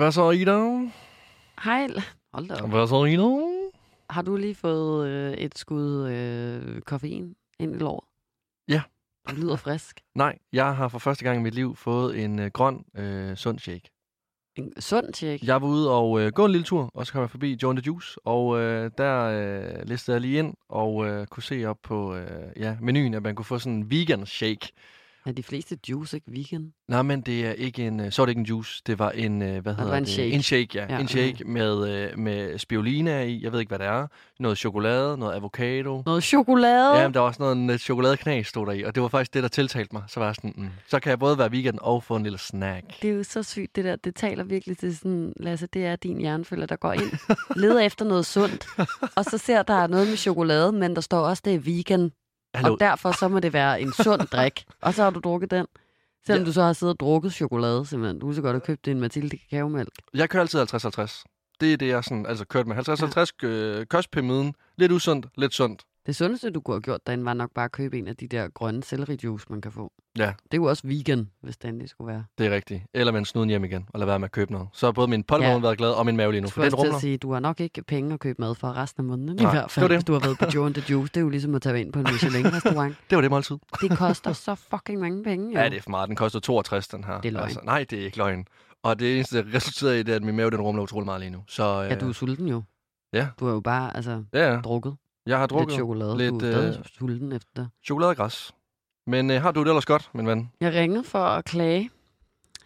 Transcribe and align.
Hvad 0.00 0.12
så, 0.12 0.30
Ida? 0.30 0.58
Hej. 1.64 1.88
Hold 2.32 2.48
da 2.48 2.54
op. 2.62 2.70
Hvad 2.70 2.86
så, 2.86 3.04
Ida? 3.04 3.28
Har 4.10 4.22
du 4.22 4.36
lige 4.36 4.54
fået 4.54 5.08
øh, 5.08 5.32
et 5.32 5.58
skud 5.58 6.08
øh, 6.08 6.80
koffein 6.80 7.34
ind 7.58 7.74
i 7.74 7.78
låret? 7.78 8.04
Ja. 8.68 8.82
Du 9.30 9.34
lyder 9.34 9.56
frisk. 9.56 10.00
Nej, 10.14 10.38
jeg 10.52 10.76
har 10.76 10.88
for 10.88 10.98
første 10.98 11.24
gang 11.24 11.38
i 11.38 11.42
mit 11.42 11.54
liv 11.54 11.76
fået 11.76 12.24
en 12.24 12.38
øh, 12.38 12.50
grøn, 12.50 12.84
øh, 12.96 13.36
sund 13.36 13.58
shake. 13.58 13.90
En 14.56 14.80
sund 14.80 15.12
tjek. 15.12 15.42
Jeg 15.42 15.62
var 15.62 15.68
ude 15.68 15.90
og 15.90 16.20
øh, 16.20 16.32
gå 16.32 16.44
en 16.44 16.52
lille 16.52 16.64
tur, 16.64 16.90
og 16.94 17.06
så 17.06 17.12
kom 17.12 17.20
jeg 17.20 17.30
forbi 17.30 17.58
John 17.62 17.76
the 17.76 17.86
Juice, 17.86 18.26
og 18.26 18.58
øh, 18.60 18.90
der 18.98 19.20
øh, 19.22 19.88
listede 19.88 20.14
jeg 20.14 20.20
lige 20.20 20.38
ind 20.38 20.54
og 20.68 21.06
øh, 21.06 21.26
kunne 21.26 21.42
se 21.42 21.64
op 21.64 21.78
på 21.82 22.14
øh, 22.14 22.52
ja, 22.56 22.76
menuen, 22.80 23.14
at 23.14 23.22
man 23.22 23.34
kunne 23.34 23.44
få 23.44 23.58
sådan 23.58 23.72
en 23.72 23.90
vegan 23.90 24.26
shake. 24.26 24.72
Er 25.26 25.32
de 25.32 25.42
fleste 25.42 25.78
juice 25.88 26.16
ikke 26.16 26.26
vegan? 26.32 26.72
Nej, 26.88 27.02
men 27.02 27.20
det 27.20 27.46
er 27.46 27.52
ikke 27.52 27.86
en, 27.86 28.00
øh, 28.00 28.12
så 28.12 28.22
er 28.22 28.26
det 28.26 28.30
ikke 28.30 28.38
en 28.38 28.46
juice, 28.46 28.82
det 28.86 28.98
var 28.98 29.10
en, 29.10 29.42
øh, 29.42 29.62
hvad 29.62 29.74
hedder 29.74 29.90
var 29.90 29.96
en 29.96 30.04
det? 30.04 30.12
shake. 30.12 30.30
En 30.30 30.42
shake, 30.42 30.68
ja. 30.74 30.86
Ja, 30.88 30.94
ja 30.94 31.00
en 31.00 31.08
shake 31.08 31.44
med, 31.44 31.88
øh, 31.88 32.18
med 32.18 32.58
spirulina 32.58 33.22
i, 33.22 33.42
jeg 33.42 33.52
ved 33.52 33.60
ikke, 33.60 33.70
hvad 33.70 33.78
det 33.78 33.86
er. 33.86 34.06
Noget 34.38 34.58
chokolade, 34.58 35.18
noget 35.18 35.34
avocado. 35.34 36.02
Noget 36.06 36.24
chokolade? 36.24 36.96
Ja, 36.96 37.02
men 37.08 37.14
der 37.14 37.20
var 37.20 37.26
også 37.26 37.42
noget 37.42 37.56
en, 37.56 37.78
chokoladeknas, 37.78 38.46
stod 38.46 38.66
der 38.66 38.72
i, 38.72 38.82
og 38.82 38.94
det 38.94 39.02
var 39.02 39.08
faktisk 39.08 39.34
det, 39.34 39.42
der 39.42 39.48
tiltalte 39.48 39.92
mig. 39.92 40.02
Så 40.08 40.20
var 40.20 40.26
jeg 40.26 40.34
sådan, 40.34 40.54
mm, 40.56 40.68
så 40.88 41.00
kan 41.00 41.10
jeg 41.10 41.18
både 41.18 41.38
være 41.38 41.52
vegan 41.52 41.78
og 41.80 42.02
få 42.02 42.16
en 42.16 42.22
lille 42.22 42.38
snack. 42.38 43.02
Det 43.02 43.10
er 43.10 43.14
jo 43.14 43.22
så 43.22 43.42
sygt, 43.42 43.76
det 43.76 43.84
der. 43.84 43.96
Det 43.96 44.14
taler 44.14 44.44
virkelig 44.44 44.78
til 44.78 44.96
sådan, 44.96 45.32
Lasse, 45.36 45.66
det 45.66 45.86
er 45.86 45.96
din 45.96 46.18
hjernefølger, 46.18 46.66
der 46.66 46.76
går 46.76 46.92
ind, 46.92 47.36
leder 47.56 47.80
efter 47.80 48.04
noget 48.04 48.26
sundt, 48.26 48.66
og 49.16 49.24
så 49.24 49.38
ser 49.38 49.62
der 49.62 49.74
er 49.74 49.86
noget 49.86 50.08
med 50.08 50.16
chokolade, 50.16 50.72
men 50.72 50.94
der 50.94 51.00
står 51.00 51.20
også, 51.20 51.42
det 51.44 51.54
er 51.54 51.58
vegan, 51.58 52.10
Hallo, 52.54 52.72
og 52.72 52.80
derfor 52.80 53.12
så 53.12 53.28
må 53.28 53.40
det 53.40 53.52
være 53.52 53.80
en 53.80 53.92
sund 53.92 54.20
drik. 54.32 54.64
Og 54.82 54.94
så 54.94 55.02
har 55.02 55.10
du 55.10 55.20
drukket 55.20 55.50
den. 55.50 55.66
Selvom 56.26 56.42
Ja. 56.42 56.46
du 56.46 56.52
så 56.52 56.62
har 56.62 56.72
siddet 56.72 56.94
og 56.94 57.00
drukket 57.00 57.32
chokolade, 57.32 57.86
simpelthen. 57.86 58.18
Du 58.18 58.26
kunne 58.26 58.34
så 58.34 58.42
godt 58.42 58.54
have 58.54 58.60
købt 58.60 58.88
en 58.88 59.00
Mathilde 59.00 59.38
kakaomælk. 59.50 59.88
jeg 60.14 60.30
kører 60.30 60.40
altid 60.42 60.60
50-50. 60.60 61.24
Det 61.60 61.72
er 61.72 61.76
det, 61.76 61.88
jeg 61.88 62.04
sådan, 62.04 62.26
altså 62.26 62.44
kørt 62.44 62.66
med 62.66 62.76
50-50 63.44 63.46
øh, 63.48 63.86
kostpyramiden. 63.86 64.54
Lidt 64.78 64.92
usundt, 64.92 65.26
lidt 65.36 65.54
sundt. 65.54 65.82
Det 66.06 66.16
sundeste, 66.16 66.50
du 66.50 66.60
kunne 66.60 66.74
have 66.74 66.80
gjort 66.80 67.06
derinde, 67.06 67.24
var 67.24 67.34
nok 67.34 67.50
bare 67.54 67.64
at 67.64 67.72
købe 67.72 67.98
en 67.98 68.08
af 68.08 68.16
de 68.16 68.28
der 68.28 68.48
grønne 68.48 68.82
sellerijuice, 68.82 69.46
man 69.50 69.60
kan 69.60 69.72
få. 69.72 69.92
Ja. 70.18 70.22
Det 70.26 70.32
er 70.52 70.56
jo 70.56 70.64
også 70.64 70.82
vegan, 70.86 71.30
hvis 71.42 71.56
det 71.56 71.68
endelig 71.68 71.88
skulle 71.88 72.12
være. 72.12 72.24
Det 72.38 72.46
er 72.46 72.50
rigtigt. 72.50 72.82
Eller 72.94 73.12
man 73.12 73.24
snuden 73.24 73.48
hjem 73.48 73.64
igen, 73.64 73.84
og 73.88 73.98
lade 74.00 74.08
være 74.08 74.18
med 74.18 74.24
at 74.28 74.32
købe 74.32 74.52
noget. 74.52 74.68
Så 74.72 74.86
har 74.86 74.92
både 74.92 75.08
min 75.08 75.22
poltervogn 75.24 75.62
Ja. 75.62 75.66
været 75.66 75.78
glad, 75.78 75.90
og 75.90 76.06
min 76.06 76.16
mave 76.16 76.32
lige 76.32 76.40
nu, 76.40 76.48
for 76.48 76.62
den 76.62 76.74
rumler. 76.74 76.94
at 76.94 77.00
sige, 77.00 77.18
du 77.18 77.32
har 77.32 77.40
nok 77.40 77.60
ikke 77.60 77.82
penge 77.82 78.14
at 78.14 78.20
købe 78.20 78.36
mad 78.42 78.54
for 78.54 78.76
resten 78.76 79.00
af 79.00 79.04
måneden. 79.04 79.38
I 79.38 79.42
Nej, 79.42 79.52
hvert 79.52 79.64
det 79.64 79.72
fald, 79.72 79.88
det. 79.88 79.96
hvis 79.96 80.04
du 80.04 80.12
har 80.12 80.20
været 80.20 80.38
på 80.38 80.44
Joe 80.54 80.66
and 80.66 80.74
the 80.74 80.84
Juice. 80.92 81.08
Det 81.14 81.16
er 81.16 81.20
jo 81.24 81.28
ligesom 81.28 81.54
at 81.54 81.62
tage 81.62 81.80
ind 81.80 81.92
på 81.92 81.98
en 81.98 82.06
Michelin-restaurant. 82.12 82.96
Det 83.10 83.16
var 83.16 83.22
det 83.22 83.30
måltid. 83.30 83.56
Det 83.80 83.98
koster 83.98 84.32
så 84.32 84.54
fucking 84.54 85.00
mange 85.00 85.24
penge, 85.24 85.52
jo. 85.54 85.58
Ja, 85.60 85.68
det 85.68 85.76
er 85.76 85.82
for 85.82 85.90
meget. 85.90 86.08
Den 86.08 86.16
koster 86.16 86.40
62, 86.40 86.88
den 86.88 87.04
her. 87.04 87.20
Det 87.20 87.28
er 87.28 87.32
løgn. 87.32 87.44
Altså, 87.44 87.60
nej, 87.64 87.84
det 87.90 88.00
er 88.00 88.04
ikke 88.04 88.16
løgn. 88.18 88.44
Og 88.82 88.98
det 88.98 89.14
eneste, 89.14 89.38
der 89.38 89.54
resulterer 89.54 89.92
i, 89.94 90.02
det 90.02 90.12
er, 90.12 90.16
at 90.16 90.22
min 90.22 90.36
mave 90.36 90.50
den 90.50 90.60
rumler 90.60 90.82
utrolig 90.82 91.04
meget 91.04 91.20
lige 91.20 91.30
nu. 91.30 91.42
Så 91.48 91.82
øh, 91.84 91.90
Ja, 91.90 91.94
du 91.94 92.08
er 92.08 92.12
sulten 92.12 92.48
jo. 92.48 92.62
Ja. 93.12 93.28
Du 93.40 93.46
har 93.46 93.52
jo 93.52 93.60
bare 93.60 93.96
altså, 93.96 94.24
ja, 94.34 94.52
ja. 94.54 94.60
drukket 94.60 94.96
jeg 95.30 95.38
har 95.38 95.44
lidt 95.44 95.50
drukket 95.50 95.74
chokolade. 95.74 96.16
lidt, 96.16 96.40
du 96.40 96.46
er 96.46 96.68
øh, 96.68 96.74
sulten 96.84 97.32
efter 97.32 97.48
det. 97.56 97.68
chokoladegræs. 97.84 98.52
Men 99.06 99.30
øh, 99.30 99.42
har 99.42 99.52
du 99.52 99.60
det 99.60 99.68
ellers 99.68 99.86
godt, 99.86 100.10
min 100.14 100.26
ven? 100.26 100.50
Jeg 100.60 100.74
ringer 100.74 101.02
for 101.02 101.18
at 101.18 101.44
klage. 101.44 101.90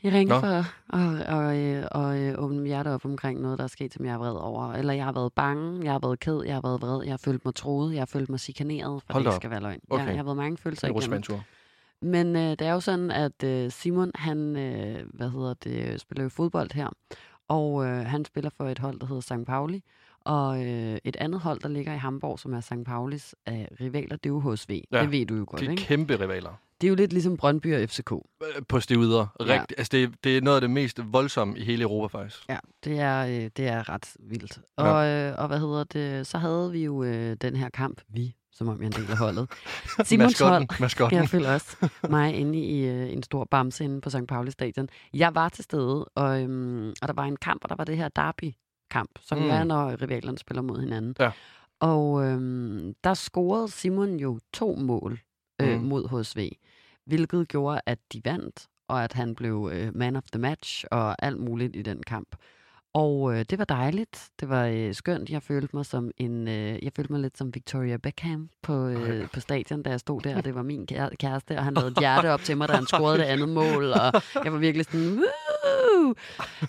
Jeg 0.02 0.12
ringer 0.12 0.34
Nå. 0.34 0.40
for 0.40 0.46
at, 0.46 0.64
at, 0.92 1.20
at, 1.20 2.14
at, 2.14 2.28
at 2.28 2.38
åbne 2.38 2.58
mit 2.58 2.66
hjerte 2.66 2.88
op 2.88 3.04
omkring 3.04 3.40
noget, 3.40 3.58
der 3.58 3.64
er 3.64 3.68
sket, 3.68 3.94
som 3.94 4.04
jeg 4.04 4.12
er 4.14 4.18
vred 4.18 4.32
over. 4.34 4.72
Eller 4.72 4.92
jeg 4.92 5.04
har 5.04 5.12
været 5.12 5.32
bange, 5.32 5.84
jeg 5.84 5.92
har 5.92 5.98
været 5.98 6.20
ked, 6.20 6.42
jeg 6.44 6.54
har 6.54 6.60
været 6.62 6.82
vred, 6.82 7.02
jeg 7.04 7.12
har 7.12 7.16
følt 7.24 7.44
mig 7.44 7.54
troet, 7.54 7.92
jeg 7.94 8.00
har 8.00 8.06
følt 8.06 8.28
mig 8.28 8.40
chikaneret, 8.40 9.02
for 9.02 9.12
Hold 9.12 9.24
det 9.24 9.32
op. 9.32 9.36
skal 9.36 9.50
være 9.50 9.60
løgn. 9.60 9.80
Okay. 9.90 10.02
Jeg, 10.02 10.08
jeg 10.08 10.18
har 10.18 10.24
været 10.24 10.36
mange 10.36 10.56
følelser 10.56 10.88
En 10.88 10.96
igennem. 10.96 11.40
Men 12.02 12.36
øh, 12.36 12.42
det 12.50 12.60
er 12.60 12.72
jo 12.72 12.80
sådan, 12.80 13.10
at 13.10 13.44
øh, 13.44 13.70
Simon, 13.70 14.10
han, 14.14 14.56
øh, 14.56 15.06
hvad 15.14 15.30
hedder 15.30 15.54
det, 15.54 16.00
spiller 16.00 16.22
jo 16.22 16.28
fodbold 16.28 16.70
her. 16.74 16.88
Og 17.48 17.84
øh, 17.86 18.06
han 18.06 18.24
spiller 18.24 18.50
for 18.56 18.68
et 18.68 18.78
hold, 18.78 19.00
der 19.00 19.06
hedder 19.06 19.20
St. 19.20 19.46
Pauli. 19.46 19.82
Og 20.24 20.66
øh, 20.66 20.98
et 21.04 21.16
andet 21.16 21.40
hold, 21.40 21.60
der 21.60 21.68
ligger 21.68 21.94
i 21.94 21.98
Hamburg, 21.98 22.38
som 22.38 22.54
er 22.54 22.60
St. 22.60 22.72
Paulis 22.86 23.34
øh, 23.48 23.54
rivaler, 23.80 24.16
det 24.16 24.26
er 24.26 24.34
jo 24.34 24.52
HSV. 24.52 24.80
Ja, 24.92 25.00
Det 25.02 25.10
ved 25.12 25.26
du 25.26 25.34
jo 25.36 25.44
godt, 25.48 25.60
De 25.60 25.66
er 25.66 25.70
ikke? 25.70 25.82
kæmpe 25.82 26.20
rivaler. 26.20 26.50
Det 26.80 26.86
er 26.86 26.88
jo 26.88 26.94
lidt 26.94 27.12
ligesom 27.12 27.36
Brøndby 27.36 27.74
og 27.82 27.88
FCK. 27.88 28.12
Øh, 28.12 28.62
På 28.68 28.80
stivider. 28.80 29.26
Ja. 29.40 29.44
Rigt, 29.44 29.74
altså, 29.78 29.88
det, 29.92 30.02
er, 30.02 30.08
det 30.24 30.36
er 30.36 30.40
noget 30.40 30.56
af 30.56 30.60
det 30.60 30.70
mest 30.70 31.00
voldsomme 31.04 31.58
i 31.58 31.64
hele 31.64 31.82
Europa, 31.82 32.18
faktisk. 32.18 32.48
Ja, 32.48 32.58
det 32.84 32.98
er, 33.00 33.26
øh, 33.26 33.50
det 33.56 33.66
er 33.68 33.88
ret 33.88 34.16
vildt. 34.20 34.60
Og, 34.76 35.06
øh, 35.06 35.34
og 35.38 35.46
hvad 35.48 35.58
hedder 35.60 35.84
det, 35.84 36.26
så 36.26 36.38
havde 36.38 36.72
vi 36.72 36.84
jo 36.84 37.02
øh, 37.04 37.36
den 37.40 37.56
her 37.56 37.68
kamp, 37.68 38.00
vi, 38.08 38.34
som 38.52 38.68
om 38.68 38.76
jeg 38.82 38.82
er 38.82 38.86
en 38.86 39.02
del 39.02 39.10
af 39.10 39.16
holdet. 39.18 39.50
Simons 40.04 40.38
hold, 40.38 40.50
Maskotten. 40.60 40.68
Maskotten. 40.80 41.18
jeg 41.18 41.28
føler 41.28 41.54
også 41.54 41.88
mig 42.10 42.34
inde 42.34 42.58
i 42.58 42.86
øh, 42.88 43.12
en 43.12 43.22
stor 43.22 43.44
bamse 43.50 43.84
inde 43.84 44.00
på 44.00 44.10
St. 44.10 44.26
Pauli 44.28 44.50
stadion. 44.50 44.88
Jeg 45.14 45.34
var 45.34 45.48
til 45.48 45.64
stede, 45.64 46.04
og, 46.04 46.42
øhm, 46.42 46.88
og 47.02 47.08
der 47.08 47.12
var 47.14 47.24
en 47.24 47.36
kamp, 47.36 47.64
og 47.64 47.68
der 47.68 47.76
var 47.76 47.84
det 47.84 47.96
her 47.96 48.08
derby-kamp, 48.92 49.10
som 49.20 49.38
Mm. 49.38 49.50
er, 49.50 49.64
når 49.64 50.02
rivalerne 50.02 50.38
spiller 50.38 50.62
mod 50.62 50.80
hinanden. 50.80 51.14
Ja. 51.20 51.30
Og 51.80 52.24
øhm, 52.24 52.94
der 53.04 53.14
scorede 53.14 53.68
Simon 53.70 54.16
jo 54.16 54.40
to 54.52 54.74
mål 54.74 55.20
øh, 55.62 55.78
Mm. 55.80 55.84
mod 55.84 56.08
HSV, 56.22 56.48
hvilket 57.06 57.48
gjorde, 57.48 57.80
at 57.86 57.98
de 58.12 58.20
vandt, 58.24 58.66
og 58.88 59.04
at 59.04 59.12
han 59.12 59.34
blev 59.34 59.70
øh, 59.72 59.96
man 59.96 60.16
of 60.16 60.22
the 60.32 60.40
match 60.40 60.84
og 60.90 61.24
alt 61.24 61.40
muligt 61.40 61.76
i 61.76 61.82
den 61.82 62.02
kamp. 62.02 62.36
Og 62.94 63.34
øh, 63.34 63.44
det 63.50 63.58
var 63.58 63.64
dejligt. 63.64 64.28
Det 64.40 64.48
var 64.48 64.66
øh, 64.66 64.94
skønt. 64.94 65.30
Jeg 65.30 65.42
følte 65.42 65.76
mig 65.76 65.86
som 65.86 66.10
en, 66.16 66.48
øh, 66.48 66.84
jeg 66.84 66.92
følte 66.96 67.12
mig 67.12 67.20
lidt 67.20 67.38
som 67.38 67.54
Victoria 67.54 67.96
Beckham 67.96 68.50
på, 68.62 68.86
øh, 68.86 69.28
på 69.30 69.40
stadion, 69.40 69.82
da 69.82 69.90
jeg 69.90 70.00
stod 70.00 70.20
der. 70.20 70.36
Og 70.36 70.44
det 70.46 70.54
var 70.54 70.62
min 70.62 70.86
kære- 70.92 71.14
kæreste, 71.16 71.56
og 71.58 71.64
han 71.64 71.74
lavede 71.74 71.90
et 71.90 71.98
hjerte 71.98 72.30
op 72.30 72.40
til 72.40 72.56
mig, 72.56 72.68
da 72.68 72.72
han 72.74 72.86
scorede 72.94 73.18
det 73.18 73.24
andet 73.24 73.48
mål. 73.48 73.84
Og 73.92 74.12
jeg 74.44 74.52
var 74.52 74.58
virkelig 74.58 74.86
sådan, 74.86 75.08
Woo! 75.18 75.24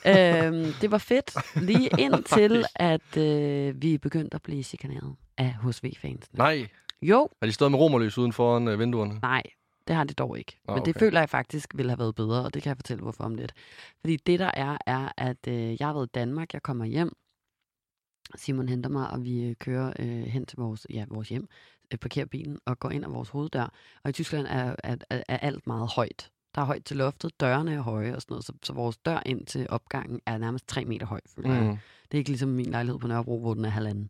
Øhm, 0.05 0.73
det 0.81 0.91
var 0.91 0.97
fedt. 0.97 1.35
Lige 1.55 1.89
indtil, 1.99 2.65
at 2.93 3.17
øh, 3.17 3.81
vi 3.81 3.97
begyndte 3.97 4.35
at 4.35 4.41
blive 4.41 4.63
chikaneret 4.63 5.15
af 5.37 5.53
HSV-fans. 5.63 6.33
Nej, 6.33 6.67
Jo, 7.01 7.29
har 7.41 7.47
de 7.47 7.53
stået 7.53 7.71
med 7.71 7.79
romerlys 7.79 8.17
uden 8.17 8.33
foran 8.33 8.67
øh, 8.67 8.79
vinduerne? 8.79 9.19
nej, 9.21 9.43
det 9.87 9.95
har 9.95 10.03
det 10.03 10.17
dog 10.17 10.37
ikke. 10.39 10.59
Nå, 10.67 10.73
Men 10.75 10.85
det 10.85 10.91
okay. 10.95 10.99
føler 10.99 11.19
jeg 11.19 11.29
faktisk 11.29 11.71
ville 11.75 11.89
have 11.91 11.99
været 11.99 12.15
bedre, 12.15 12.43
og 12.43 12.53
det 12.53 12.63
kan 12.63 12.69
jeg 12.69 12.77
fortælle 12.77 13.01
hvorfor 13.01 13.23
om 13.23 13.35
lidt. 13.35 13.53
Fordi 13.99 14.15
det 14.15 14.39
der 14.39 14.51
er, 14.53 14.77
er, 14.85 15.09
at 15.17 15.47
øh, 15.47 15.75
jeg 15.79 15.87
har 15.87 15.93
været 15.93 16.07
i 16.07 16.11
Danmark, 16.13 16.53
jeg 16.53 16.63
kommer 16.63 16.85
hjem, 16.85 17.11
Simon 18.35 18.69
henter 18.69 18.89
mig, 18.89 19.09
og 19.09 19.23
vi 19.23 19.43
øh, 19.43 19.55
kører 19.55 19.93
øh, 19.99 20.07
hen 20.07 20.45
til 20.45 20.57
vores, 20.57 20.87
ja, 20.89 21.05
vores 21.09 21.29
hjem, 21.29 21.47
øh, 21.93 21.99
parkerer 21.99 22.25
bilen 22.25 22.59
og 22.65 22.79
går 22.79 22.89
ind 22.89 23.05
ad 23.05 23.09
vores 23.09 23.29
hoveddør. 23.29 23.73
Og 24.03 24.09
i 24.09 24.13
Tyskland 24.13 24.47
er, 24.47 24.75
er, 24.83 24.95
er, 25.09 25.23
er 25.27 25.37
alt 25.37 25.67
meget 25.67 25.89
højt. 25.95 26.31
Der 26.55 26.61
er 26.61 26.65
højt 26.65 26.85
til 26.85 26.97
loftet, 26.97 27.39
dørene 27.39 27.73
er 27.73 27.81
høje 27.81 28.15
og 28.15 28.21
sådan 28.21 28.33
noget, 28.33 28.45
så, 28.45 28.53
så 28.63 28.73
vores 28.73 28.97
dør 28.97 29.21
ind 29.25 29.45
til 29.45 29.67
opgangen 29.69 30.21
er 30.25 30.37
nærmest 30.37 30.67
tre 30.67 30.85
meter 30.85 31.05
høj, 31.05 31.21
føler 31.35 31.53
jeg. 31.53 31.63
Mm. 31.63 31.77
Det 32.11 32.13
er 32.13 32.17
ikke 32.17 32.29
ligesom 32.29 32.49
min 32.49 32.65
lejlighed 32.65 32.99
på 32.99 33.07
Nørrebro, 33.07 33.39
hvor 33.39 33.53
den 33.53 33.65
er 33.65 33.69
halvanden. 33.69 34.09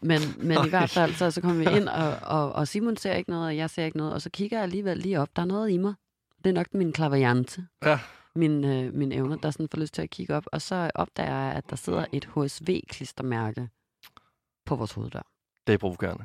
Men, 0.00 0.20
men 0.38 0.58
i 0.66 0.68
hvert 0.74 0.90
fald, 0.90 1.14
så, 1.14 1.30
så 1.30 1.40
kommer 1.40 1.70
vi 1.70 1.76
ind, 1.76 1.88
og, 1.88 2.16
og, 2.22 2.52
og 2.52 2.68
Simon 2.68 2.96
ser 2.96 3.14
ikke 3.14 3.30
noget, 3.30 3.46
og 3.46 3.56
jeg 3.56 3.70
ser 3.70 3.84
ikke 3.84 3.96
noget, 3.96 4.12
og 4.12 4.22
så 4.22 4.30
kigger 4.30 4.56
jeg 4.56 4.62
alligevel 4.62 4.98
lige 4.98 5.20
op. 5.20 5.36
Der 5.36 5.42
er 5.42 5.46
noget 5.46 5.70
i 5.70 5.76
mig. 5.76 5.94
Det 6.44 6.50
er 6.50 6.54
nok 6.54 6.74
min 6.74 6.92
klaverjante. 6.92 7.66
Ja. 7.84 7.98
Min, 8.34 8.64
øh, 8.64 8.94
min 8.94 9.12
evner, 9.12 9.36
der 9.36 9.50
sådan 9.50 9.68
får 9.68 9.78
lyst 9.78 9.94
til 9.94 10.02
at 10.02 10.10
kigge 10.10 10.36
op. 10.36 10.44
Og 10.52 10.62
så 10.62 10.90
opdager 10.94 11.36
jeg, 11.36 11.52
at 11.52 11.70
der 11.70 11.76
sidder 11.76 12.04
et 12.12 12.24
HSV-klistermærke 12.24 13.68
på 14.66 14.76
vores 14.76 14.92
hoveddør. 14.92 15.26
Det 15.66 15.72
er 15.72 15.78
provokerende. 15.78 16.24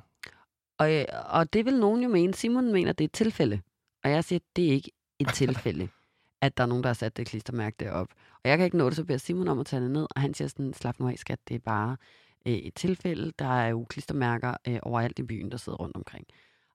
Og, 0.77 0.93
øh, 0.93 1.05
og 1.29 1.53
det 1.53 1.65
vil 1.65 1.79
nogen 1.79 2.03
jo 2.03 2.09
mene. 2.09 2.33
Simon 2.33 2.71
mener, 2.71 2.91
det 2.93 3.03
er 3.03 3.07
et 3.07 3.11
tilfælde. 3.11 3.61
Og 4.03 4.11
jeg 4.11 4.23
siger, 4.23 4.39
det 4.55 4.67
er 4.67 4.71
ikke 4.71 4.91
et 5.21 5.33
tilfælde, 5.33 5.89
at 6.41 6.57
der 6.57 6.63
er 6.63 6.67
nogen, 6.67 6.83
der 6.83 6.89
har 6.89 6.93
sat 6.93 7.17
det 7.17 7.27
klistermærke 7.27 7.75
derop. 7.79 8.07
Og 8.43 8.49
jeg 8.49 8.57
kan 8.57 8.65
ikke 8.65 8.77
nå 8.77 8.89
det, 8.89 8.95
så 8.95 9.03
beder 9.03 9.19
Simon 9.19 9.47
om 9.47 9.59
at 9.59 9.65
tage 9.65 9.83
det 9.83 9.91
ned, 9.91 10.07
og 10.15 10.21
han 10.21 10.33
siger 10.33 10.47
sådan, 10.47 10.73
slap 10.73 10.99
nu 10.99 11.07
af, 11.07 11.17
skat, 11.17 11.39
det 11.47 11.55
er 11.55 11.59
bare 11.59 11.97
øh, 12.45 12.53
et 12.53 12.73
tilfælde. 12.75 13.31
Der 13.39 13.59
er 13.61 13.67
jo 13.67 13.85
klistermærker 13.89 14.53
øh, 14.67 14.79
overalt 14.83 15.19
i 15.19 15.23
byen, 15.23 15.51
der 15.51 15.57
sidder 15.57 15.77
rundt 15.77 15.95
omkring. 15.95 16.27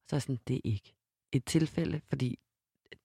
Så 0.09 0.17
er 0.17 0.21
sådan, 0.21 0.39
det 0.49 0.57
er 0.57 0.61
ikke 0.65 0.95
et 1.33 1.45
tilfælde, 1.45 2.01
fordi 2.09 2.39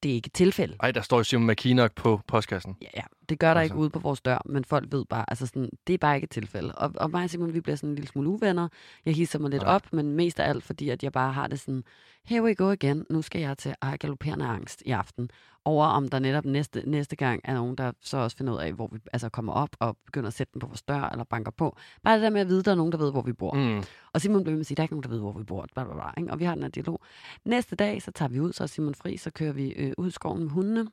det 0.04 0.12
er 0.12 0.16
ikke 0.16 0.28
et 0.28 0.34
tilfælde. 0.34 0.78
Ej, 0.80 0.92
der 0.92 1.02
står 1.02 1.18
jo 1.18 1.24
Simon 1.24 1.48
McKinnock 1.48 1.96
på 1.96 2.22
postkassen. 2.28 2.78
Ja, 2.82 2.88
ja, 2.96 3.04
det 3.32 3.40
gør 3.40 3.54
der 3.54 3.62
Altså. 3.62 3.74
ikke 3.74 3.82
ude 3.82 3.90
på 3.90 4.00
vores 4.00 4.22
dør, 4.22 4.42
men 4.46 4.66
folk 4.66 4.92
ved 4.92 5.06
bare, 5.06 5.26
altså 5.28 5.46
sådan, 5.46 5.70
det 5.88 5.94
er 5.94 5.98
bare 5.98 6.16
ikke 6.16 6.26
et 6.26 6.30
tilfælde. 6.30 6.76
Og, 6.76 6.92
og 6.96 7.12
mig 7.12 7.24
og 7.24 7.30
Simon, 7.30 7.54
vi 7.54 7.62
bliver 7.62 7.76
sådan 7.76 7.90
en 7.90 7.96
lille 7.96 8.08
smule 8.08 8.30
uvenner. 8.30 8.68
Jeg 9.06 9.14
hisser 9.14 9.40
mig 9.40 9.50
lidt 9.50 9.64
Ja. 9.64 9.68
op, 9.68 9.94
men 9.94 10.12
mest 10.16 10.40
af 10.40 10.50
alt, 10.50 10.64
fordi 10.64 10.90
at 10.90 11.04
jeg 11.04 11.12
bare 11.12 11.34
har 11.34 11.48
det 11.48 11.60
sådan, 11.60 11.84
here 12.26 12.44
we 12.44 12.56
go 12.56 12.72
igen, 12.72 13.06
nu 13.10 13.22
skal 13.22 13.42
jeg 13.42 13.58
til 13.58 13.76
at 13.82 14.00
galopperende 14.00 14.46
angst 14.46 14.84
i 14.86 14.92
aften. 14.92 15.30
Over 15.66 15.86
om 15.86 16.08
der 16.10 16.20
netop 16.20 16.46
næste, 16.46 16.84
næste 16.90 17.16
gang 17.16 17.42
er 17.44 17.54
nogen, 17.54 17.76
der 17.76 17.92
så 18.02 18.18
også 18.18 18.38
finder 18.38 18.54
ud 18.54 18.60
af, 18.60 18.74
hvor 18.74 18.88
vi 18.94 19.00
altså 19.14 19.30
kommer 19.30 19.54
op 19.54 19.70
og 19.80 19.98
begynder 20.06 20.28
at 20.28 20.34
sætte 20.34 20.54
den 20.54 20.60
på 20.60 20.68
vores 20.68 20.82
dør 20.82 21.10
eller 21.10 21.24
banker 21.24 21.52
på. 21.52 21.78
Bare 22.04 22.16
det 22.16 22.24
der 22.24 22.30
med 22.30 22.42
at 22.42 22.48
vide, 22.48 22.60
at 22.60 22.66
der 22.66 22.72
er 22.72 22.76
nogen, 22.76 22.92
der 22.92 22.98
ved, 22.98 23.12
hvor 23.12 23.22
vi 23.22 23.34
bor. 23.34 23.54
Mm. 23.54 23.84
Og 24.14 24.22
Simon 24.22 24.44
blev 24.44 24.54
med 24.54 24.60
at 24.60 24.66
sige, 24.66 24.76
der 24.76 24.82
er 24.82 24.86
ikke 24.86 24.94
nogen, 24.94 25.04
der 25.04 25.10
ved, 25.10 25.20
hvor 25.20 25.32
vi 25.38 25.44
bor. 25.44 25.68
Bla, 25.74 25.84
bla, 25.84 25.94
bla, 25.94 26.22
ikke? 26.22 26.32
Og 26.32 26.40
vi 26.40 26.44
har 26.46 26.54
den 26.56 26.64
her 26.64 26.70
dialog. 26.70 27.02
Næste 27.46 27.76
dag, 27.76 28.02
så 28.02 28.12
tager 28.12 28.30
vi 28.30 28.40
ud, 28.40 28.54
så 28.54 28.64
er 28.64 28.68
Simon 28.68 28.96
fri, 28.96 29.18
så 29.18 29.32
kører 29.32 29.54
vi 29.54 29.70
øh, 29.72 29.94
ud 29.98 30.08
i 30.08 30.12
skoven 30.12 30.40
med 30.44 30.50
hundene. 30.50 30.88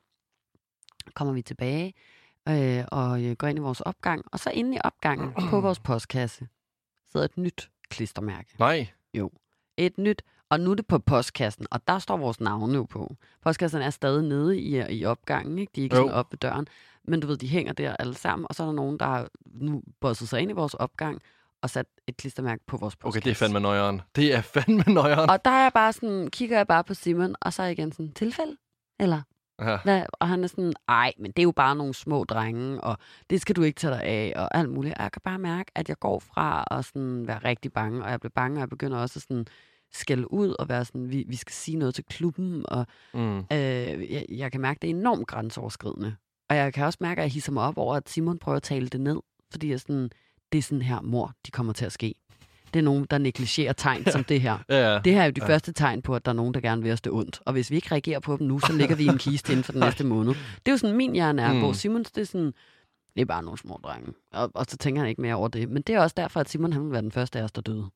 Kommer 1.14 1.34
vi 1.34 1.42
tilbage 1.42 1.92
øh, 2.48 2.84
og 2.92 3.24
øh, 3.24 3.36
går 3.36 3.46
ind 3.46 3.58
i 3.58 3.62
vores 3.62 3.80
opgang. 3.80 4.24
Og 4.32 4.38
så 4.38 4.50
inde 4.50 4.76
i 4.76 4.80
opgangen 4.84 5.32
på 5.50 5.60
vores 5.66 5.80
postkasse 5.80 6.48
sidder 7.12 7.24
et 7.24 7.36
nyt 7.38 7.70
klistermærke. 7.90 8.54
Nej. 8.58 8.88
Et 9.76 9.98
nyt, 9.98 10.22
og 10.50 10.60
nu 10.60 10.70
er 10.70 10.74
det 10.74 10.86
på 10.86 10.98
postkassen, 10.98 11.66
og 11.70 11.80
der 11.88 11.98
står 11.98 12.16
vores 12.16 12.40
navne 12.40 12.74
jo 12.74 12.84
på. 12.84 13.16
Postkassen 13.42 13.82
er 13.82 13.90
stadig 13.90 14.22
nede 14.24 14.58
i, 14.60 14.98
i 14.98 15.04
opgangen, 15.04 15.58
ikke? 15.58 15.72
de 15.74 15.80
er 15.80 15.82
ikke 15.84 15.96
Jo. 15.96 16.02
sådan 16.02 16.14
oppe 16.14 16.32
ved 16.32 16.38
døren. 16.38 16.66
men 17.04 17.20
du 17.20 17.26
ved, 17.26 17.36
de 17.36 17.48
hænger 17.48 17.72
der 17.72 17.96
alle 17.96 18.14
sammen, 18.14 18.46
og 18.48 18.54
så 18.54 18.62
er 18.62 18.66
der 18.66 18.74
nogen, 18.74 18.98
der 18.98 19.06
har 19.06 19.28
nu 19.46 19.82
bosset 20.00 20.28
sig 20.28 20.40
ind 20.40 20.50
i 20.50 20.54
vores 20.54 20.74
opgang 20.74 21.22
og 21.62 21.70
sat 21.70 21.86
et 22.06 22.16
klistermærke 22.16 22.62
på 22.66 22.76
vores 22.76 22.96
postkasse. 22.96 23.18
Okay, 23.18 23.24
det 23.24 23.30
er 23.30 23.34
fandme 23.34 23.60
nøjeren. 23.60 24.02
Det 24.16 24.34
er 24.34 24.40
fandme 24.40 24.84
nøjeren. 24.86 25.30
Og 25.30 25.44
der 25.44 25.50
er 25.50 25.62
jeg 25.62 25.72
bare 25.74 25.92
sådan, 25.92 26.28
kigger 26.30 26.56
jeg 26.56 26.66
bare 26.66 26.84
på 26.84 26.94
Simon, 26.94 27.34
og 27.40 27.52
så 27.52 27.62
er 27.62 27.66
jeg 27.66 27.78
igen 27.78 27.92
sådan, 27.92 28.12
tilfælde? 28.12 28.56
Eller 29.00 29.22
Ja. 29.60 29.78
hvad? 29.84 30.02
Og 30.12 30.28
han 30.28 30.44
er 30.44 30.48
sådan, 30.48 30.72
ej, 30.88 31.12
men 31.18 31.30
det 31.30 31.38
er 31.38 31.44
jo 31.44 31.52
bare 31.52 31.76
nogle 31.76 31.94
små 31.94 32.24
drenge, 32.24 32.80
og 32.80 32.98
det 33.30 33.40
skal 33.40 33.56
du 33.56 33.62
ikke 33.62 33.78
tage 33.80 33.92
dig 33.94 34.02
af, 34.02 34.32
og 34.36 34.56
alt 34.56 34.70
muligt. 34.70 34.94
Og 34.98 35.02
jeg 35.02 35.12
kan 35.12 35.22
bare 35.24 35.38
mærke, 35.38 35.70
at 35.74 35.88
jeg 35.88 35.98
går 35.98 36.18
fra 36.18 36.64
at 36.70 36.84
sådan 36.84 37.26
være 37.26 37.38
rigtig 37.38 37.72
bange, 37.72 38.04
og 38.04 38.10
jeg 38.10 38.20
bliver 38.20 38.32
bange, 38.34 38.56
og 38.56 38.60
jeg 38.60 38.68
begynder 38.68 38.98
også 38.98 39.18
at 39.18 39.22
sådan 39.22 39.46
skælde 39.92 40.32
ud 40.32 40.54
og 40.58 40.68
være 40.68 40.84
sådan, 40.84 41.10
vi, 41.10 41.24
vi 41.28 41.36
skal 41.36 41.52
sige 41.52 41.76
noget 41.78 41.94
til 41.94 42.04
klubben, 42.04 42.64
og 42.68 42.86
Mm. 43.14 43.38
øh, 43.38 44.12
jeg, 44.12 44.24
jeg 44.28 44.52
kan 44.52 44.60
mærke, 44.60 44.78
at 44.78 44.82
det 44.82 44.90
er 44.90 44.94
enormt 44.94 45.26
grænseoverskridende. 45.26 46.16
Og 46.50 46.56
jeg 46.56 46.74
kan 46.74 46.84
også 46.84 46.98
mærke, 47.00 47.18
at 47.20 47.22
jeg 47.22 47.32
hisser 47.32 47.52
mig 47.52 47.62
op 47.62 47.78
over, 47.78 47.94
at 47.96 48.08
Simon 48.08 48.38
prøver 48.38 48.56
at 48.56 48.62
tale 48.62 48.88
det 48.88 49.00
ned, 49.00 49.20
fordi 49.50 49.70
jeg 49.70 49.80
sådan, 49.80 50.10
det 50.52 50.58
er 50.58 50.62
sådan 50.62 50.82
her, 50.82 51.00
mor, 51.00 51.32
de 51.46 51.50
kommer 51.50 51.72
til 51.72 51.84
at 51.86 51.92
ske. 51.92 52.14
Det 52.74 52.78
er 52.80 52.84
nogen, 52.84 53.06
der 53.10 53.18
negligerer 53.18 53.72
tegn 53.72 54.10
som 54.10 54.24
det 54.24 54.40
her. 54.40 54.58
Ja, 54.68 54.92
ja. 54.92 54.98
Det 55.04 55.12
her 55.14 55.20
er 55.20 55.24
jo 55.26 55.30
de 55.30 55.40
Ja. 55.42 55.48
første 55.48 55.72
tegn 55.72 56.02
på, 56.02 56.14
at 56.14 56.24
der 56.24 56.32
er 56.32 56.36
nogen, 56.36 56.54
der 56.54 56.60
gerne 56.60 56.82
vil 56.82 56.92
os 56.92 57.00
det 57.00 57.12
ondt. 57.12 57.40
Og 57.46 57.52
hvis 57.52 57.70
vi 57.70 57.76
ikke 57.76 57.92
reagerer 57.92 58.20
på 58.20 58.36
dem 58.36 58.46
nu, 58.46 58.58
så 58.60 58.72
ligger 58.72 58.96
vi 58.96 59.04
i 59.04 59.06
en 59.08 59.18
kiste 59.18 59.52
inden 59.52 59.64
for 59.64 59.72
den 59.72 59.80
næste 59.80 60.04
måned. 60.04 60.34
Det 60.34 60.68
er 60.68 60.72
jo 60.72 60.76
sådan, 60.78 60.96
min 60.96 61.12
hjerne 61.12 61.42
er, 61.42 61.52
Mm. 61.52 61.58
hvor 61.58 61.72
Simons, 61.72 62.10
det 62.12 62.20
er 62.20 62.26
sådan, 62.26 62.52
det 63.14 63.20
er 63.22 63.24
bare 63.26 63.42
nogle 63.42 63.58
små 63.58 63.80
drenge. 63.84 64.12
Og, 64.32 64.50
og 64.54 64.66
så 64.68 64.76
tænker 64.76 65.00
han 65.00 65.08
ikke 65.08 65.22
mere 65.22 65.34
over 65.34 65.48
det. 65.48 65.68
Men 65.68 65.82
det 65.82 65.94
er 65.94 66.00
også 66.00 66.14
derfor, 66.16 66.40
at 66.40 66.48
Simon 66.50 66.72
han 66.72 66.82
vil 66.84 66.92
være 66.92 67.02
den 67.02 67.12
første 67.12 67.38
af 67.38 67.42
os, 67.42 67.52
der 67.52 67.62
døde. 67.62 67.86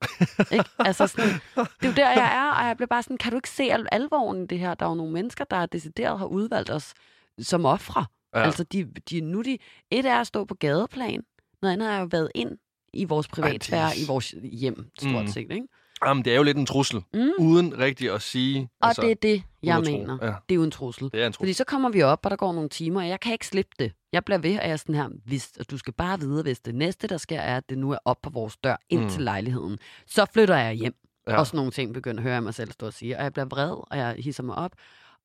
ikke? 0.52 0.64
Altså 0.78 1.06
sådan, 1.06 1.30
det 1.30 1.66
er 1.82 1.86
jo 1.88 1.92
der, 1.92 2.10
jeg 2.10 2.30
er, 2.34 2.50
og 2.62 2.66
jeg 2.69 2.76
bliver 2.76 2.86
bare 2.86 3.02
sådan, 3.02 3.16
kan 3.19 3.32
du 3.32 3.38
ikke 3.38 3.50
se 3.50 3.62
al- 3.62 3.86
alvoren 3.92 4.42
i 4.42 4.46
det 4.46 4.58
her? 4.58 4.74
Der 4.74 4.86
er 4.86 4.90
jo 4.90 4.94
nogle 4.94 5.12
mennesker, 5.12 5.44
der 5.44 5.66
decideret 5.66 6.19
har 6.19 6.26
udvalgt 6.26 6.70
os 6.70 6.94
som 7.40 7.64
ofre. 7.66 8.04
Ja. 8.34 8.40
Altså, 8.42 8.64
de, 8.64 8.84
de, 9.10 9.20
nu 9.20 9.38
er 9.38 9.42
de, 9.42 9.58
et 9.90 10.06
er 10.06 10.20
at 10.20 10.26
stå 10.26 10.44
på 10.44 10.54
gadeplan, 10.54 11.22
noget 11.62 11.72
andet 11.72 11.90
er 11.92 11.98
jo 12.00 12.08
været 12.10 12.30
ind 12.34 12.50
i 12.94 13.05
vores 13.05 13.29
privatsfære, 13.29 13.91
det 13.91 13.99
er- 14.00 14.05
i 14.05 14.06
vores 14.09 14.35
hjem, 14.43 14.91
stort 14.99 15.25
Mm. 15.25 15.27
set. 15.29 15.50
Ikke? 15.53 15.69
Jamen, 16.06 16.25
det 16.25 16.33
er 16.33 16.37
jo 16.37 16.43
lidt 16.43 16.56
en 16.56 16.67
trussel, 16.67 17.00
Mm. 17.15 17.31
uden 17.39 17.79
rigtig 17.79 18.11
at 18.11 18.23
sige. 18.23 18.69
Og 18.81 18.89
altså, 18.89 19.03
det 19.03 19.11
er 19.11 19.15
det, 19.15 19.43
jeg 19.62 19.81
mener. 19.81 20.19
Ja, 20.23 20.27
Det 20.27 20.35
er 20.50 20.55
jo 20.55 20.62
en 20.62 20.71
trussel. 20.71 21.11
det 21.12 21.23
er 21.23 21.27
en 21.27 21.33
trussel. 21.33 21.43
Fordi 21.43 21.53
så 21.53 21.65
kommer 21.65 21.89
vi 21.89 22.03
op, 22.03 22.21
og 22.25 22.31
der 22.31 22.37
går 22.37 22.53
nogle 22.53 22.69
timer, 22.69 23.00
og 23.00 23.09
jeg 23.09 23.21
kan 23.21 23.33
ikke 23.33 23.47
slippe 23.47 23.71
det. 23.79 23.93
Jeg 24.12 24.25
bliver 24.25 24.39
ved, 24.39 24.59
og 24.59 24.65
jeg 24.65 24.73
er 24.73 24.77
sådan 24.77 24.94
her, 24.94 25.09
hvis, 25.25 25.53
og 25.61 25.71
du 25.71 25.79
skal 25.79 25.93
bare 25.93 26.21
vide, 26.21 26.43
hvis 26.43 26.61
det 26.61 26.75
næste, 26.75 27.06
der 27.09 27.17
sker, 27.17 27.41
er, 27.41 27.56
at 27.56 27.69
det 27.69 27.79
nu 27.79 27.91
er 27.93 27.99
op 28.05 28.17
på 28.23 28.31
vores 28.31 28.56
dør 28.56 28.77
ind 28.91 29.03
Mm. 29.03 29.09
til 29.09 29.23
lejligheden, 29.23 29.79
så 30.06 30.27
flytter 30.33 30.56
jeg 30.56 30.73
hjem. 30.75 30.94
Ja. 31.29 31.37
Og 31.39 31.47
sådan 31.47 31.56
nogle 31.56 31.71
ting 31.73 31.94
begynder 31.94 32.19
at 32.19 32.23
høre 32.23 32.35
jeg 32.35 32.43
mig 32.43 32.55
selv 32.55 32.73
stå 32.73 32.87
og 32.87 32.93
sige. 32.93 33.17
Og 33.19 33.23
jeg 33.23 33.33
bliver 33.33 33.47
vred, 33.47 33.71
og 33.91 33.99
jeg 33.99 34.15
hisser 34.19 34.43
mig 34.43 34.55
op. 34.56 34.73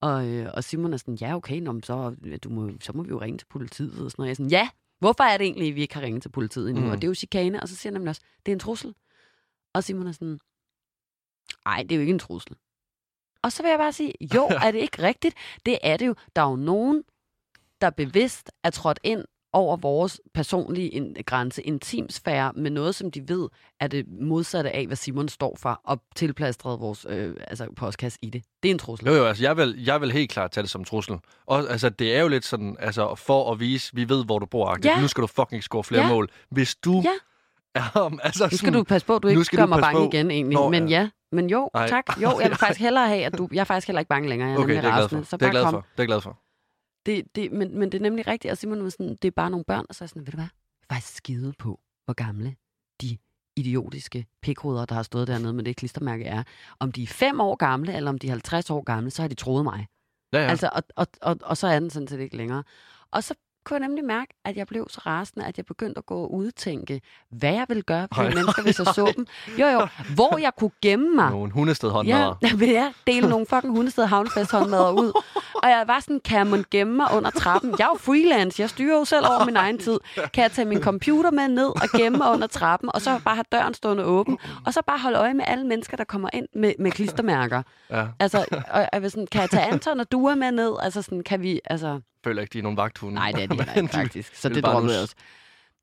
Og, 0.02 0.28
øh, 0.28 0.50
og 0.54 0.64
Simon 0.64 0.94
er 0.94 0.98
sådan, 0.98 1.16
ja 1.22 1.36
okay, 1.36 1.60
nå, 1.60 1.80
så, 1.84 2.16
du 2.44 2.50
må, 2.50 2.72
så 2.81 2.92
må 2.96 3.04
vi 3.04 3.10
jo 3.10 3.22
ringe 3.22 3.38
til 3.38 3.46
politiet. 3.52 3.90
Og 4.06 4.12
sådan 4.12 4.14
noget. 4.18 4.28
Jeg 4.28 4.31
er 4.31 4.36
sådan, 4.36 4.50
ja, 4.52 4.69
hvorfor 4.99 5.23
er 5.23 5.38
det 5.38 5.45
egentlig, 5.45 5.69
at 5.69 5.75
vi 5.75 5.81
ikke 5.81 5.94
har 5.94 6.01
ringet 6.01 6.21
til 6.21 6.29
politiet 6.29 6.69
endnu? 6.69 6.85
Mm. 6.85 6.89
Og 6.91 6.95
det 6.95 7.03
er 7.03 7.07
jo 7.07 7.13
chikane. 7.13 7.61
Og 7.61 7.67
så 7.67 7.75
siger 7.75 7.91
han 7.91 7.94
nemlig 7.94 8.09
også, 8.09 8.21
det 8.45 8.51
er 8.51 8.55
en 8.55 8.59
trussel. 8.59 8.95
Og 9.73 9.83
Simon 9.83 10.07
er 10.07 10.11
sådan, 10.11 10.39
nej, 11.65 11.83
det 11.83 11.91
er 11.91 11.95
jo 11.95 12.01
ikke 12.01 12.13
en 12.13 12.19
trussel. 12.19 12.55
Og 13.41 13.51
så 13.51 13.63
vil 13.63 13.69
jeg 13.69 13.79
bare 13.79 13.94
sige, 13.94 14.13
jo, 14.35 14.47
er 14.65 14.71
det 14.71 14.79
ikke 14.79 15.03
rigtigt? 15.03 15.35
Det 15.65 15.77
er 15.83 15.97
det 15.97 16.07
jo. 16.07 16.15
Der 16.35 16.41
er 16.41 16.49
jo 16.49 16.55
nogen, 16.55 17.03
der 17.81 17.89
bevidst 17.89 18.51
er 18.63 18.69
trådt 18.69 18.99
ind 19.03 19.25
over 19.53 19.77
vores 19.77 20.21
personlige 20.33 21.23
grænse, 21.25 21.61
intimsfære, 21.61 22.51
med 22.55 22.71
noget, 22.71 22.95
som 22.95 23.11
de 23.11 23.29
ved 23.29 23.49
er 23.79 23.88
det 23.88 24.05
modsatte 24.21 24.71
af, 24.71 24.88
hvad 24.88 24.97
Simon 24.97 25.29
står 25.29 25.57
for, 25.59 25.81
og 25.83 26.01
tilplastret 26.15 26.79
vores 26.79 27.05
øh, 27.09 27.35
altså, 27.47 27.67
postkasse 27.77 28.19
i 28.21 28.29
det. 28.29 28.44
Det 28.63 28.69
er 28.69 28.73
en 28.73 28.79
trussel. 28.79 29.07
Jo, 29.07 29.13
jo, 29.13 29.25
altså, 29.25 29.44
jeg 29.44 29.57
vil, 29.57 29.83
jeg 29.85 30.01
vil 30.01 30.11
helt 30.11 30.29
klart 30.31 30.51
tage 30.51 30.61
det 30.61 30.71
som 30.71 30.83
trussel. 30.83 31.17
Og 31.45 31.59
altså, 31.69 31.89
det 31.89 32.15
er 32.15 32.21
jo 32.21 32.27
lidt 32.27 32.45
sådan, 32.45 32.75
altså, 32.79 33.15
for 33.15 33.51
at 33.51 33.59
vise, 33.59 33.91
vi 33.95 34.09
ved, 34.09 34.25
hvor 34.25 34.39
du 34.39 34.45
bor, 34.45 34.77
ja. 34.83 34.89
Ja. 34.95 35.01
nu 35.01 35.07
skal 35.07 35.21
du 35.21 35.27
fucking 35.27 35.63
score 35.63 35.83
flere 35.83 36.01
Ja. 36.03 36.09
mål. 36.09 36.29
Hvis 36.49 36.75
du 36.75 37.01
Ja. 37.05 37.09
er, 37.75 38.17
altså, 38.23 38.47
Nu 38.51 38.57
skal 38.57 38.73
du 38.73 38.83
passe 38.83 39.07
på, 39.07 39.19
du 39.19 39.27
ikke 39.27 39.44
skal 39.44 39.57
gør 39.57 39.65
du 39.65 39.69
mig 39.69 39.81
bange 39.81 39.99
på. 39.99 40.09
igen, 40.13 40.31
egentlig. 40.31 40.53
Nå, 40.57 40.69
men 40.69 40.89
ja. 40.89 40.99
ja, 41.01 41.09
men 41.31 41.49
jo, 41.49 41.69
Ej. 41.73 41.88
tak. 41.88 42.21
Jo, 42.21 42.39
jeg 42.39 42.49
vil 42.49 42.57
faktisk 42.65 42.79
hellere 42.81 43.07
have, 43.07 43.25
at 43.25 43.38
du... 43.38 43.47
Jeg 43.53 43.59
er 43.59 43.63
faktisk 43.63 43.88
heller 43.88 43.99
ikke 43.99 44.09
bange 44.09 44.29
længere. 44.29 44.49
Jeg 44.49 44.55
er 44.57 44.59
Okay, 44.59 44.69
det 44.69 44.77
er 44.77 44.83
jeg 44.83 44.94
glad 45.09 45.09
for. 45.09 45.29
Så 45.29 45.38
Det 45.38 45.45
er 45.45 45.51
glad 45.51 45.63
for. 45.71 45.85
Det 45.97 46.03
er 46.03 46.07
glad 46.07 46.21
for. 46.21 46.38
Det, 47.07 47.36
det, 47.36 47.51
men, 47.51 47.80
men 47.80 47.92
det 47.92 47.98
er 47.98 48.01
nemlig 48.01 48.27
rigtigt, 48.27 48.51
og 48.51 48.57
Simon 48.57 48.83
var 48.83 48.89
sådan, 48.89 49.15
det 49.15 49.25
er 49.25 49.31
bare 49.31 49.50
nogle 49.50 49.63
børn, 49.63 49.86
og 49.89 49.95
så 49.95 50.04
er 50.04 50.06
jeg 50.06 50.09
sådan, 50.09 50.25
ved 50.25 50.31
du 50.31 50.38
hvad, 50.38 50.45
jeg 50.45 50.86
er 50.89 50.94
faktisk 50.94 51.18
skide 51.18 51.54
på, 51.59 51.80
hvor 52.06 52.13
gamle 52.13 52.56
de 53.01 53.18
idiotiske 53.56 54.25
pikhoveder, 54.42 54.86
der 54.86 54.95
har 54.95 55.04
stået 55.04 55.27
dernede 55.27 55.54
med 55.54 55.63
det 55.63 55.75
klistermærke 55.75 56.25
er. 56.25 56.44
Om 56.80 56.92
de 56.92 57.04
er 57.04 57.07
fem 57.07 57.39
år 57.39 57.56
gamle, 57.56 57.94
eller 57.95 58.09
om 58.09 58.18
de 58.18 58.27
er 58.27 58.31
50 58.31 58.69
år 58.69 58.83
gamle, 58.83 59.12
så 59.12 59.21
har 59.21 59.30
de 59.30 59.36
troet 59.36 59.63
mig. 59.63 59.88
Ja. 60.33 60.39
ja. 60.39 60.50
Altså, 60.50 60.69
og, 60.74 60.83
og, 60.95 61.07
og, 61.21 61.38
og 61.42 61.57
så 61.57 61.68
er 61.68 61.80
den 61.80 61.89
sådan 61.89 62.07
set 62.07 62.19
ikke 62.19 62.38
længere. 62.38 62.63
Og 63.12 63.24
så 63.24 63.33
kunne 63.68 63.80
jeg 63.80 63.88
nemlig 63.88 64.06
mærke, 64.06 64.34
at 64.46 64.58
jeg 64.58 64.68
blev 64.68 64.88
så 64.90 65.02
rasende, 65.06 65.46
at 65.46 65.58
jeg 65.58 65.66
begyndte 65.66 65.98
at 66.00 66.06
gå 66.06 66.16
og 66.16 66.34
udtænke, 66.34 67.02
hvad 67.31 67.54
jeg 67.54 67.66
ville 67.68 67.84
gøre 67.84 68.08
for 68.16 68.24
de 68.24 68.30
mennesker, 68.36 68.62
hvis 68.64 68.80
jeg 68.80 68.88
så 68.88 69.14
dem. 69.18 69.25
Jo, 69.60 69.66
jo, 69.68 69.88
hvor 70.16 70.38
jeg 70.38 70.52
kunne 70.58 70.72
gemme 70.81 71.16
mig. 71.16 71.30
Nogle 71.31 71.52
hundested 71.52 71.90
Ja, 71.90 71.94
håndmadder. 71.94 72.36
jeg 72.42 72.60
vil 72.60 72.69
jeg 72.69 72.94
dele 73.08 73.30
nogle 73.30 73.46
fucking 73.46 73.75
hundested 73.75 74.06
havnefest 74.06 74.52
håndmadder 74.52 74.92
ud. 74.92 75.12
Og 75.64 75.69
jeg 75.69 75.84
var 75.88 76.00
sådan, 76.00 76.19
kan 76.19 76.48
man 76.48 76.66
gemme 76.72 76.94
mig 76.96 77.08
under 77.16 77.30
trappen? 77.30 77.75
Jeg 77.80 77.86
er 77.86 77.90
jo 77.90 77.98
freelance, 78.00 78.62
jeg 78.62 78.69
styrer 78.69 78.98
jo 78.98 79.06
selv 79.06 79.25
over 79.28 79.46
min 79.46 79.56
egen 79.56 79.78
tid. 79.78 80.00
Kan 80.34 80.42
jeg 80.44 80.52
tage 80.52 80.66
min 80.68 80.81
computer 80.81 81.31
med 81.31 81.48
ned 81.48 81.68
og 81.68 81.90
gemme 81.98 82.18
mig 82.18 82.31
under 82.31 82.48
trappen, 82.48 82.90
og 82.94 83.02
så 83.02 83.19
bare 83.25 83.36
have 83.36 83.46
døren 83.52 83.74
stående 83.74 84.04
åben, 84.06 84.38
og 84.66 84.74
så 84.74 84.81
bare 84.88 85.00
holde 85.00 85.18
øje 85.18 85.34
med 85.34 85.46
alle 85.48 85.68
mennesker, 85.68 85.98
der 85.98 86.04
kommer 86.04 86.30
ind 86.34 86.48
med, 86.56 86.74
med 86.80 86.92
klistermærker. 86.92 87.62
Ja. 87.90 88.06
Altså, 88.19 88.46
og 88.72 88.88
jeg 88.94 89.02
vil 89.02 89.12
sådan, 89.12 89.28
kan 89.31 89.42
jeg 89.42 89.50
tage 89.50 89.64
Anton 89.66 90.00
og 90.00 90.12
Dua 90.12 90.36
med 90.36 90.52
ned? 90.52 90.74
Altså 90.81 91.02
sådan, 91.02 91.24
kan 91.24 91.42
vi, 91.42 91.62
altså... 91.66 92.00
Føler 92.24 92.42
ikke, 92.42 92.54
de 92.54 92.58
er 92.60 92.64
nogen 92.64 92.78
vagthunde. 92.78 93.16
Nej, 93.16 93.31
det 93.31 93.44
er 93.44 93.48
de 93.48 93.56
heller 93.64 93.74
ikke, 93.74 93.90
faktisk. 93.94 94.36
Så 94.36 94.50
det 94.50 94.64
droppede 94.64 94.94
jeg 94.94 95.02
også. 95.02 95.16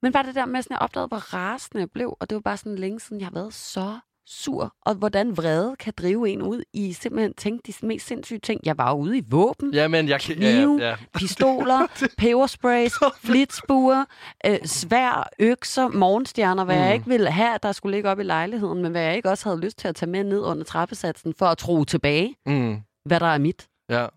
Men 0.01 0.11
bare 0.13 0.23
det 0.25 0.35
der 0.35 0.45
med, 0.45 0.59
at 0.59 0.67
jeg 0.69 0.77
opdagede, 0.77 1.07
hvor 1.07 1.33
rasende 1.33 1.79
jeg 1.79 1.91
blev, 1.91 2.17
og 2.19 2.29
det 2.29 2.35
var 2.35 2.41
bare 2.41 2.57
sådan 2.57 2.75
længe 2.75 2.99
siden, 2.99 3.19
jeg 3.19 3.25
har 3.27 3.33
været 3.33 3.53
så 3.53 3.99
sur, 4.27 4.75
og 4.81 4.95
hvordan 4.95 5.37
vrede 5.37 5.75
kan 5.79 5.93
drive 5.97 6.29
en 6.29 6.41
ud 6.41 6.63
i 6.73 6.93
simpelthen 6.93 7.33
tænke 7.33 7.71
de 7.81 7.87
mest 7.87 8.07
sindssyge 8.07 8.39
ting. 8.39 8.61
Jeg 8.65 8.77
var 8.77 8.93
ude 8.93 9.17
i 9.17 9.23
våben, 9.29 9.73
Ja, 9.73 9.87
men 9.87 10.09
jeg 10.09 10.21
kan... 10.21 10.35
Knive. 10.35 10.77
ja, 10.81 10.89
ja. 10.89 10.95
pistoler, 11.19 12.07
pebersprays, 12.17 12.93
flitsbuer, 13.25 14.05
øh, 14.45 14.57
svær, 14.65 15.29
økser, 15.39 15.87
morgenstjerner, 15.87 16.63
hvad 16.63 16.75
mm. 16.75 16.81
jeg 16.81 16.93
ikke 16.93 17.05
ville 17.07 17.31
have, 17.31 17.57
der 17.63 17.71
skulle 17.71 17.97
ligge 17.97 18.09
op 18.09 18.19
i 18.19 18.23
lejligheden, 18.23 18.81
men 18.81 18.91
hvad 18.91 19.01
jeg 19.01 19.15
ikke 19.15 19.29
også 19.29 19.49
havde 19.49 19.59
lyst 19.61 19.77
til 19.77 19.87
at 19.87 19.95
tage 19.95 20.09
med 20.09 20.23
ned 20.23 20.39
under 20.39 20.63
trappesatsen 20.63 21.33
for 21.37 21.45
at 21.45 21.57
tro 21.57 21.83
tilbage, 21.83 22.35
Mm. 22.45 22.77
hvad 23.05 23.19
der 23.19 23.25
er 23.27 23.37
mit. 23.37 23.67
Ja. 23.89 24.07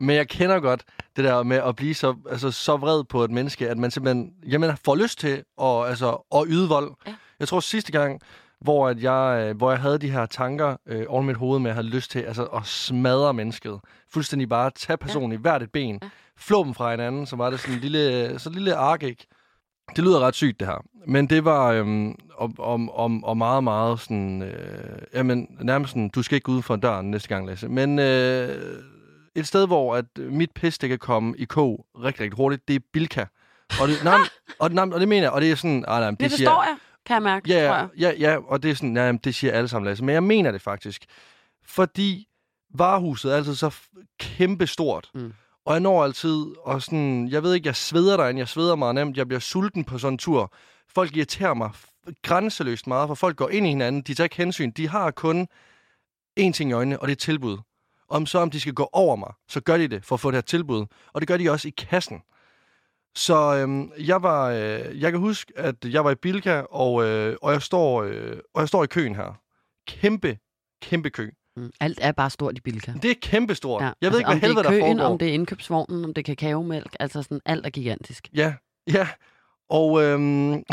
Men 0.00 0.16
jeg 0.16 0.28
kender 0.28 0.60
godt 0.60 0.84
det 1.16 1.24
der 1.24 1.42
med 1.42 1.56
at 1.56 1.76
blive 1.76 1.94
så, 1.94 2.16
altså, 2.30 2.50
så 2.50 2.76
vred 2.76 3.04
på 3.04 3.24
et 3.24 3.30
menneske, 3.30 3.68
at 3.68 3.78
man 3.78 3.90
simpelthen 3.90 4.32
jamen, 4.48 4.76
får 4.84 4.96
lyst 4.96 5.18
til 5.18 5.42
at, 5.62 5.88
altså, 5.88 6.26
at 6.34 6.44
yde 6.48 6.68
vold. 6.68 6.94
Ja. 7.06 7.14
Jeg 7.40 7.48
tror 7.48 7.60
sidste 7.60 7.92
gang, 7.92 8.20
hvor, 8.60 8.88
at 8.88 9.02
jeg, 9.02 9.46
øh, 9.48 9.56
hvor 9.56 9.70
jeg 9.70 9.80
havde 9.80 9.98
de 9.98 10.10
her 10.10 10.26
tanker 10.26 10.76
øh, 10.86 11.04
over 11.08 11.22
mit 11.22 11.36
hoved 11.36 11.58
med, 11.58 11.70
at 11.70 11.76
jeg 11.76 11.82
havde 11.82 11.94
lyst 11.96 12.10
til 12.10 12.18
altså, 12.20 12.44
at 12.44 12.66
smadre 12.66 13.34
mennesket. 13.34 13.80
Fuldstændig 14.12 14.48
bare 14.48 14.70
tage 14.70 14.96
personen 14.96 15.32
ja. 15.32 15.38
i 15.38 15.40
hvert 15.40 15.62
et 15.62 15.72
ben, 15.72 15.90
Ja. 15.90 15.98
ja. 16.02 16.08
flå 16.36 16.64
dem 16.64 16.74
fra 16.74 16.90
hinanden, 16.90 17.26
så 17.26 17.36
var 17.36 17.50
det 17.50 17.60
sådan 17.60 17.74
en 17.74 17.80
lille, 17.80 18.38
så 18.38 18.48
en 18.48 18.54
lille 18.54 18.74
ark, 18.74 19.02
ikke? 19.02 19.26
Det 19.96 20.04
lyder 20.04 20.20
ret 20.20 20.34
sygt, 20.34 20.60
det 20.60 20.68
her. 20.68 20.84
Men 21.06 21.26
det 21.26 21.44
var 21.44 21.72
øhm, 21.72 22.14
om, 22.36 22.54
om, 22.58 22.90
om, 22.90 23.24
om 23.24 23.36
meget, 23.36 23.64
meget 23.64 24.00
sådan... 24.00 24.42
Øh, 24.42 24.98
jamen, 25.14 25.56
nærmest 25.60 25.90
sådan, 25.90 26.08
du 26.08 26.22
skal 26.22 26.36
ikke 26.36 26.44
gå 26.44 26.52
ud 26.52 26.62
for 26.62 26.76
døren 26.76 27.10
næste 27.10 27.28
gang, 27.28 27.46
Lasse. 27.46 27.68
Men 27.68 27.98
øh, 27.98 28.82
et 29.38 29.46
sted, 29.46 29.66
hvor 29.66 29.96
at 29.96 30.04
mit 30.16 30.50
pis, 30.54 30.78
det 30.78 30.88
kan 30.88 30.98
komme 30.98 31.34
i 31.38 31.44
kog 31.44 31.86
rigtig, 32.04 32.20
rigtig 32.20 32.36
hurtigt, 32.36 32.68
det 32.68 32.76
er 32.76 32.80
Bilka. 32.92 33.24
Og 33.80 33.88
det, 33.88 34.04
nej, 34.04 34.18
og, 34.60 34.70
nej, 34.70 34.88
og 34.92 35.00
det 35.00 35.08
mener 35.08 35.22
jeg, 35.22 35.30
og 35.30 35.40
det 35.40 35.50
er 35.50 35.54
sådan... 35.54 35.84
Ah, 35.88 36.00
nej, 36.00 36.10
Det, 36.10 36.20
det 36.20 36.30
det 36.30 36.38
siger, 36.38 36.50
forstår 36.50 36.62
jeg, 36.62 36.76
kan 37.06 37.14
jeg 37.14 37.22
mærke, 37.22 37.48
tror 37.48 37.54
Ja, 37.56 37.74
jeg. 37.74 37.88
ja, 37.98 38.12
ja, 38.18 38.36
og 38.46 38.62
det 38.62 38.70
er 38.70 38.74
sådan, 38.74 38.96
ja, 38.96 39.12
det 39.12 39.34
siger 39.34 39.52
alle 39.52 39.68
sammen, 39.68 39.86
Lasse. 39.88 40.04
Men 40.04 40.12
jeg 40.12 40.22
mener 40.22 40.50
det 40.50 40.62
faktisk. 40.62 41.04
Fordi 41.66 42.28
varehuset 42.74 43.32
er 43.32 43.36
altid 43.36 43.54
så 43.54 43.68
f- 43.68 44.04
kæmpe 44.20 44.66
stort. 44.66 45.10
Mm. 45.14 45.32
Og 45.66 45.72
jeg 45.74 45.80
når 45.80 46.04
altid, 46.04 46.44
og 46.64 46.82
sådan, 46.82 47.28
jeg 47.28 47.42
ved 47.42 47.54
ikke, 47.54 47.66
jeg 47.66 47.76
sveder 47.76 48.16
derinde, 48.16 48.38
jeg 48.38 48.48
sveder 48.48 48.76
meget 48.76 48.94
nemt, 48.94 49.16
jeg 49.16 49.28
bliver 49.28 49.40
sulten 49.40 49.84
på 49.84 49.98
sådan 49.98 50.14
en 50.14 50.18
tur. 50.18 50.52
Folk 50.94 51.16
irriterer 51.16 51.54
mig 51.54 51.70
grænseløst 52.22 52.86
meget, 52.86 53.08
for 53.08 53.14
folk 53.14 53.36
går 53.36 53.48
ind 53.48 53.66
i 53.66 53.68
hinanden, 53.68 54.02
de 54.02 54.14
tager 54.14 54.24
ikke 54.24 54.36
hensyn, 54.36 54.70
de 54.70 54.88
har 54.88 55.10
kun 55.10 55.48
én 56.40 56.52
ting 56.52 56.70
i 56.70 56.72
øjnene, 56.72 57.00
og 57.00 57.08
det 57.08 57.12
er 57.12 57.16
tilbud. 57.16 57.58
Om 58.08 58.26
så 58.26 58.38
om 58.38 58.50
de 58.50 58.60
skal 58.60 58.72
gå 58.72 58.88
over 58.92 59.16
mig, 59.16 59.32
så 59.48 59.60
gør 59.60 59.76
de 59.76 59.88
det 59.88 60.04
for 60.04 60.14
at 60.14 60.20
få 60.20 60.30
det 60.30 60.36
her 60.36 60.40
tilbud. 60.40 60.86
Og 61.12 61.20
det 61.20 61.28
gør 61.28 61.36
de 61.36 61.50
også 61.50 61.68
i 61.68 61.74
kassen. 61.78 62.20
Så 63.14 63.56
øhm, 63.56 63.92
jeg 63.98 64.22
var, 64.22 64.50
øh, 64.50 65.00
jeg 65.00 65.10
kan 65.12 65.20
huske, 65.20 65.52
at 65.56 65.74
jeg 65.84 66.04
var 66.04 66.10
i 66.10 66.14
Bilka, 66.14 66.60
og, 66.70 67.04
øh, 67.04 67.36
og, 67.42 67.52
jeg 67.52 67.62
står, 67.62 68.02
øh, 68.02 68.36
og 68.54 68.60
jeg 68.60 68.68
står 68.68 68.84
i 68.84 68.86
køen 68.86 69.14
her. 69.14 69.40
Kæmpe, 69.88 70.38
kæmpe 70.82 71.10
kø. 71.10 71.30
Mm. 71.56 71.70
Alt 71.80 71.98
er 72.02 72.12
bare 72.12 72.30
stort 72.30 72.58
i 72.58 72.60
Bilka. 72.60 72.92
Det 73.02 73.10
er 73.10 73.14
kæmpestort. 73.22 73.82
Ja, 73.82 73.90
jeg 74.00 74.10
ved 74.10 74.18
ikke, 74.18 74.30
om 74.30 74.38
hvad 74.38 74.48
helvede 74.48 74.64
det 74.64 74.66
er 74.66 74.70
der 74.70 74.86
køen, 74.86 74.98
foregår. 74.98 75.12
om 75.12 75.18
det 75.18 75.28
er 75.28 75.32
indkøbsvognen, 75.32 76.04
om 76.04 76.14
det 76.14 76.22
er 76.22 76.34
kakaomælk, 76.34 76.96
altså 77.00 77.22
sådan 77.22 77.40
alt 77.44 77.66
er 77.66 77.70
gigantisk. 77.70 78.28
Ja, 78.34 78.54
ja. 78.92 79.08
Og, 79.70 80.02
øhm, 80.02 80.52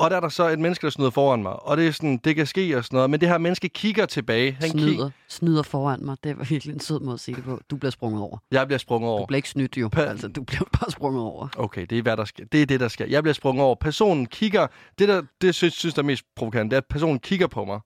Og 0.00 0.10
der 0.10 0.16
er 0.16 0.20
der 0.20 0.28
så 0.28 0.48
et 0.48 0.58
menneske, 0.58 0.84
der 0.84 0.90
snyder 0.90 1.10
foran 1.10 1.42
mig. 1.42 1.62
Og 1.62 1.76
det 1.76 1.86
er 1.86 1.92
sådan, 1.92 2.16
det 2.24 2.36
kan 2.36 2.46
ske 2.46 2.76
og 2.76 2.84
sådan 2.84 2.96
noget. 2.96 3.10
Men 3.10 3.20
det 3.20 3.28
her 3.28 3.38
menneske 3.38 3.68
kigger 3.68 4.06
tilbage. 4.06 4.52
Han 4.52 4.70
kig- 4.70 4.70
Snyder, 4.70 5.10
snyder 5.28 5.62
foran 5.62 6.04
mig. 6.04 6.16
Det 6.24 6.38
var 6.38 6.44
virkelig 6.44 6.74
en 6.74 6.80
sød 6.80 7.00
måde 7.00 7.14
at 7.14 7.20
sige 7.20 7.34
det 7.34 7.44
på. 7.44 7.60
Du 7.70 7.76
bliver 7.76 7.90
sprunget 7.90 8.22
over. 8.22 8.38
Jeg 8.50 8.66
bliver 8.66 8.78
sprunget 8.78 9.10
over. 9.10 9.20
Du 9.20 9.26
bliver 9.26 9.36
ikke 9.36 9.48
snydt 9.48 9.76
jo. 9.76 9.90
Pa- 9.96 10.00
Altså, 10.00 10.28
du 10.28 10.42
bliver 10.42 10.64
bare 10.80 10.90
sprunget 10.90 11.22
over. 11.22 11.48
Okay, 11.56 11.86
det 11.90 11.98
er, 11.98 12.02
hvad 12.02 12.16
der 12.16 12.24
skal. 12.24 12.46
det 12.52 12.62
er 12.62 12.66
det, 12.66 12.80
der 12.80 12.88
skal. 12.88 13.10
Jeg 13.10 13.22
bliver 13.22 13.34
sprunget 13.34 13.64
over. 13.64 13.74
Personen 13.74 14.26
kigger... 14.26 14.66
Det, 14.98 15.08
der, 15.08 15.22
det 15.40 15.54
synes, 15.54 15.74
synes 15.74 15.94
der 15.94 16.02
er 16.02 16.06
mest 16.06 16.24
provokerende, 16.36 16.70
det 16.70 16.76
er, 16.76 16.80
at 16.80 16.86
personen 16.90 17.18
kigger 17.18 17.46
på 17.46 17.64
mig. 17.64 17.80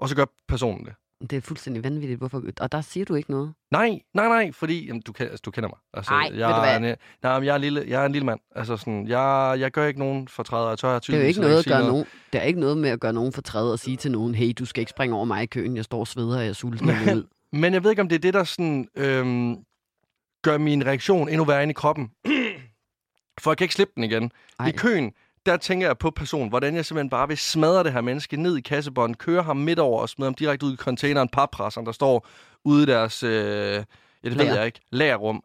Og 0.00 0.08
så 0.08 0.16
gør 0.16 0.24
personen 0.48 0.84
det. 0.84 0.92
Det 1.20 1.32
er 1.32 1.40
fuldstændig 1.40 1.84
vanvittigt. 1.84 2.18
Hvorfor? 2.18 2.42
Og 2.60 2.72
der 2.72 2.80
siger 2.80 3.04
du 3.04 3.14
ikke 3.14 3.30
noget. 3.30 3.52
Nej, 3.70 4.00
nej, 4.14 4.28
nej, 4.28 4.52
fordi 4.52 4.86
jamen, 4.86 5.02
du, 5.02 5.12
altså, 5.18 5.42
du 5.44 5.50
kender 5.50 5.68
mig. 5.68 5.78
Altså, 5.94 6.12
Ej, 6.12 6.18
jeg, 6.18 6.48
ved 6.48 6.54
du 6.54 6.60
hvad? 6.60 6.70
er 6.70 6.76
en, 6.76 6.96
nej, 7.22 7.38
men 7.38 7.46
jeg 7.46 7.52
er, 7.52 7.56
en 7.56 7.60
lille, 7.60 7.84
jeg 7.88 8.02
er 8.02 8.06
en 8.06 8.12
lille 8.12 8.26
mand. 8.26 8.40
Altså, 8.56 8.76
sådan, 8.76 9.08
jeg, 9.08 9.56
jeg 9.58 9.70
gør 9.70 9.86
ikke 9.86 9.98
nogen 10.00 10.28
fortræder. 10.28 10.68
Jeg 10.68 10.78
tør 10.78 10.98
Det 10.98 11.14
er 11.14 11.20
jo 11.20 11.24
ikke 11.26 11.40
noget 11.40 11.58
at 11.58 11.64
gøre 11.66 11.86
nogen. 11.86 12.04
Det 12.32 12.40
er 12.40 12.44
ikke 12.44 12.60
noget 12.60 12.78
med 12.78 12.90
at 12.90 13.00
gøre 13.00 13.12
nogen 13.12 13.32
fortræd 13.32 13.72
og 13.72 13.78
sige 13.78 13.96
til 13.96 14.10
nogen, 14.10 14.34
hey, 14.34 14.52
du 14.58 14.64
skal 14.64 14.80
ikke 14.80 14.90
springe 14.90 15.16
over 15.16 15.24
mig 15.24 15.42
i 15.42 15.46
køen. 15.46 15.76
Jeg 15.76 15.84
står 15.84 16.00
og 16.00 16.06
sveder, 16.06 16.36
og 16.36 16.44
jeg 16.44 16.50
er 16.50 16.66
vil 16.70 16.82
ud. 17.16 17.26
Men 17.52 17.74
jeg 17.74 17.84
ved 17.84 17.90
ikke, 17.90 18.02
om 18.02 18.08
det 18.08 18.16
er 18.16 18.20
det, 18.20 18.34
der 18.34 18.44
sådan, 18.44 18.88
øhm, 18.96 19.56
gør 20.42 20.58
min 20.58 20.86
reaktion 20.86 21.28
endnu 21.28 21.44
værre 21.44 21.62
ind 21.62 21.70
i 21.70 21.74
kroppen. 21.74 22.10
For 23.40 23.50
jeg 23.50 23.56
kan 23.56 23.64
ikke 23.64 23.74
slippe 23.74 23.92
den 23.96 24.04
igen. 24.04 24.32
Ej. 24.60 24.68
I 24.68 24.70
køen, 24.70 25.12
der 25.46 25.56
tænker 25.56 25.86
jeg 25.86 25.98
på 25.98 26.10
personen, 26.10 26.48
hvordan 26.48 26.74
jeg 26.74 26.84
simpelthen 26.84 27.10
bare 27.10 27.28
vil 27.28 27.38
smadre 27.38 27.84
det 27.84 27.92
her 27.92 28.00
menneske 28.00 28.36
ned 28.36 28.56
i 28.56 28.60
kassebånden, 28.60 29.16
køre 29.16 29.42
ham 29.42 29.56
midt 29.56 29.78
over 29.78 30.00
og 30.00 30.08
smide 30.08 30.26
ham 30.26 30.34
direkte 30.34 30.66
ud 30.66 30.72
i 30.72 30.76
containeren, 30.76 31.28
pappresseren, 31.28 31.86
der 31.86 31.92
står 31.92 32.26
ude 32.64 32.82
i 32.82 32.86
deres, 32.86 33.22
øh, 33.22 33.30
ja, 33.32 33.76
det 33.78 33.84
ved 34.22 34.30
Lager. 34.32 34.54
jeg 34.54 34.66
ikke, 34.66 34.80
lagerrum. 34.90 35.42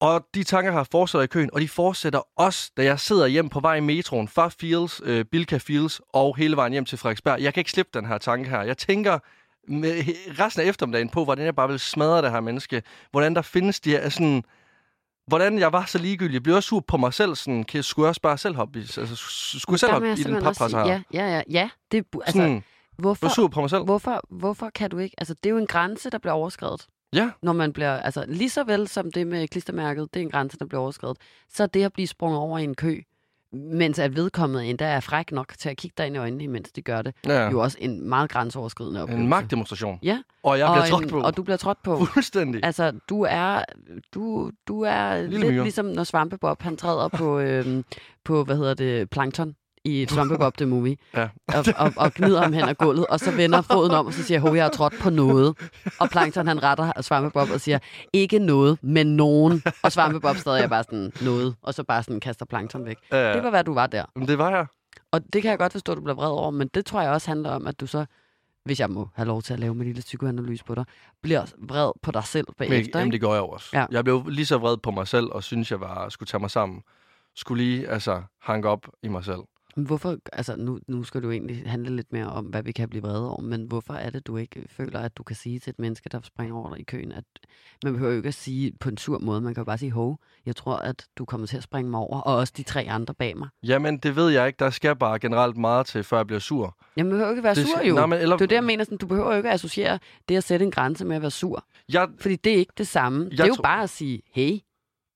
Og 0.00 0.26
de 0.34 0.44
tanker 0.44 0.72
har 0.72 0.88
fortsat 0.90 1.24
i 1.24 1.26
køen, 1.26 1.50
og 1.52 1.60
de 1.60 1.68
fortsætter 1.68 2.20
også, 2.36 2.70
da 2.76 2.84
jeg 2.84 3.00
sidder 3.00 3.26
hjem 3.26 3.48
på 3.48 3.60
vej 3.60 3.74
i 3.74 3.80
metroen 3.80 4.28
fra 4.28 4.48
Fields, 4.48 5.00
øh, 5.04 5.24
Bilka 5.24 5.58
Fields 5.58 6.00
og 6.12 6.36
hele 6.36 6.56
vejen 6.56 6.72
hjem 6.72 6.84
til 6.84 6.98
Frederiksberg. 6.98 7.40
Jeg 7.40 7.54
kan 7.54 7.60
ikke 7.60 7.70
slippe 7.70 7.98
den 7.98 8.06
her 8.06 8.18
tanke 8.18 8.50
her. 8.50 8.62
Jeg 8.62 8.78
tænker 8.78 9.18
med 9.68 10.02
resten 10.38 10.62
af 10.62 10.66
eftermiddagen 10.66 11.08
på, 11.08 11.24
hvordan 11.24 11.44
jeg 11.44 11.54
bare 11.54 11.68
vil 11.68 11.78
smadre 11.78 12.22
det 12.22 12.30
her 12.30 12.40
menneske. 12.40 12.82
Hvordan 13.10 13.34
der 13.34 13.42
findes 13.42 13.80
de 13.80 13.90
her 13.90 14.08
sådan... 14.08 14.44
Hvordan 15.26 15.58
jeg 15.58 15.72
var 15.72 15.84
så 15.84 15.98
ligegyldig. 15.98 16.34
Jeg 16.34 16.42
blev 16.42 16.56
også 16.56 16.68
sur 16.68 16.80
på 16.80 16.96
mig 16.96 17.14
selv. 17.14 17.34
Sådan, 17.34 17.64
kan, 17.64 17.82
skulle 17.82 18.04
jeg 18.04 18.08
også 18.08 18.20
bare 18.20 18.38
selv 18.38 18.54
hoppe 18.54 18.78
i, 18.78 18.82
altså, 18.82 19.16
skulle 19.16 19.74
jeg 19.74 19.80
selv 19.80 19.92
hoppe 19.92 20.12
i 20.12 20.22
den 20.22 20.42
pappresser 20.42 20.84
her? 20.84 20.86
Ja, 20.86 21.02
ja, 21.12 21.28
ja. 21.28 21.42
ja 21.50 21.70
det, 21.92 22.04
altså, 22.14 22.32
Sådan, 22.32 22.64
hvorfor, 22.98 23.28
sur 23.28 23.48
på 23.48 23.60
mig 23.60 23.70
selv. 23.70 23.84
hvorfor, 23.84 24.20
hvorfor 24.30 24.70
kan 24.74 24.90
du 24.90 24.98
ikke? 24.98 25.14
Altså, 25.18 25.34
det 25.34 25.46
er 25.46 25.50
jo 25.50 25.58
en 25.58 25.66
grænse, 25.66 26.10
der 26.10 26.18
bliver 26.18 26.32
overskrevet. 26.32 26.86
Ja, 27.12 27.30
Når 27.42 27.52
man 27.52 27.72
bliver, 27.72 27.96
altså 28.00 28.24
lige 28.28 28.50
så 28.50 28.64
vel 28.64 28.88
som 28.88 29.12
det 29.12 29.26
med 29.26 29.48
klistermærket, 29.48 30.14
det 30.14 30.20
er 30.20 30.24
en 30.24 30.30
grænse, 30.30 30.58
der 30.58 30.66
bliver 30.66 30.80
overskrevet, 30.80 31.16
så 31.48 31.66
det 31.66 31.84
at 31.84 31.92
blive 31.92 32.06
sprunget 32.06 32.38
over 32.38 32.58
i 32.58 32.64
en 32.64 32.74
kø, 32.74 33.00
mens 33.54 33.98
at 33.98 34.16
vedkommende 34.16 34.66
endda 34.66 34.84
er 34.84 35.00
fræk 35.00 35.32
nok 35.32 35.54
til 35.58 35.68
at 35.68 35.76
kigge 35.76 35.94
dig 35.98 36.06
ind 36.06 36.16
i 36.16 36.18
øjnene, 36.18 36.48
mens 36.48 36.72
de 36.72 36.82
gør 36.82 37.02
det, 37.02 37.14
ja. 37.26 37.50
jo 37.50 37.60
også 37.60 37.78
en 37.80 38.08
meget 38.08 38.30
grænseoverskridende 38.30 39.02
oplevelse. 39.02 39.22
En 39.22 39.28
magtdemonstration. 39.28 39.98
Ja, 40.02 40.22
Og 40.42 40.58
jeg 40.58 40.66
og, 40.66 40.74
bliver 40.74 40.86
trådt 40.86 41.04
en, 41.04 41.10
på. 41.10 41.20
og 41.20 41.36
du 41.36 41.42
bliver 41.42 41.56
trådt 41.56 41.82
på. 41.82 42.04
Fuldstændig. 42.04 42.60
Altså, 42.64 42.92
du 43.08 43.26
er, 43.28 43.62
du, 44.14 44.50
du 44.68 44.80
er 44.82 45.22
Lille 45.22 45.38
lidt 45.38 45.52
myre. 45.52 45.62
ligesom, 45.62 45.86
når 45.86 46.04
Svampebob, 46.04 46.62
han 46.62 46.76
træder 46.76 47.08
på, 47.08 47.38
øhm, 47.40 47.84
på 48.24 48.44
hvad 48.44 48.56
hedder 48.56 48.74
det, 48.74 49.10
plankton 49.10 49.54
i 49.84 50.06
Svampebob 50.10 50.56
The 50.56 50.66
Movie, 50.66 50.96
Ja. 51.16 51.28
og, 51.48 51.64
og, 51.76 51.92
og 51.96 52.12
gnider 52.14 52.42
ham 52.42 52.52
hen 52.52 52.68
ad 52.68 52.74
gulvet, 52.74 53.06
og 53.06 53.20
så 53.20 53.30
vender 53.30 53.62
foden 53.62 53.92
om, 53.92 54.06
og 54.06 54.12
så 54.12 54.22
siger, 54.22 54.40
hov, 54.40 54.54
jeg 54.54 54.64
har 54.64 54.70
trådt 54.70 54.94
på 55.00 55.10
noget. 55.10 55.56
Og 56.00 56.10
Plankton, 56.10 56.46
han 56.46 56.62
retter 56.62 56.92
Svampebob 57.02 57.50
og 57.50 57.60
siger, 57.60 57.78
ikke 58.12 58.38
noget, 58.38 58.78
men 58.82 59.16
nogen. 59.16 59.62
Og 59.82 59.92
Svampebob 59.92 60.36
stadig 60.36 60.62
er 60.62 60.68
bare 60.68 60.82
sådan, 60.84 61.12
noget, 61.22 61.54
og 61.62 61.74
så 61.74 61.82
bare 61.84 62.02
sådan 62.02 62.20
kaster 62.20 62.46
Plankton 62.46 62.84
væk. 62.84 62.96
Ja, 63.12 63.32
Det 63.34 63.42
var, 63.42 63.50
hvad 63.50 63.64
du 63.64 63.74
var 63.74 63.86
der. 63.86 64.04
Men 64.16 64.28
det 64.28 64.38
var 64.38 64.50
jeg. 64.50 64.66
Og 65.12 65.20
det 65.32 65.42
kan 65.42 65.50
jeg 65.50 65.58
godt 65.58 65.72
forstå, 65.72 65.92
at 65.92 65.96
du 65.98 66.02
bliver 66.02 66.16
vred 66.16 66.28
over, 66.28 66.50
men 66.50 66.68
det 66.74 66.86
tror 66.86 67.00
jeg 67.00 67.10
også 67.10 67.30
handler 67.30 67.50
om, 67.50 67.66
at 67.66 67.80
du 67.80 67.86
så, 67.86 68.04
hvis 68.64 68.80
jeg 68.80 68.90
må 68.90 69.08
have 69.14 69.26
lov 69.26 69.42
til 69.42 69.52
at 69.52 69.60
lave 69.60 69.74
min 69.74 69.86
lille 69.86 70.00
psykoanalyse 70.02 70.64
på 70.64 70.74
dig, 70.74 70.84
bliver 71.22 71.44
vred 71.58 71.92
på 72.02 72.10
dig 72.10 72.24
selv 72.24 72.46
Men, 72.48 72.68
bagefter. 72.68 72.98
jamen, 72.98 73.06
ikke? 73.08 73.12
det 73.12 73.20
går 73.20 73.34
jeg 73.34 73.42
også. 73.42 73.68
Ja. 73.72 73.86
Jeg 73.90 74.04
blev 74.04 74.24
lige 74.28 74.46
så 74.46 74.58
vred 74.58 74.76
på 74.76 74.90
mig 74.90 75.08
selv, 75.08 75.26
og 75.32 75.42
synes, 75.42 75.70
jeg 75.70 75.80
var, 75.80 76.08
skulle 76.08 76.26
tage 76.26 76.40
mig 76.40 76.50
sammen. 76.50 76.82
Skulle 77.36 77.64
lige, 77.64 77.88
altså, 77.88 78.22
hanke 78.42 78.68
op 78.68 78.86
i 79.02 79.08
mig 79.08 79.24
selv. 79.24 79.40
Hvorfor, 79.76 80.16
altså 80.32 80.56
nu, 80.56 80.78
nu 80.88 81.02
skal 81.04 81.22
du 81.22 81.30
egentlig 81.30 81.62
handle 81.66 81.96
lidt 81.96 82.12
mere 82.12 82.26
om, 82.26 82.44
hvad 82.44 82.62
vi 82.62 82.72
kan 82.72 82.88
blive 82.88 83.02
vrede 83.02 83.30
over, 83.30 83.40
men 83.42 83.64
hvorfor 83.64 83.94
er 83.94 84.10
det, 84.10 84.26
du 84.26 84.36
ikke 84.36 84.64
føler, 84.68 85.00
at 85.00 85.16
du 85.16 85.22
kan 85.22 85.36
sige 85.36 85.58
til 85.58 85.70
et 85.70 85.78
menneske, 85.78 86.08
der 86.08 86.20
springer 86.22 86.54
over 86.56 86.70
dig 86.70 86.80
i 86.80 86.84
køen, 86.84 87.12
at 87.12 87.24
man 87.84 87.92
behøver 87.92 88.10
jo 88.12 88.16
ikke 88.16 88.28
at 88.28 88.34
sige 88.34 88.72
på 88.80 88.88
en 88.88 88.96
sur 88.96 89.18
måde, 89.18 89.40
man 89.40 89.54
kan 89.54 89.60
jo 89.60 89.64
bare 89.64 89.78
sige, 89.78 89.90
hov, 89.92 90.18
jeg 90.46 90.56
tror, 90.56 90.76
at 90.76 91.06
du 91.18 91.24
kommer 91.24 91.46
til 91.46 91.56
at 91.56 91.62
springe 91.62 91.90
mig 91.90 92.00
over, 92.00 92.20
og 92.20 92.36
også 92.36 92.52
de 92.56 92.62
tre 92.62 92.80
andre 92.90 93.14
bag 93.14 93.36
mig. 93.38 93.48
Jamen, 93.62 93.98
det 93.98 94.16
ved 94.16 94.28
jeg 94.30 94.46
ikke. 94.46 94.56
Der 94.58 94.70
skal 94.70 94.96
bare 94.96 95.18
generelt 95.18 95.56
meget 95.56 95.86
til, 95.86 96.04
før 96.04 96.16
jeg 96.16 96.26
bliver 96.26 96.40
sur. 96.40 96.76
Jamen, 96.96 97.08
man 97.10 97.14
behøver 97.18 97.30
ikke 97.30 97.42
være 97.42 97.54
Det 97.54 97.66
sur 97.66 97.80
jo. 97.88 97.94
Nej, 97.94 98.06
men, 98.06 98.18
eller, 98.18 98.36
Det 98.36 98.42
er 98.44 98.48
det, 98.48 98.56
jeg 98.56 98.64
mener, 98.64 98.84
sådan, 98.84 98.98
du 98.98 99.06
behøver 99.06 99.30
jo 99.30 99.36
ikke 99.36 99.48
at 99.48 99.54
associere 99.54 99.98
det 100.28 100.36
at 100.36 100.44
sætte 100.44 100.64
en 100.64 100.70
grænse 100.70 101.04
med 101.04 101.16
at 101.16 101.22
være 101.22 101.30
sur. 101.30 101.64
Jeg, 101.92 102.08
Fordi 102.18 102.36
det 102.36 102.52
er 102.52 102.56
ikke 102.56 102.72
det 102.78 102.86
samme. 102.88 103.30
det 103.30 103.40
er 103.40 103.46
jo 103.46 103.54
tror- 103.54 103.62
bare 103.62 103.82
at 103.82 103.90
sige, 103.90 104.22
hey, 104.32 104.58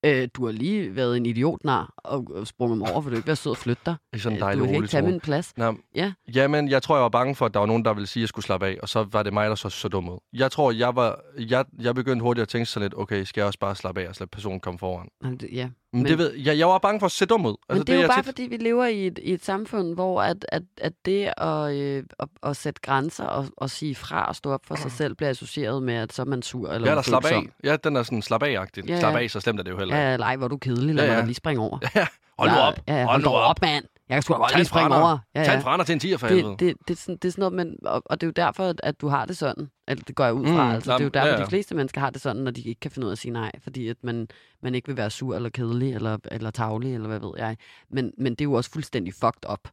øh, 0.07 0.29
du 0.35 0.45
har 0.45 0.53
lige 0.53 0.97
været 0.97 1.17
en 1.17 1.27
idiotnar 1.27 1.93
og 1.97 2.25
og 2.35 2.47
sprunget 2.47 2.79
mig 2.79 2.93
over, 2.93 3.01
for 3.03 3.11
du 3.11 3.17
ikke 3.17 3.27
være 3.27 3.37
sød 3.37 3.51
og 3.53 3.57
flytte 3.59 3.83
dig. 3.87 3.95
i 4.15 4.19
sådan 4.19 4.37
en 4.37 4.43
Øh, 4.43 4.47
dejlig 4.47 4.61
du 4.61 4.67
kan 4.67 4.75
ikke 4.75 4.87
tage 4.89 5.03
min 5.03 5.21
plads. 5.21 5.57
Nå, 5.57 5.75
Ja. 5.95 6.13
Jamen, 6.35 6.69
jeg 6.69 6.83
tror, 6.83 6.97
jeg 6.97 7.03
var 7.03 7.09
bange 7.09 7.35
for, 7.35 7.47
at 7.47 7.55
der 7.55 7.61
var 7.61 7.67
nogen, 7.67 7.85
der 7.85 7.95
ville 7.95 8.07
sige, 8.07 8.21
at 8.21 8.23
jeg 8.23 8.29
skulle 8.29 8.45
slappe 8.45 8.67
af, 8.67 8.79
og 8.83 8.89
så 8.89 9.07
var 9.13 9.23
det 9.23 9.33
mig, 9.33 9.49
der 9.49 9.55
så 9.55 9.69
så 9.69 9.89
dum 9.89 10.09
ud. 10.09 10.19
Jeg 10.33 10.51
tror, 10.53 10.73
jeg 10.73 10.97
var, 10.97 11.21
jeg, 11.39 11.65
jeg 11.81 11.95
begyndte 11.95 12.23
hurtigt 12.23 12.43
at 12.43 12.49
tænke 12.49 12.67
så 12.67 12.81
lidt, 12.81 12.95
okay, 12.97 13.25
skal 13.25 13.41
jeg 13.41 13.47
også 13.47 13.59
bare 13.59 13.75
slappe 13.77 14.01
af 14.03 14.09
og 14.09 14.15
lade 14.21 14.31
personen 14.31 14.61
komme 14.61 14.79
foran? 14.79 15.09
Jamen, 15.25 15.39
det- 15.39 15.49
Ja, 15.53 15.69
Men, 15.99 16.03
Men- 16.03 16.11
det 16.11 16.19
ved, 16.19 16.35
jeg, 16.35 16.59
jeg 16.59 16.69
var 16.69 16.79
bange 16.79 17.01
for 17.01 17.07
at 17.07 17.13
se 17.13 17.27
dum 17.27 17.47
ud. 17.47 17.57
Men 17.69 17.79
det 17.83 17.89
er 17.89 18.01
jo 18.03 18.09
bare, 18.09 18.19
tit- 18.23 18.25
fordi 18.25 18.43
vi 18.43 18.57
lever 18.57 18.85
i 18.87 19.07
et, 19.07 19.19
i 19.23 19.33
et 19.33 19.45
samfund, 19.45 19.95
hvor 19.95 20.23
at, 20.23 20.47
at, 20.49 20.63
at 20.81 20.93
det 21.05 21.33
at, 21.37 21.75
øh, 21.77 22.05
at, 22.21 22.29
at 22.43 22.57
sætte 22.57 22.81
grænser 22.81 23.25
og, 23.25 23.47
og 23.57 23.71
sige 23.71 23.95
fra 23.95 24.25
og 24.29 24.37
stå 24.37 24.51
op 24.53 24.67
for 24.67 24.75
sig 24.75 24.93
selv, 25.01 25.15
bliver 25.15 25.31
associeret 25.31 25.83
med, 25.83 25.95
at 25.95 26.13
så 26.13 26.23
er 26.23 26.27
man 26.27 26.43
sur 26.43 26.71
eller 26.73 26.89
Ja, 26.89 26.95
der 26.95 27.03
slap 27.03 27.25
af. 27.25 27.43
Ja, 27.65 27.77
den 27.85 27.97
er 27.97 28.03
sådan 28.03 28.23
slap 28.23 28.43
af-agtig. 28.43 28.85
Ja, 28.89 28.93
ja. 28.95 29.01
Slap 29.01 29.15
af, 29.15 29.31
så 29.31 29.41
slemt 29.41 29.59
er 29.61 29.65
det 29.65 29.71
jo 29.71 29.79
heller 29.79 29.95
ikke. 29.95 30.07
Ja, 30.07 30.13
eller 30.13 30.27
ej, 30.27 30.37
hvor 30.37 30.45
er 30.45 30.49
du 30.49 30.57
kedelig, 30.57 30.95
lad 30.95 31.05
Ja, 31.05 31.07
ja, 31.07 31.13
ja. 31.13 31.17
ja. 31.17 31.23
mig 31.23 31.27
lige 31.27 31.35
springe 31.35 31.63
over. 31.63 31.79
Hold 32.39 32.51
nu 32.51 32.57
ja, 32.57 32.69
op. 32.69 32.79
Ja, 32.89 32.95
ja, 32.95 32.99
Hold 33.05 33.09
hold 33.11 33.23
nu 33.23 33.29
nu 33.29 33.35
op, 33.37 33.63
mand. 33.63 33.85
Jeg 34.09 34.15
kan 34.15 34.23
sgu 34.23 34.35
godt 34.35 34.57
lige 34.57 34.65
springe 34.65 34.97
over. 34.97 35.19
Ja, 35.35 35.45
Tag 35.45 35.55
en 35.55 35.61
ja. 35.61 35.65
fra 35.65 35.77
dig 35.77 35.87
til 35.87 35.93
en 35.93 36.01
tiger 36.01 36.17
for 36.17 36.27
helvede. 36.27 36.51
Det, 36.51 36.61
det, 36.61 36.77
det, 36.89 36.95
er 36.95 36.99
sådan, 36.99 37.17
det 37.17 37.29
er 37.29 37.33
sådan 37.33 37.41
noget, 37.43 37.55
men, 37.55 37.77
og, 37.85 38.03
og 38.07 38.21
det 38.21 38.27
er 38.27 38.29
jo 38.29 38.33
derfor, 38.47 38.75
at 38.83 39.01
du 39.01 39.09
har 39.09 39.25
det 39.25 39.37
sådan. 39.37 39.71
Eller 39.89 40.05
det 40.05 40.17
går 40.17 40.25
jeg 40.25 40.35
ud 40.35 40.47
fra. 40.47 40.65
Mm, 40.65 40.75
altså, 40.75 40.93
det 40.93 41.01
er 41.01 41.05
jo 41.05 41.11
derfor, 41.11 41.27
ja, 41.27 41.33
ja, 41.33 41.39
ja. 41.39 41.45
de 41.45 41.51
fleste 41.51 41.75
mennesker 41.75 42.01
har 42.01 42.11
det 42.11 42.21
sådan, 42.21 42.43
når 42.43 42.51
de 42.51 42.63
ikke 42.63 42.81
kan 42.81 42.91
finde 42.91 43.07
ud 43.07 43.11
af 43.11 43.15
at 43.15 43.19
sige 43.19 43.33
nej. 43.33 43.53
Fordi 43.63 43.89
at 43.89 43.97
man, 44.03 44.29
man 44.63 44.75
ikke 44.75 44.87
vil 44.87 44.97
være 44.97 45.11
sur 45.11 45.37
eller 45.37 45.51
kedelig 45.51 45.95
eller, 45.95 46.19
eller 46.25 46.51
tavlig, 46.51 46.95
eller 46.95 47.09
hvad 47.09 47.21
ved 47.21 47.33
jeg. 47.37 47.57
Men, 47.91 48.13
men 48.19 48.33
det 48.33 48.41
er 48.41 48.45
jo 48.45 48.53
også 48.53 48.71
fuldstændig 48.71 49.15
fucked 49.15 49.51
up. 49.53 49.69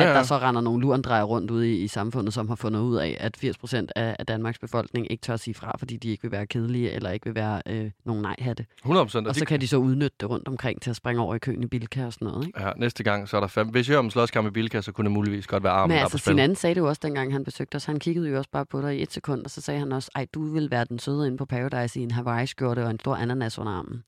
At 0.00 0.06
Ja, 0.06 0.12
ja. 0.12 0.18
der 0.18 0.22
så 0.24 0.38
render 0.38 0.60
nogle 0.60 0.80
lurendrejer 0.80 1.22
rundt 1.22 1.50
ude 1.50 1.72
i, 1.72 1.82
i 1.82 1.88
samfundet, 1.88 2.34
som 2.34 2.48
har 2.48 2.54
fundet 2.54 2.80
ud 2.80 2.96
af, 2.96 3.16
at 3.20 3.36
80% 3.44 3.86
af, 3.96 4.16
af 4.18 4.26
Danmarks 4.26 4.58
befolkning 4.58 5.10
ikke 5.12 5.20
tør 5.20 5.34
at 5.34 5.40
sige 5.40 5.54
fra, 5.54 5.72
fordi 5.78 5.96
de 5.96 6.08
ikke 6.08 6.22
vil 6.22 6.32
være 6.32 6.46
kedelige, 6.46 6.90
eller 6.90 7.10
ikke 7.10 7.26
vil 7.26 7.34
være 7.34 7.62
øh, 7.66 7.90
nogen 8.04 8.22
nej-hatte. 8.22 8.66
100 8.78 9.04
procent. 9.06 9.28
Og 9.28 9.34
så 9.34 9.44
kan 9.44 9.60
de 9.60 9.68
så 9.68 9.76
udnytte 9.76 10.16
det 10.20 10.30
rundt 10.30 10.48
omkring 10.48 10.82
til 10.82 10.90
at 10.90 10.96
springe 10.96 11.22
over 11.22 11.34
i 11.34 11.38
køen 11.38 11.62
i 11.62 11.66
Bilka 11.66 12.06
og 12.06 12.12
sådan 12.12 12.28
noget. 12.28 12.46
Ikke? 12.46 12.62
Ja, 12.62 12.70
næste 12.76 13.02
gang, 13.02 13.28
så 13.28 13.36
er 13.36 13.40
der 13.40 13.48
fem. 13.48 13.68
Hvis 13.68 13.88
jeg 13.88 13.92
hører 13.92 13.98
om 13.98 14.10
slåskamp 14.10 14.46
i 14.48 14.50
Bilka, 14.50 14.80
så 14.80 14.92
kunne 14.92 15.04
det 15.04 15.12
muligvis 15.12 15.46
godt 15.46 15.62
være 15.62 15.72
armen, 15.72 15.94
Men 15.94 16.02
altså, 16.02 16.18
sin 16.18 16.38
anden 16.38 16.56
sagde 16.56 16.74
det 16.74 16.80
jo 16.80 16.88
også, 16.88 17.00
dengang 17.04 17.32
han 17.32 17.44
besøgte 17.44 17.76
os. 17.76 17.84
Han 17.84 17.98
kiggede 17.98 18.28
jo 18.28 18.36
også 18.38 18.50
bare 18.50 18.66
på 18.66 18.80
dig 18.80 18.98
i 18.98 19.02
et 19.02 19.12
sekund, 19.12 19.44
og 19.44 19.50
så 19.50 19.60
sagde 19.60 19.80
han 19.80 19.92
også, 19.92 20.10
ej, 20.14 20.26
du 20.34 20.52
vil 20.52 20.70
være 20.70 20.84
den 20.84 20.98
søde 20.98 21.26
inde 21.26 21.36
på 21.38 21.44
Paradise 21.44 22.00
i 22.00 22.02
en 22.02 22.10
Hawaii-skjorte 22.10 22.84
og 22.84 22.90
en 22.90 22.98
stor 23.00 23.16
ananas 23.16 23.58
under 23.58 23.72
armen. 23.72 24.02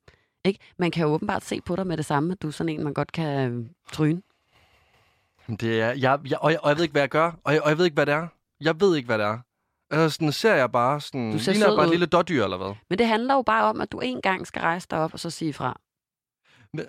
Ikke? 0.45 0.59
Man 0.79 0.91
kan 0.91 1.07
jo 1.07 1.13
åbenbart 1.13 1.45
se 1.45 1.61
på 1.67 1.77
dig 1.77 1.87
med 1.87 1.97
det 1.97 2.05
samme, 2.05 2.33
at 2.33 2.43
du 2.43 2.47
er 2.47 2.51
sådan 2.53 2.69
en, 2.69 2.85
man 2.85 2.95
godt 2.95 3.13
kan 3.13 3.53
øh, 3.53 3.65
tryne. 3.93 4.23
Det 5.49 5.81
er, 5.81 5.87
jeg, 5.93 6.19
jeg, 6.25 6.39
og, 6.41 6.51
jeg, 6.51 6.59
og 6.63 6.69
jeg 6.69 6.77
ved 6.77 6.83
ikke, 6.83 6.93
hvad 6.93 7.03
jeg 7.03 7.09
gør, 7.09 7.33
og 7.45 7.53
jeg, 7.55 7.63
og 7.63 7.69
jeg 7.69 7.79
ved 7.79 7.85
ikke, 7.85 7.95
hvad 7.95 8.07
det 8.07 8.15
er. 8.15 8.27
Jeg 8.61 8.81
ved 8.81 8.97
ikke, 8.97 9.07
hvad 9.07 9.19
det 9.19 9.27
er. 9.27 9.39
Altså, 9.91 10.15
sådan 10.15 10.33
ser 10.33 10.55
jeg 10.55 10.73
bare 10.73 11.01
sådan... 11.01 11.33
Du 11.33 11.39
ser 11.39 11.53
ligner 11.53 11.77
bare 11.77 11.85
et 11.85 11.89
ud. 11.89 11.93
lille 11.93 12.07
dårdyr, 12.07 12.45
eller 12.45 12.57
hvad? 12.57 12.75
Men 12.91 12.99
det 12.99 13.07
handler 13.07 13.35
jo 13.35 13.43
bare 13.43 13.65
om, 13.65 13.81
at 13.81 13.93
du 13.93 14.01
en 14.01 14.21
gang 14.21 14.47
skal 14.47 14.63
rejse 14.63 14.87
dig 14.91 14.99
op 14.99 15.13
og 15.13 15.21
så 15.21 15.31
sige 15.31 15.53
fra. 15.53 15.81
Men, 16.73 16.85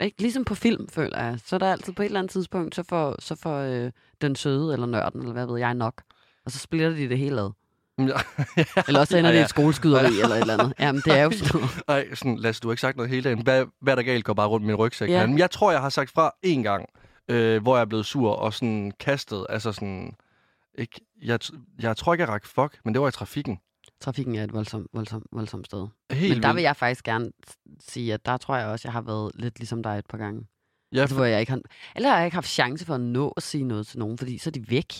Ikke? 0.00 0.20
Ligesom 0.22 0.44
på 0.44 0.54
film, 0.54 0.88
føler 0.88 1.22
jeg. 1.24 1.38
Så 1.44 1.56
er 1.56 1.58
der 1.58 1.72
altid 1.72 1.92
på 1.92 2.02
et 2.02 2.06
eller 2.06 2.20
andet 2.20 2.32
tidspunkt, 2.32 2.74
så 2.74 2.82
får, 2.88 3.16
så 3.18 3.34
får 3.34 3.58
øh, 3.58 3.90
den 4.20 4.36
søde 4.36 4.72
eller 4.72 4.86
nørden, 4.86 5.20
eller 5.20 5.32
hvad 5.32 5.46
ved 5.46 5.58
jeg 5.58 5.74
nok. 5.74 6.02
Og 6.44 6.50
så 6.50 6.58
splitter 6.58 6.90
de 6.90 7.08
det 7.08 7.18
hele 7.18 7.40
ad. 7.40 7.50
ja, 7.98 8.04
Eller 8.88 9.00
også 9.00 9.16
ender 9.16 9.30
Ja, 9.30 9.34
det 9.34 9.38
i 9.38 9.40
ja. 9.40 9.44
et 9.44 9.50
skoleskyderi 9.50 10.04
eller 10.22 10.34
et 10.36 10.40
eller 10.40 10.54
andet. 10.58 10.74
Jamen, 10.78 11.02
det 11.04 11.18
er 11.18 11.22
jo 11.22 11.30
sådan 11.30 11.60
noget. 11.60 11.82
Ej, 12.08 12.14
sådan, 12.14 12.36
Lasse, 12.36 12.60
du 12.60 12.68
har 12.68 12.72
ikke 12.72 12.80
sagt 12.80 12.96
noget 12.96 13.10
hele 13.10 13.22
dagen. 13.24 13.42
Hvad, 13.42 13.66
hvad 13.80 13.92
er 13.92 13.96
der 13.96 14.02
galt 14.02 14.24
går 14.24 14.34
bare 14.34 14.48
rundt 14.48 14.66
min 14.66 14.74
rygsæk. 14.76 15.08
Ja. 15.08 15.20
Ja. 15.20 15.26
Men 15.26 15.38
jeg 15.38 15.50
tror, 15.50 15.70
jeg 15.72 15.80
har 15.80 15.88
sagt 15.88 16.10
fra 16.10 16.30
en 16.42 16.62
gang, 16.62 16.86
øh, 17.28 17.62
hvor 17.62 17.76
jeg 17.76 17.80
er 17.80 17.86
blevet 17.86 18.06
sur 18.06 18.30
og 18.30 18.54
sådan 18.54 18.92
kastet. 19.00 19.46
Altså 19.48 19.72
sådan... 19.72 20.14
Ikke, 20.78 21.00
jeg, 21.22 21.38
jeg 21.80 21.96
tror 21.96 22.14
ikke, 22.14 22.22
jeg 22.22 22.28
rakte 22.28 22.48
fuck, 22.48 22.80
men 22.84 22.94
det 22.94 23.02
var 23.02 23.08
i 23.08 23.12
trafikken. 23.12 23.58
Trafikken 24.00 24.34
er 24.34 24.44
et 24.44 24.52
voldsomt, 24.52 24.86
voldsomt, 24.92 25.26
voldsomt 25.32 25.66
sted. 25.66 25.88
Helt 26.12 26.34
Men 26.34 26.42
der 26.42 26.52
vil 26.52 26.62
jeg 26.62 26.76
faktisk 26.76 27.04
gerne 27.04 27.30
sige, 27.80 28.14
at 28.14 28.26
der 28.26 28.36
tror 28.36 28.56
jeg 28.56 28.66
også, 28.66 28.88
jeg 28.88 28.92
har 28.92 29.00
været 29.02 29.32
lidt 29.34 29.58
ligesom 29.58 29.82
dig 29.82 29.98
et 29.98 30.06
par 30.06 30.18
gange. 30.18 30.46
Ja, 30.92 31.00
Altså, 31.00 31.16
hvor 31.16 31.24
jeg 31.24 31.40
ikke 31.40 31.52
har, 31.52 31.60
eller 31.96 32.08
har 32.08 32.16
jeg 32.16 32.26
ikke 32.26 32.34
haft 32.34 32.48
chance 32.48 32.86
for 32.86 32.94
at 32.94 33.00
nå 33.00 33.28
at 33.36 33.42
sige 33.42 33.64
noget 33.64 33.86
til 33.86 33.98
nogen, 33.98 34.18
fordi 34.18 34.38
så 34.38 34.50
er 34.50 34.52
de 34.52 34.70
væk. 34.70 34.92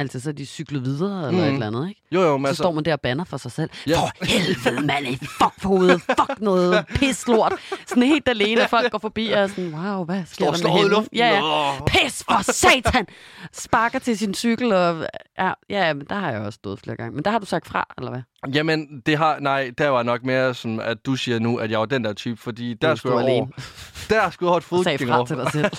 Altså, 0.00 0.20
så 0.20 0.32
de 0.32 0.46
cyklet 0.46 0.84
videre 0.84 1.28
eller 1.28 1.30
Mm. 1.42 1.48
et 1.48 1.52
eller 1.52 1.66
andet, 1.66 1.88
ikke? 1.88 2.00
Jo, 2.12 2.22
jo, 2.22 2.36
men 2.36 2.44
Så 2.44 2.48
altså, 2.48 2.62
står 2.62 2.72
man 2.72 2.84
der 2.84 2.92
og 2.92 3.00
banner 3.00 3.24
for 3.24 3.36
sig 3.36 3.52
selv. 3.52 3.70
Ja. 3.86 3.96
For 4.00 4.10
helvede, 4.24 4.86
mand! 4.86 5.06
Fuck 5.18 5.62
på 5.62 5.68
hovedet! 5.68 6.02
Fuck 6.02 6.40
noget 6.40 6.84
pis 6.94 7.28
lort! 7.28 7.52
Sådan 7.86 8.02
helt 8.02 8.28
alene, 8.28 8.62
og 8.62 8.70
folk 8.70 8.90
går 8.92 8.98
forbi 8.98 9.30
og 9.30 9.38
er 9.40 9.46
sådan, 9.46 9.74
wow, 9.74 10.04
hvad 10.04 10.22
sker 10.26 10.34
står 10.34 10.52
der 10.52 10.62
med 10.68 10.70
hende? 10.82 10.90
luften. 10.94 11.16
Ja, 11.16 11.28
ja. 11.36 11.84
Pis 11.86 12.24
for 12.24 12.52
satan! 12.52 13.06
Sparker 13.52 13.98
til 13.98 14.18
sin 14.18 14.34
cykel, 14.34 14.72
og 14.72 15.06
ja, 15.38 15.52
ja, 15.70 15.92
men 15.94 16.06
der 16.08 16.14
har 16.14 16.30
jeg 16.30 16.40
også 16.40 16.56
stået 16.56 16.80
flere 16.80 16.96
gange. 16.96 17.14
Men 17.14 17.24
der 17.24 17.30
har 17.30 17.38
du 17.38 17.46
sagt 17.46 17.66
fra, 17.66 17.94
eller 17.98 18.10
hvad? 18.10 18.22
Jamen, 18.54 19.02
det 19.06 19.18
har, 19.18 19.40
nej, 19.40 19.72
der 19.78 19.88
var 19.88 20.02
nok 20.02 20.24
mere 20.24 20.54
som, 20.54 20.80
at 20.80 21.06
du 21.06 21.16
siger 21.16 21.38
nu, 21.38 21.56
at 21.56 21.70
jeg 21.70 21.78
var 21.78 21.86
den 21.86 22.04
der 22.04 22.12
type, 22.12 22.40
fordi 22.40 22.74
der 22.74 22.94
skulle 22.94 23.18
jeg 23.18 23.24
over, 23.24 23.32
alene. 23.32 23.52
der 24.10 24.30
skulle 24.30 24.46
jeg 24.46 24.50
over 24.50 24.58
et 24.58 24.64
fodgænger. 24.64 25.24
til 25.24 25.36
dig 25.36 25.52
selv. 25.52 25.70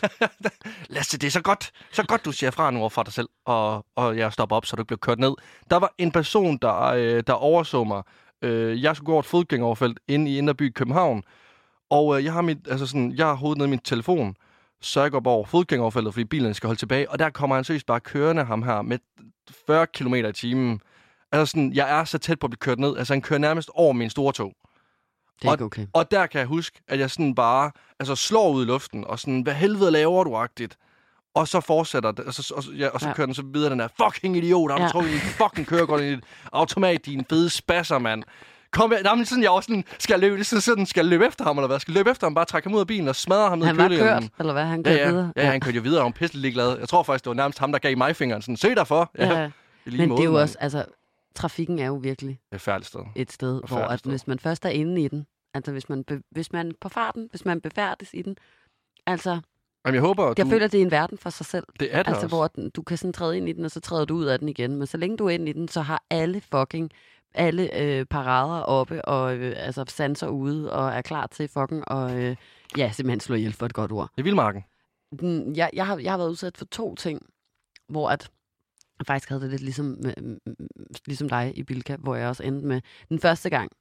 Lasse, 0.95 1.17
det 1.17 1.27
er 1.27 1.31
så 1.31 1.41
godt, 1.41 1.71
så 1.91 2.03
godt, 2.03 2.25
du 2.25 2.31
siger 2.31 2.51
fra 2.51 2.71
nu 2.71 2.79
over 2.79 2.89
for 2.89 3.03
dig 3.03 3.13
selv, 3.13 3.29
og, 3.45 3.85
og 3.95 4.17
jeg 4.17 4.33
stopper 4.33 4.55
op, 4.55 4.65
så 4.65 4.75
du 4.75 4.81
ikke 4.81 4.87
bliver 4.87 4.97
kørt 4.97 5.19
ned. 5.19 5.33
Der 5.69 5.77
var 5.77 5.93
en 5.97 6.11
person, 6.11 6.57
der, 6.57 6.81
øh, 6.83 7.23
der 7.27 7.33
overså 7.33 7.83
mig. 7.83 8.03
Øh, 8.41 8.83
jeg 8.83 8.95
skulle 8.95 9.05
gå 9.05 9.11
over 9.11 9.19
et 9.19 9.25
fodgængeroverfelt 9.25 9.99
inde 10.07 10.31
i 10.31 10.37
Inderby 10.37 10.69
i 10.69 10.73
København, 10.73 11.23
og 11.89 12.17
øh, 12.17 12.25
jeg 12.25 12.33
har 12.33 12.41
mit, 12.41 12.57
altså 12.69 12.85
sådan, 12.85 13.13
jeg 13.17 13.25
har 13.25 13.33
hovedet 13.33 13.57
ned 13.57 13.65
i 13.65 13.69
min 13.69 13.79
telefon, 13.79 14.35
så 14.81 15.01
jeg 15.01 15.11
går 15.11 15.19
bare 15.19 15.33
over 15.33 15.45
fodgængeroverfeltet, 15.45 16.13
fordi 16.13 16.25
bilen 16.25 16.53
skal 16.53 16.67
holde 16.67 16.79
tilbage, 16.79 17.09
og 17.09 17.19
der 17.19 17.29
kommer 17.29 17.55
han 17.55 17.65
seriøst 17.65 17.85
bare 17.85 17.99
kørende 17.99 18.43
ham 18.43 18.63
her 18.63 18.81
med 18.81 18.97
40 19.67 19.87
km 19.87 20.15
i 20.15 20.33
timen. 20.33 20.81
Altså 21.31 21.51
sådan, 21.51 21.73
jeg 21.73 21.99
er 21.99 22.03
så 22.03 22.17
tæt 22.17 22.39
på 22.39 22.45
at 22.45 22.51
blive 22.51 22.57
kørt 22.57 22.79
ned. 22.79 22.97
Altså, 22.97 23.13
han 23.13 23.21
kører 23.21 23.39
nærmest 23.39 23.69
over 23.73 23.93
min 23.93 24.09
store 24.09 24.33
tog. 24.33 24.53
Det 25.41 25.47
er 25.47 25.51
ikke 25.51 25.63
okay. 25.65 25.87
Og 25.93 26.11
der 26.11 26.25
kan 26.25 26.39
jeg 26.39 26.47
huske, 26.47 26.81
at 26.87 26.99
jeg 26.99 27.09
sådan 27.11 27.35
bare 27.35 27.71
altså, 27.99 28.15
slår 28.15 28.49
ud 28.51 28.63
i 28.63 28.67
luften, 28.67 29.05
og 29.07 29.19
sådan, 29.19 29.41
hvad 29.41 29.53
helvede 29.53 29.91
laver 29.91 30.23
du, 30.23 30.35
agtigt? 30.35 30.77
Og 31.35 31.47
så 31.47 31.59
fortsætter 31.59 32.11
det, 32.11 32.25
og 32.25 32.33
så, 32.33 32.53
og, 32.57 32.63
ja, 32.63 32.87
og 32.87 32.99
så 32.99 33.05
Ja. 33.05 33.09
ja. 33.09 33.15
kører 33.15 33.25
den 33.25 33.35
så 33.35 33.43
videre, 33.53 33.69
den 33.69 33.79
der 33.79 33.87
fucking 34.03 34.37
idiot, 34.37 34.71
har 34.71 34.77
du 34.77 34.81
Ja. 34.81 34.85
ja. 34.87 34.91
trukket 34.91 35.11
din 35.11 35.19
fucking 35.19 35.67
kørekort 35.67 36.01
i 36.01 36.07
et 36.07 36.23
automat, 36.51 37.05
din 37.05 37.25
fede 37.29 37.49
spasser, 37.49 37.99
mand. 37.99 38.23
Kom 38.71 38.91
her, 38.91 38.97
jamen, 39.05 39.25
sådan, 39.25 39.43
jeg 39.43 39.51
også 39.51 39.67
sådan, 39.67 39.83
skal 39.99 40.13
jeg 40.13 40.19
løbe, 40.19 40.43
sådan, 40.43 40.61
sådan, 40.61 40.85
skal 40.85 41.01
jeg 41.01 41.09
løbe 41.09 41.25
efter 41.25 41.43
ham, 41.45 41.57
eller 41.57 41.67
hvad? 41.67 41.79
Skal 41.79 41.91
jeg 41.91 41.97
løbe 41.99 42.09
efter 42.11 42.27
ham, 42.27 42.33
bare 42.35 42.45
trække 42.45 42.69
ham 42.69 42.75
ud 42.75 42.79
af 42.79 42.87
bilen 42.87 43.07
og 43.07 43.15
smadre 43.15 43.49
ham 43.49 43.57
ned 43.57 43.65
Han 43.67 43.75
i 43.75 43.77
var 43.77 43.87
kølingen? 43.87 44.07
kørt, 44.07 44.23
eller 44.39 44.53
hvad? 44.53 44.63
Han 44.65 44.79
Ja, 44.85 44.89
kørte 44.89 45.01
ja, 45.03 45.09
videre. 45.11 45.33
ja, 45.35 45.45
han 45.51 45.59
kørte 45.61 45.75
jo 45.75 45.81
videre, 45.81 45.99
og 45.99 46.03
han 46.05 46.13
var 46.13 46.17
pisselig 46.19 46.41
ligeglad. 46.41 46.77
Jeg 46.79 46.89
tror 46.89 47.03
faktisk, 47.03 47.23
det 47.23 47.29
var 47.29 47.35
nærmest 47.35 47.59
ham, 47.59 47.71
der 47.71 47.79
gav 47.79 47.97
mig 47.97 48.15
fingeren. 48.15 48.41
Sådan, 48.41 48.57
se 48.57 48.75
dig 48.75 48.87
for. 48.87 49.11
Ja, 49.17 49.25
Ja, 49.27 49.41
ja. 49.41 49.49
Men 49.85 50.09
måde, 50.09 50.21
det 50.21 50.27
er 50.27 50.31
jo 50.31 50.39
også, 50.41 50.57
altså, 50.59 50.85
trafikken 51.35 51.79
er 51.79 51.85
jo 51.87 51.95
virkelig 51.95 52.39
et 52.53 52.61
færdigt 52.61 52.87
sted. 52.87 53.01
et 53.15 53.31
sted, 53.31 53.53
hvor 53.59 53.67
Forfærdeligt 53.67 53.93
at 53.93 53.99
sted. 53.99 54.11
hvis 54.11 54.27
man 54.27 54.39
først 54.39 54.65
er 54.65 54.69
inde 54.69 55.01
i 55.01 55.07
den, 55.07 55.25
altså 55.53 55.71
hvis 55.71 55.89
man, 55.89 56.03
be, 56.03 56.21
hvis 56.31 56.51
man 56.53 56.71
på 56.81 56.89
farten, 56.89 57.27
hvis 57.29 57.45
man 57.45 57.61
befærdes 57.61 58.09
i 58.13 58.21
den, 58.21 58.35
altså, 59.07 59.39
Jamen, 59.85 59.95
jeg 59.95 60.01
håber, 60.01 60.25
at 60.25 60.37
jeg 60.37 60.45
du... 60.45 60.49
føler, 60.51 60.67
det 60.67 60.77
er 60.81 60.85
en 60.85 60.91
verden 60.91 61.17
for 61.17 61.29
sig 61.29 61.45
selv. 61.45 61.67
det 61.79 61.95
er 61.95 62.03
det 62.03 62.07
Altså, 62.11 62.25
også. 62.25 62.35
hvor 62.35 62.47
den- 62.47 62.69
du 62.69 62.81
kan 62.83 62.97
sådan 62.97 63.13
træde 63.13 63.37
ind 63.37 63.49
i 63.49 63.51
den, 63.53 63.65
og 63.65 63.71
så 63.71 63.79
træder 63.79 64.05
du 64.05 64.15
ud 64.15 64.25
af 64.25 64.39
den 64.39 64.49
igen. 64.49 64.75
Men 64.75 64.87
så 64.87 64.97
længe 64.97 65.17
du 65.17 65.25
er 65.25 65.29
inde 65.29 65.49
i 65.49 65.53
den, 65.53 65.67
så 65.67 65.81
har 65.81 66.03
alle 66.09 66.41
fucking 66.41 66.91
alle 67.33 67.81
øh, 67.81 68.05
parader 68.05 68.61
oppe, 68.63 69.05
og 69.05 69.35
øh, 69.35 69.53
altså 69.57 69.85
sanser 69.87 70.27
ude, 70.27 70.73
og 70.73 70.89
er 70.89 71.01
klar 71.01 71.27
til 71.27 71.47
fucking 71.47 71.87
og 71.87 72.17
øh, 72.19 72.35
ja, 72.77 72.91
simpelthen 72.91 73.19
slå 73.19 73.35
ihjel 73.35 73.53
for 73.53 73.65
et 73.65 73.73
godt 73.73 73.91
ord. 73.91 74.09
I 74.17 74.21
Vildmarken. 74.21 74.63
Jeg, 75.57 75.69
jeg, 75.73 75.85
har, 75.85 75.97
jeg 75.97 76.11
har 76.11 76.17
været 76.17 76.29
udsat 76.29 76.57
for 76.57 76.65
to 76.65 76.95
ting, 76.95 77.21
hvor 77.89 78.09
at 78.09 78.29
jeg 79.01 79.05
faktisk 79.05 79.29
havde 79.29 79.41
det 79.41 79.49
lidt 79.49 79.61
ligesom, 79.61 79.85
mm, 79.85 80.13
mm, 80.17 80.39
mm, 80.45 80.67
ligesom 81.05 81.29
dig 81.29 81.51
i 81.55 81.63
Bilka, 81.63 81.95
hvor 81.95 82.15
jeg 82.15 82.27
også 82.27 82.43
endte 82.43 82.67
med 82.67 82.81
den 83.09 83.19
første 83.19 83.49
gang, 83.49 83.71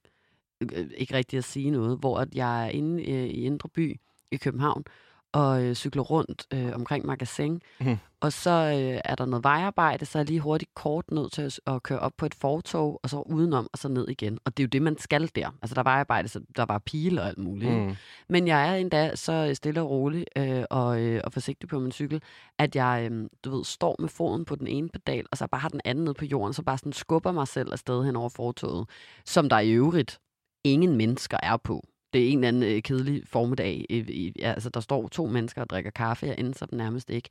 øh, 0.60 0.68
øh, 0.74 0.90
ikke 0.96 1.14
rigtig 1.14 1.36
at 1.36 1.44
sige 1.44 1.70
noget, 1.70 1.98
hvor 1.98 2.18
at 2.18 2.34
jeg 2.34 2.66
er 2.66 2.70
inde 2.70 3.10
øh, 3.10 3.26
i 3.26 3.44
Indre 3.44 3.68
By 3.68 4.00
i 4.30 4.36
København, 4.36 4.84
og 5.32 5.62
øh, 5.64 5.74
cykler 5.74 6.02
rundt 6.02 6.46
øh, 6.54 6.74
omkring 6.74 7.06
magasin, 7.06 7.62
Mhm. 7.80 7.96
og 8.20 8.32
så 8.32 8.50
øh, 8.50 9.00
er 9.04 9.14
der 9.14 9.26
noget 9.26 9.44
vejarbejde, 9.44 10.06
så 10.06 10.18
er 10.18 10.20
jeg 10.20 10.26
lige 10.28 10.40
hurtigt 10.40 10.74
kort 10.74 11.10
nødt 11.10 11.32
til 11.32 11.42
at, 11.42 11.60
at 11.66 11.82
køre 11.82 11.98
op 11.98 12.12
på 12.16 12.26
et 12.26 12.34
fortog, 12.34 13.00
og 13.02 13.10
så 13.10 13.20
udenom, 13.20 13.68
og 13.72 13.78
så 13.78 13.88
ned 13.88 14.08
igen. 14.08 14.38
Og 14.44 14.56
det 14.56 14.62
er 14.62 14.64
jo 14.64 14.68
det, 14.68 14.82
man 14.82 14.98
skal 14.98 15.30
der. 15.34 15.50
Altså, 15.62 15.74
der 15.74 15.80
er 15.80 15.82
vejarbejde, 15.84 16.28
så 16.28 16.40
der 16.56 16.64
var 16.64 16.78
pile 16.78 17.20
og 17.22 17.28
alt 17.28 17.38
muligt. 17.38 17.72
Mm. 17.72 17.96
Men 18.28 18.46
jeg 18.46 18.68
er 18.70 18.74
endda 18.74 19.16
så 19.16 19.50
stille 19.54 19.80
og 19.82 19.90
rolig 19.90 20.24
øh, 20.36 20.64
og, 20.70 21.00
øh, 21.00 21.20
og 21.24 21.32
forsigtig 21.32 21.68
på 21.68 21.78
min 21.78 21.92
cykel, 21.92 22.22
at 22.58 22.76
jeg, 22.76 23.08
øh, 23.12 23.26
du 23.44 23.56
ved, 23.56 23.64
står 23.64 23.96
med 23.98 24.08
foden 24.08 24.44
på 24.44 24.56
den 24.56 24.66
ene 24.66 24.88
pedal, 24.88 25.24
og 25.30 25.38
så 25.38 25.46
bare 25.46 25.60
har 25.60 25.68
den 25.68 25.80
anden 25.84 26.04
nede 26.04 26.14
på 26.14 26.24
jorden, 26.24 26.54
så 26.54 26.62
bare 26.62 26.78
sådan 26.78 26.92
skubber 26.92 27.32
mig 27.32 27.48
selv 27.48 27.72
afsted 27.72 28.04
hen 28.04 28.16
over 28.16 28.28
fortoget, 28.28 28.88
som 29.26 29.48
der 29.48 29.58
i 29.58 29.70
øvrigt 29.70 30.18
ingen 30.64 30.96
mennesker 30.96 31.38
er 31.42 31.56
på. 31.56 31.86
Det 32.12 32.24
er 32.24 32.28
en 32.28 32.38
eller 32.38 32.48
anden 32.48 32.62
øh, 32.62 32.82
kedelig 32.82 33.22
formiddag. 33.26 33.86
I, 33.88 34.32
ja, 34.38 34.52
altså, 34.52 34.70
der 34.70 34.80
står 34.80 35.08
to 35.08 35.26
mennesker 35.26 35.62
og 35.62 35.70
drikker 35.70 35.90
kaffe, 35.90 36.26
jeg 36.26 36.34
ender 36.38 36.52
så 36.52 36.66
den 36.66 36.78
nærmest 36.78 37.10
ikke. 37.10 37.28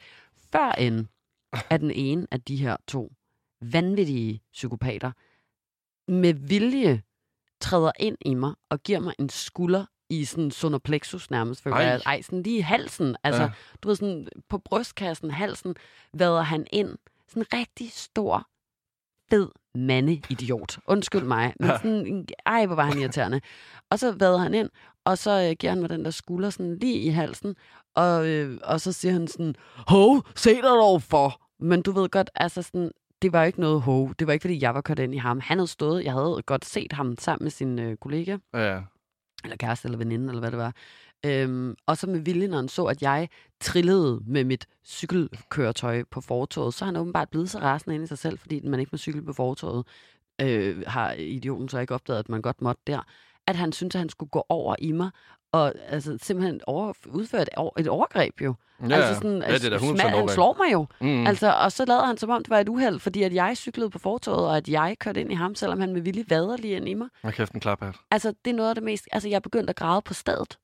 Før 0.54 0.72
end 0.72 1.06
at 1.70 1.82
den 1.82 1.92
ene 1.92 2.28
af 2.32 2.42
de 2.42 2.56
her 2.56 2.78
to 2.88 3.12
vanvittige 3.62 4.42
psykopater 4.54 5.12
med 6.12 6.34
vilje 6.34 7.02
træder 7.62 7.92
ind 8.00 8.18
i 8.22 8.34
mig 8.34 8.54
og 8.70 8.84
giver 8.84 9.00
mig 9.00 9.13
en 9.20 9.30
skulder 9.30 9.86
i 10.10 10.26
sådan 10.26 10.52
solar 10.52 10.78
plexus 10.78 11.32
nærmest, 11.32 11.62
føler 11.62 11.76
Ej. 11.76 12.02
Ej, 12.06 12.22
sådan 12.22 12.44
lige 12.44 12.58
i 12.58 12.62
halsen. 12.62 13.15
Altså, 13.24 13.42
ja. 13.42 13.52
du 13.82 13.88
ved, 13.88 13.96
sådan 13.96 14.28
på 14.50 14.58
brystkassen, 14.58 15.32
halsen, 15.32 15.76
vader 16.13 16.42
han 16.42 16.68
ind. 16.72 16.98
Sådan 17.28 17.44
en 17.44 17.60
rigtig 17.60 17.92
stor, 17.92 18.48
fed 19.30 19.50
mandeidiot. 19.75 20.77
Undskyld 20.88 21.23
mig. 21.23 21.53
Men 21.60 21.69
sådan, 21.82 22.25
ej, 22.45 22.65
hvor 22.65 22.75
var 22.75 22.84
han 22.86 22.97
irriterende. 22.99 23.41
Og 23.91 23.99
så 23.99 24.12
vader 24.12 24.38
han 24.38 24.53
ind, 24.53 24.69
og 25.05 25.17
så 25.17 25.47
øh, 25.49 25.55
giver 25.60 25.71
han 25.71 25.82
mig 25.82 25.89
den 25.89 26.05
der 26.05 26.12
skulder 26.12 26.49
sådan 26.49 26.77
lige 26.77 26.99
i 26.99 27.10
halsen. 27.10 27.55
Og, 27.95 28.27
øh, 28.27 28.58
og 28.63 28.82
så 28.82 28.91
siger 28.91 29.12
han 29.12 29.27
sådan, 29.27 29.55
hov, 29.88 30.23
se 30.36 30.53
dig 30.55 30.63
dog 30.63 31.01
for. 31.01 31.41
Men 31.60 31.82
du 31.82 31.91
ved 31.91 32.10
godt, 32.10 32.29
altså 32.36 32.62
sådan, 32.62 32.91
det 33.21 33.34
var 33.34 33.43
ikke 33.43 33.60
noget 33.60 33.82
hov. 33.82 34.13
Det 34.19 34.27
var 34.27 34.34
ikke, 34.34 34.43
fordi 34.43 34.62
jeg 34.62 34.73
var 34.73 34.82
kørt 34.82 34.99
ind 34.99 35.15
i 35.15 35.17
ham. 35.17 35.39
Han 35.39 35.58
havde 35.58 35.67
stået, 35.67 36.03
jeg 36.03 36.13
havde 36.13 36.41
godt 36.45 36.65
set 36.65 36.93
ham 36.93 37.15
sammen 37.19 37.45
med 37.45 37.51
sin 37.51 37.79
øh, 37.79 37.97
kollega 37.97 38.38
Ja. 38.53 38.79
eller 39.43 39.58
kæreste 39.58 39.86
eller 39.88 39.97
veninde, 39.97 40.27
eller 40.29 40.39
hvad 40.39 40.51
det 40.51 40.60
var. 40.60 40.73
Øhm, 41.25 41.75
og 41.86 41.97
så 41.97 42.08
med 42.08 42.19
vilje, 42.19 42.47
når 42.47 42.58
han 42.58 42.67
så, 42.69 42.84
at 42.86 43.01
jeg 43.01 43.29
trillede 43.62 44.21
med 44.27 44.43
mit 44.43 44.67
cykelkøretøj 44.86 46.03
på 46.12 46.21
fortoget, 46.21 46.73
så 46.73 46.86
er 46.86 46.88
han 46.88 46.95
åbenbart 46.95 47.29
blevet 47.29 47.49
så 47.49 47.60
rasende 47.60 47.95
ind 47.95 48.03
i 48.03 48.08
sig 48.08 48.17
selv, 48.17 48.38
fordi 48.39 48.60
man 48.63 48.79
ikke 48.79 48.89
må 48.91 48.97
cykle 48.97 49.21
på 49.25 49.34
fortoget, 49.34 49.86
øh, 50.41 50.84
har 50.88 51.12
idioten 51.12 51.69
så 51.69 51.79
ikke 51.79 51.93
opdaget, 51.93 52.19
at 52.19 52.29
man 52.29 52.41
godt 52.41 52.62
måtte 52.62 52.82
der, 52.88 53.01
at 53.47 53.55
han 53.55 53.71
syntes, 53.71 53.95
at 53.95 53.99
han 53.99 54.10
skulle 54.10 54.29
gå 54.29 54.45
over 54.49 54.75
i 54.79 54.91
mig, 54.91 55.10
og 55.51 55.73
altså, 55.88 56.17
simpelthen 56.21 56.62
over, 56.67 56.93
udføre 57.08 57.41
et, 57.41 57.49
over, 57.58 57.79
et 57.79 57.88
overgreb 57.88 58.41
jo. 58.41 58.53
Ja, 58.89 58.95
altså 58.95 59.13
sådan, 59.15 59.41
ja, 59.41 59.53
det 59.53 59.65
er 59.65 59.69
da 59.69 59.77
100% 59.77 59.79
smal- 59.79 60.01
han 60.01 60.13
overgreb. 60.13 60.29
slår 60.34 60.58
mig 60.63 60.73
jo. 60.73 60.86
Mm. 61.01 61.27
Altså, 61.27 61.53
og 61.53 61.71
så 61.71 61.86
lavede 61.86 62.05
han 62.05 62.17
som 62.17 62.29
om, 62.29 62.43
det 62.43 62.49
var 62.49 62.60
et 62.60 62.69
uheld, 62.69 62.99
fordi 62.99 63.23
at 63.23 63.34
jeg 63.34 63.58
cyklede 63.58 63.89
på 63.89 63.99
fortoget, 63.99 64.47
og 64.47 64.58
at 64.58 64.69
jeg 64.69 64.95
kørte 64.99 65.21
ind 65.21 65.32
i 65.32 65.36
ham, 65.36 65.55
selvom 65.55 65.79
han 65.79 65.93
med 65.93 66.01
vilje 66.01 66.25
vader 66.29 66.58
lige 66.58 66.75
ind 66.75 66.89
i 66.89 66.93
mig. 66.93 67.08
Hold 67.21 67.34
kæft, 67.34 67.51
en 67.53 67.60
klaphat. 67.60 67.95
Altså, 68.12 68.34
det 68.45 68.51
er 68.51 68.55
noget 68.55 68.69
af 68.69 68.75
det 68.75 68.84
mest... 68.84 69.08
Altså, 69.12 69.29
jeg 69.29 69.41
begyndte 69.41 69.69
at 69.69 69.75
græde 69.75 70.01
på 70.01 70.13
stedet. 70.13 70.58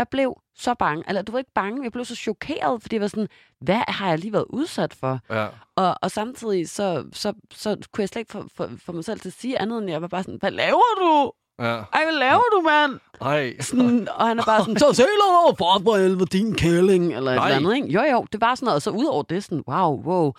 Jeg 0.00 0.08
blev 0.08 0.40
så 0.54 0.74
bange. 0.74 1.04
Eller, 1.08 1.22
du 1.22 1.32
var 1.32 1.38
ikke 1.38 1.50
bange, 1.54 1.84
jeg 1.84 1.92
blev 1.92 2.04
så 2.04 2.14
chokeret, 2.16 2.82
fordi 2.82 2.96
jeg 2.96 3.00
var 3.02 3.08
sådan, 3.08 3.28
hvad 3.60 3.80
har 3.88 4.08
jeg 4.08 4.18
lige 4.18 4.32
været 4.32 4.44
udsat 4.50 4.94
for? 4.94 5.20
Ja. 5.30 5.46
Og, 5.76 5.94
og 6.02 6.10
samtidig, 6.10 6.68
så, 6.68 7.04
så, 7.12 7.32
så 7.54 7.76
kunne 7.92 8.02
jeg 8.02 8.08
slet 8.08 8.20
ikke 8.20 8.32
få, 8.32 8.44
få, 8.56 8.68
få 8.84 8.92
mig 8.92 9.04
selv 9.04 9.20
til 9.20 9.28
at 9.28 9.34
sige 9.38 9.60
andet, 9.60 9.78
end 9.78 9.90
jeg 9.90 10.02
var 10.02 10.08
bare 10.08 10.22
sådan, 10.22 10.40
hvad 10.40 10.50
laver 10.50 10.94
du? 11.00 11.32
Ja. 11.64 11.74
Ej, 11.92 12.04
hvad 12.04 12.14
laver 12.14 12.42
du, 12.52 12.60
mand? 12.60 13.00
Ej. 13.20 13.60
Sådan, 13.60 14.08
og 14.14 14.26
han 14.26 14.38
er 14.38 14.44
bare 14.44 14.60
sådan, 14.60 14.78
så 14.78 14.92
dig 14.96 15.44
over 15.44 15.54
for, 15.54 15.82
for 15.84 15.96
helvede, 15.96 16.26
din 16.26 16.54
kælling, 16.54 17.14
eller 17.14 17.30
et 17.30 17.36
Nej. 17.36 17.46
eller 17.46 17.56
andet, 17.56 17.76
ikke? 17.76 17.88
Jo, 17.88 18.02
jo, 18.02 18.26
det 18.32 18.40
var 18.40 18.54
sådan 18.54 18.64
noget. 18.66 18.76
Og 18.76 18.82
så 18.82 18.90
ud 18.90 19.04
over 19.04 19.22
det, 19.22 19.44
sådan, 19.44 19.64
wow, 19.68 20.02
wow. 20.02 20.32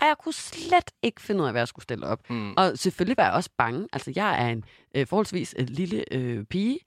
Og 0.00 0.06
jeg 0.06 0.14
kunne 0.22 0.34
slet 0.34 0.90
ikke 1.02 1.20
finde 1.20 1.40
ud 1.40 1.46
af, 1.46 1.52
hvad 1.52 1.60
jeg 1.60 1.68
skulle 1.68 1.82
stille 1.82 2.06
op. 2.06 2.30
Mm. 2.30 2.52
Og 2.56 2.72
selvfølgelig 2.74 3.16
var 3.16 3.24
jeg 3.24 3.32
også 3.32 3.50
bange. 3.58 3.88
Altså, 3.92 4.12
jeg 4.16 4.44
er 4.44 4.48
en 4.48 4.64
øh, 4.94 5.06
forholdsvis 5.06 5.54
øh, 5.58 5.66
lille 5.68 6.04
øh, 6.12 6.44
pige, 6.44 6.78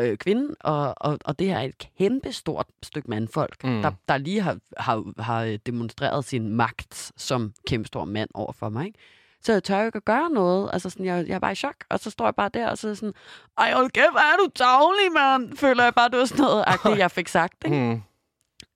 øh, 0.00 0.16
kvinde, 0.16 0.54
og, 0.60 0.94
og, 0.96 1.18
og 1.24 1.38
det 1.38 1.46
her 1.46 1.58
er 1.58 1.62
et 1.62 1.78
kæmpe 1.98 2.32
stort 2.32 2.66
stykke 2.82 3.10
mandfolk, 3.10 3.64
Mm. 3.64 3.82
der, 3.82 3.90
der 4.08 4.16
lige 4.18 4.40
har, 4.40 4.56
har, 4.76 5.22
har 5.22 5.44
øh, 5.44 5.58
demonstreret 5.66 6.24
sin 6.24 6.48
magt 6.56 7.12
som 7.16 7.52
kæmpe 7.66 7.86
stor 7.86 8.04
mand 8.04 8.30
over 8.34 8.52
for 8.52 8.68
mig. 8.68 8.86
Ikke? 8.86 8.98
Så 9.42 9.52
jeg 9.52 9.64
tør 9.64 9.80
jo 9.80 9.86
ikke 9.86 9.96
at 9.96 10.04
gøre 10.04 10.30
noget. 10.30 10.70
Altså, 10.72 10.90
sådan, 10.90 11.06
jeg, 11.06 11.28
jeg 11.28 11.34
er 11.34 11.38
bare 11.38 11.52
i 11.52 11.54
chok, 11.54 11.74
og 11.88 11.98
så 12.00 12.10
står 12.10 12.24
jeg 12.24 12.34
bare 12.34 12.50
der, 12.54 12.68
og 12.68 12.78
så 12.78 12.88
er 12.88 12.94
sådan, 12.94 13.14
ej, 13.58 13.72
hold 13.72 13.90
kæft, 13.90 14.10
hvor 14.10 14.20
er 14.20 14.36
du 14.36 14.48
tavlig, 14.54 15.12
mand? 15.12 15.56
Føler 15.56 15.84
jeg 15.84 15.94
bare, 15.94 16.08
det 16.08 16.18
var 16.18 16.24
sådan 16.24 16.42
noget, 16.44 16.64
agtigt, 16.66 16.98
jeg 16.98 17.10
fik 17.10 17.28
sagt. 17.28 17.54
Ikke? 17.64 17.76
Mm. 17.76 18.02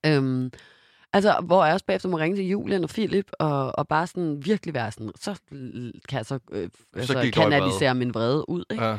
Øhm, 0.07 0.53
altså, 1.13 1.41
hvor 1.45 1.65
jeg 1.65 1.75
også 1.75 1.87
bagefter 1.87 2.09
må 2.09 2.19
ringe 2.19 2.37
til 2.37 2.49
Julian 2.49 2.85
og 2.85 2.91
Philip, 2.91 3.31
og, 3.39 3.79
og 3.79 3.89
bare 3.89 4.07
sådan 4.07 4.45
virkelig 4.45 4.75
være 4.75 4.93
sådan, 4.93 5.11
så 5.21 5.41
kan 6.09 6.17
jeg 6.17 6.27
så, 6.27 6.39
øh, 6.53 6.69
altså, 6.95 7.13
i 7.13 7.17
vrede. 7.17 7.31
kanalisere 7.33 7.95
min 7.95 8.15
vrede 8.15 8.49
ud. 8.51 8.65
Ikke? 8.71 8.85
Ja. 8.85 8.99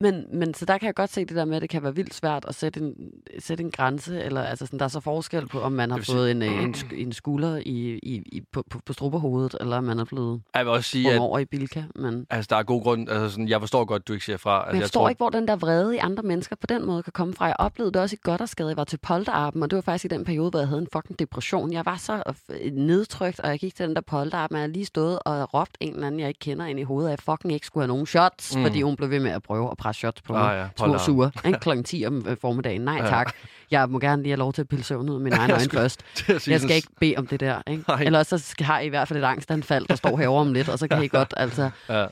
Men, 0.00 0.24
men 0.32 0.54
så 0.54 0.64
der 0.64 0.78
kan 0.78 0.86
jeg 0.86 0.94
godt 0.94 1.12
se 1.12 1.24
det 1.24 1.36
der 1.36 1.44
med, 1.44 1.56
at 1.56 1.62
det 1.62 1.70
kan 1.70 1.82
være 1.82 1.94
vildt 1.94 2.14
svært 2.14 2.44
at 2.48 2.54
sætte 2.54 2.80
en, 2.80 2.94
sætte 3.38 3.64
en 3.64 3.70
grænse, 3.70 4.22
eller 4.22 4.42
altså 4.42 4.66
sådan, 4.66 4.78
der 4.78 4.84
er 4.84 4.88
så 4.88 5.00
forskel 5.00 5.46
på, 5.46 5.60
om 5.60 5.72
man 5.72 5.90
har 5.90 5.96
vil 5.96 6.04
sige- 6.06 6.16
fået 6.16 6.30
en, 6.30 6.42
øh, 6.42 6.62
en, 6.64 6.74
en 6.96 7.12
skulder 7.12 7.56
i, 7.56 7.98
i, 8.02 8.22
i, 8.32 8.42
på, 8.52 8.64
på, 8.70 8.80
på 8.86 8.92
strupperhovedet, 8.92 9.56
eller 9.60 9.76
om 9.76 9.84
man 9.84 9.98
er 9.98 10.04
blevet 10.04 10.42
Jeg 10.54 10.64
vil 10.64 10.72
også 10.72 10.90
sige, 10.90 11.12
at 11.12 11.18
over 11.18 11.38
i 11.38 11.44
Bilka. 11.44 11.82
Men 11.94 12.26
altså, 12.30 12.46
der 12.50 12.56
er 12.56 12.62
god 12.62 12.82
grund. 12.82 13.08
Altså, 13.08 13.30
sådan, 13.30 13.48
jeg 13.48 13.60
forstår 13.60 13.84
godt, 13.84 14.08
du 14.08 14.12
ikke 14.12 14.24
siger 14.24 14.36
fra. 14.36 14.58
Altså, 14.60 14.72
men 14.72 14.80
jeg 14.80 14.84
forstår 14.84 15.08
ikke, 15.08 15.18
hvor 15.18 15.30
den 15.30 15.48
der 15.48 15.56
vrede 15.56 15.94
i 15.94 15.98
andre 15.98 16.22
mennesker 16.22 16.56
på 16.56 16.66
den 16.66 16.86
måde 16.86 17.02
kan 17.02 17.12
komme 17.12 17.34
fra. 17.34 17.44
Jeg 17.46 17.56
oplevede 17.58 17.92
det 17.92 18.00
også 18.02 18.16
i 18.16 18.18
Goddersgade. 18.22 18.68
Jeg 18.68 18.76
var 18.76 18.84
til 18.84 18.98
polterappen, 18.98 19.62
og 19.62 19.70
det 19.70 19.76
var 19.76 19.82
faktisk 19.82 20.04
i 20.04 20.08
den 20.08 20.24
periode, 20.24 20.50
hvor 20.50 20.58
jeg 20.58 20.68
havde 20.68 20.80
en 20.82 20.88
fucking 20.92 21.18
depression. 21.18 21.72
Jeg 21.72 21.86
var 21.86 21.96
så 21.96 22.22
øh, 22.50 22.72
nedtrykt, 22.72 23.40
og 23.40 23.48
jeg 23.50 23.58
gik 23.58 23.74
til 23.74 23.86
den 23.86 23.94
der 23.94 24.00
polterappen, 24.02 24.56
og 24.56 24.60
jeg 24.62 24.68
lige 24.68 24.84
stået 24.86 25.18
og 25.24 25.54
råbt 25.54 25.76
en 25.80 25.94
eller 25.94 26.06
anden, 26.06 26.20
jeg 26.20 26.28
ikke 26.28 26.40
kender, 26.40 26.66
ind 26.66 26.80
i 26.80 26.82
hovedet, 26.82 27.08
at 27.08 27.10
jeg 27.10 27.32
fucking 27.34 27.52
ikke 27.54 27.66
skulle 27.66 27.82
have 27.84 27.88
nogen 27.88 28.06
shots, 28.06 28.54
Mm. 28.54 28.60
mm. 28.60 28.66
fordi 28.66 28.82
hun 28.82 28.96
blev 28.96 29.10
ved 29.10 29.20
med 29.20 29.30
at 29.30 29.42
prøve 29.42 29.70
at 29.70 29.78
presse 29.88 29.98
shots 29.98 30.22
på 30.22 30.34
Ah, 30.34 30.40
mig. 30.56 30.70
ja, 30.78 30.84
Små 30.86 30.98
sure, 30.98 31.30
ikke? 31.46 31.58
Klokken 31.64 31.84
10 31.84 32.04
om 32.06 32.24
øh, 32.28 32.36
formiddagen. 32.40 32.80
Nej, 32.80 32.96
Ja. 33.02 33.06
tak. 33.08 33.34
Jeg 33.70 33.88
må 33.90 33.98
gerne 33.98 34.22
lige 34.22 34.30
have 34.30 34.38
lov 34.38 34.52
til 34.52 34.62
at 34.62 34.68
pille 34.68 34.84
søvn 34.84 35.08
ud 35.08 35.14
af 35.14 35.20
min 35.20 35.32
egen 35.40 35.50
øjne 35.50 35.70
først. 35.70 36.04
Jeg 36.50 36.60
skal 36.60 36.76
ikke 36.76 36.88
bede 37.00 37.14
om 37.16 37.26
det 37.26 37.40
der, 37.40 37.62
ikke? 37.66 37.84
Nej. 37.88 38.02
Eller 38.02 38.22
så 38.22 38.38
skal, 38.38 38.66
har 38.66 38.80
I 38.80 38.86
i 38.86 38.88
hvert 38.88 39.08
fald 39.08 39.18
et 39.18 39.24
angstanfald, 39.26 39.86
der 39.86 39.94
står 39.94 40.16
herovre 40.16 40.40
om 40.40 40.52
lidt, 40.52 40.68
og 40.68 40.78
så 40.78 40.88
kan 40.88 41.02
I 41.02 41.08
godt, 41.08 41.34
altså... 41.36 41.70
Ja. 41.88 42.06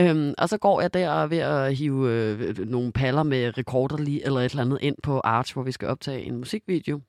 Øhm, 0.00 0.34
og 0.38 0.48
så 0.48 0.58
går 0.58 0.80
jeg 0.80 0.94
der 0.94 1.10
og 1.10 1.22
er 1.22 1.26
ved 1.26 1.38
at 1.38 1.76
hive 1.76 2.10
øh, 2.10 2.58
nogle 2.58 2.92
paller 2.92 3.22
med 3.22 3.58
rekorder 3.58 3.96
lige, 3.98 4.24
eller 4.26 4.40
et 4.40 4.50
eller 4.50 4.62
andet 4.64 4.78
ind 4.82 4.96
på 5.02 5.20
Arch, 5.24 5.52
hvor 5.54 5.62
vi 5.62 5.72
skal 5.72 5.88
optage 5.88 6.22
en 6.22 6.36
musikvideo. 6.36 7.00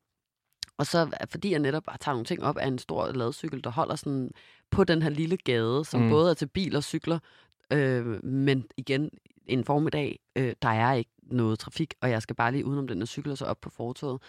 Og 0.78 0.86
så, 0.86 1.08
fordi 1.30 1.52
jeg 1.52 1.60
netop 1.60 1.84
tager 2.00 2.14
nogle 2.14 2.26
ting 2.26 2.44
op 2.44 2.58
af 2.58 2.68
en 2.68 2.78
stor 2.80 3.12
ladcykel, 3.12 3.64
der 3.64 3.70
holder 3.70 3.96
sådan 3.96 4.30
på 4.72 4.84
den 4.84 5.02
her 5.02 5.10
lille 5.10 5.38
gade, 5.38 5.86
som 5.86 6.02
Mm. 6.02 6.10
både 6.10 6.30
er 6.30 6.34
til 6.34 6.46
bil 6.48 6.76
og 6.76 6.84
cykler, 6.84 7.20
øh, 7.74 8.26
men 8.26 8.66
igen, 8.78 9.10
en 9.48 9.66
formiddag, 9.66 10.20
øh, 10.36 10.54
der 10.62 10.70
er 10.70 10.94
ikke 10.94 11.12
noget 11.24 11.60
trafik, 11.60 11.94
og 12.02 12.10
jeg 12.10 12.22
skal 12.22 12.36
bare 12.36 12.52
lige 12.52 12.66
udenom 12.66 12.88
den 12.88 12.98
her 12.98 13.06
cykel 13.06 13.32
og 13.32 13.38
så 13.38 13.46
op 13.46 13.62
på 13.62 13.70
fortoget. 13.70 14.22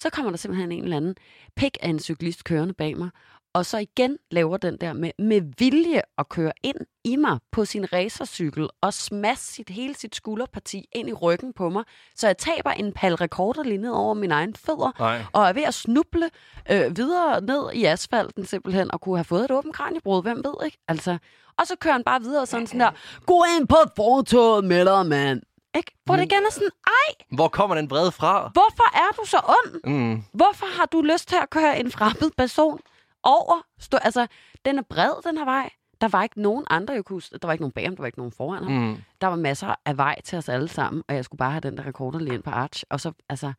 Så 0.00 0.10
kommer 0.10 0.30
der 0.30 0.36
simpelthen 0.36 0.72
en 0.72 0.84
eller 0.84 0.96
anden 0.96 1.14
pik 1.56 1.78
af 1.80 1.88
en 1.88 1.98
cyklist 1.98 2.44
kørende 2.44 2.74
bag 2.74 2.96
mig, 2.96 3.10
og 3.54 3.66
så 3.66 3.78
igen 3.78 4.16
laver 4.30 4.56
den 4.56 4.76
der 4.76 4.92
med, 4.92 5.10
med 5.18 5.40
vilje 5.58 6.02
at 6.18 6.28
køre 6.28 6.52
ind 6.62 6.76
i 7.04 7.16
mig 7.16 7.38
på 7.52 7.64
sin 7.64 7.92
racercykel 7.92 8.68
og 8.80 8.94
smasse 8.94 9.52
sit, 9.54 9.70
hele 9.70 9.94
sit 9.94 10.14
skulderparti 10.16 10.88
ind 10.92 11.08
i 11.08 11.12
ryggen 11.12 11.52
på 11.52 11.68
mig, 11.68 11.84
så 12.16 12.26
jeg 12.26 12.38
taber 12.38 12.70
en 12.70 12.92
pal 12.92 13.14
rekorder 13.14 13.62
lige 13.62 13.78
ned 13.78 13.90
over 13.90 14.14
mine 14.14 14.34
egne 14.34 14.52
fødder, 14.66 14.92
Nej. 14.98 15.22
og 15.32 15.48
er 15.48 15.52
ved 15.52 15.62
at 15.62 15.74
snuble 15.74 16.30
øh, 16.70 16.96
videre 16.96 17.40
ned 17.40 17.72
i 17.74 17.84
asfalten 17.84 18.46
simpelthen, 18.46 18.90
og 18.92 19.00
kunne 19.00 19.16
have 19.16 19.24
fået 19.24 19.44
et 19.44 19.50
åbent 19.50 19.74
kraniebrud, 19.74 20.22
hvem 20.22 20.36
ved, 20.44 20.64
ikke? 20.64 20.78
Altså, 20.88 21.18
og 21.58 21.66
så 21.66 21.76
kører 21.80 21.92
han 21.94 22.04
bare 22.04 22.20
videre 22.20 22.46
sådan 22.46 22.66
sådan 22.66 22.80
der, 22.80 22.90
gå 23.26 23.44
ind 23.58 23.68
på 23.68 23.76
fortoget 23.96 24.64
med 24.64 24.84
dig, 24.84 25.06
mand. 25.06 25.42
Ikke? 25.76 25.92
Hvor 26.04 26.16
det 26.16 26.22
igen 26.24 26.42
er 26.46 26.52
sådan, 26.52 26.68
ej, 26.86 27.24
Hvor 27.36 27.48
kommer 27.48 27.76
den 27.76 27.90
vrede 27.90 28.12
fra? 28.12 28.50
hvorfor 28.52 28.96
er 28.96 29.12
du 29.22 29.26
så 29.26 29.36
ond? 29.36 29.92
Mm. 29.92 30.22
Hvorfor 30.32 30.66
har 30.78 30.86
du 30.86 31.02
lyst 31.02 31.28
til 31.28 31.36
at 31.42 31.50
køre 31.50 31.80
en 31.80 31.90
fremmed 31.90 32.30
person 32.36 32.80
over? 33.22 33.66
Stå, 33.78 33.96
altså, 33.96 34.26
den 34.64 34.78
er 34.78 34.82
bred, 34.82 35.22
den 35.24 35.36
her 35.36 35.44
vej. 35.44 35.70
Der 36.00 36.08
var 36.08 36.22
ikke 36.22 36.42
nogen 36.42 36.64
andre, 36.70 36.94
jeg 36.94 37.04
kunne... 37.04 37.20
Der 37.20 37.46
var 37.46 37.52
ikke 37.52 37.62
nogen 37.62 37.72
bag 37.72 37.84
ham, 37.84 37.96
der 37.96 38.02
var 38.02 38.06
ikke 38.06 38.18
nogen 38.18 38.32
foran 38.32 38.64
ham. 38.64 38.72
Mm. 38.72 38.96
Der 39.20 39.26
var 39.26 39.36
masser 39.36 39.74
af 39.84 39.96
vej 39.96 40.20
til 40.20 40.38
os 40.38 40.48
alle 40.48 40.68
sammen, 40.68 41.02
og 41.08 41.14
jeg 41.14 41.24
skulle 41.24 41.38
bare 41.38 41.50
have 41.50 41.60
den 41.60 41.76
der 41.76 41.86
rekorder 41.86 42.18
lige 42.18 42.34
ind 42.34 42.42
på 42.42 42.50
Arch. 42.50 42.84
Og 42.90 43.00
så, 43.00 43.12
altså, 43.28 43.52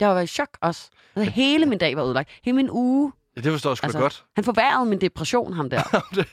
jeg 0.00 0.08
var 0.08 0.20
i 0.20 0.26
chok 0.26 0.58
også. 0.60 0.90
Altså, 1.16 1.30
hele 1.30 1.66
min 1.66 1.78
dag 1.78 1.96
var 1.96 2.04
ødelagt. 2.04 2.30
Hele 2.44 2.56
min 2.56 2.70
uge. 2.70 3.12
Ja, 3.36 3.40
det 3.40 3.52
forstår 3.52 3.70
jeg 3.70 3.76
sgu 3.76 3.84
Altså, 3.84 3.98
godt. 3.98 4.24
Han 4.36 4.44
forværrede 4.44 4.90
min 4.90 5.00
depression, 5.00 5.52
ham 5.52 5.70
der. 5.70 5.82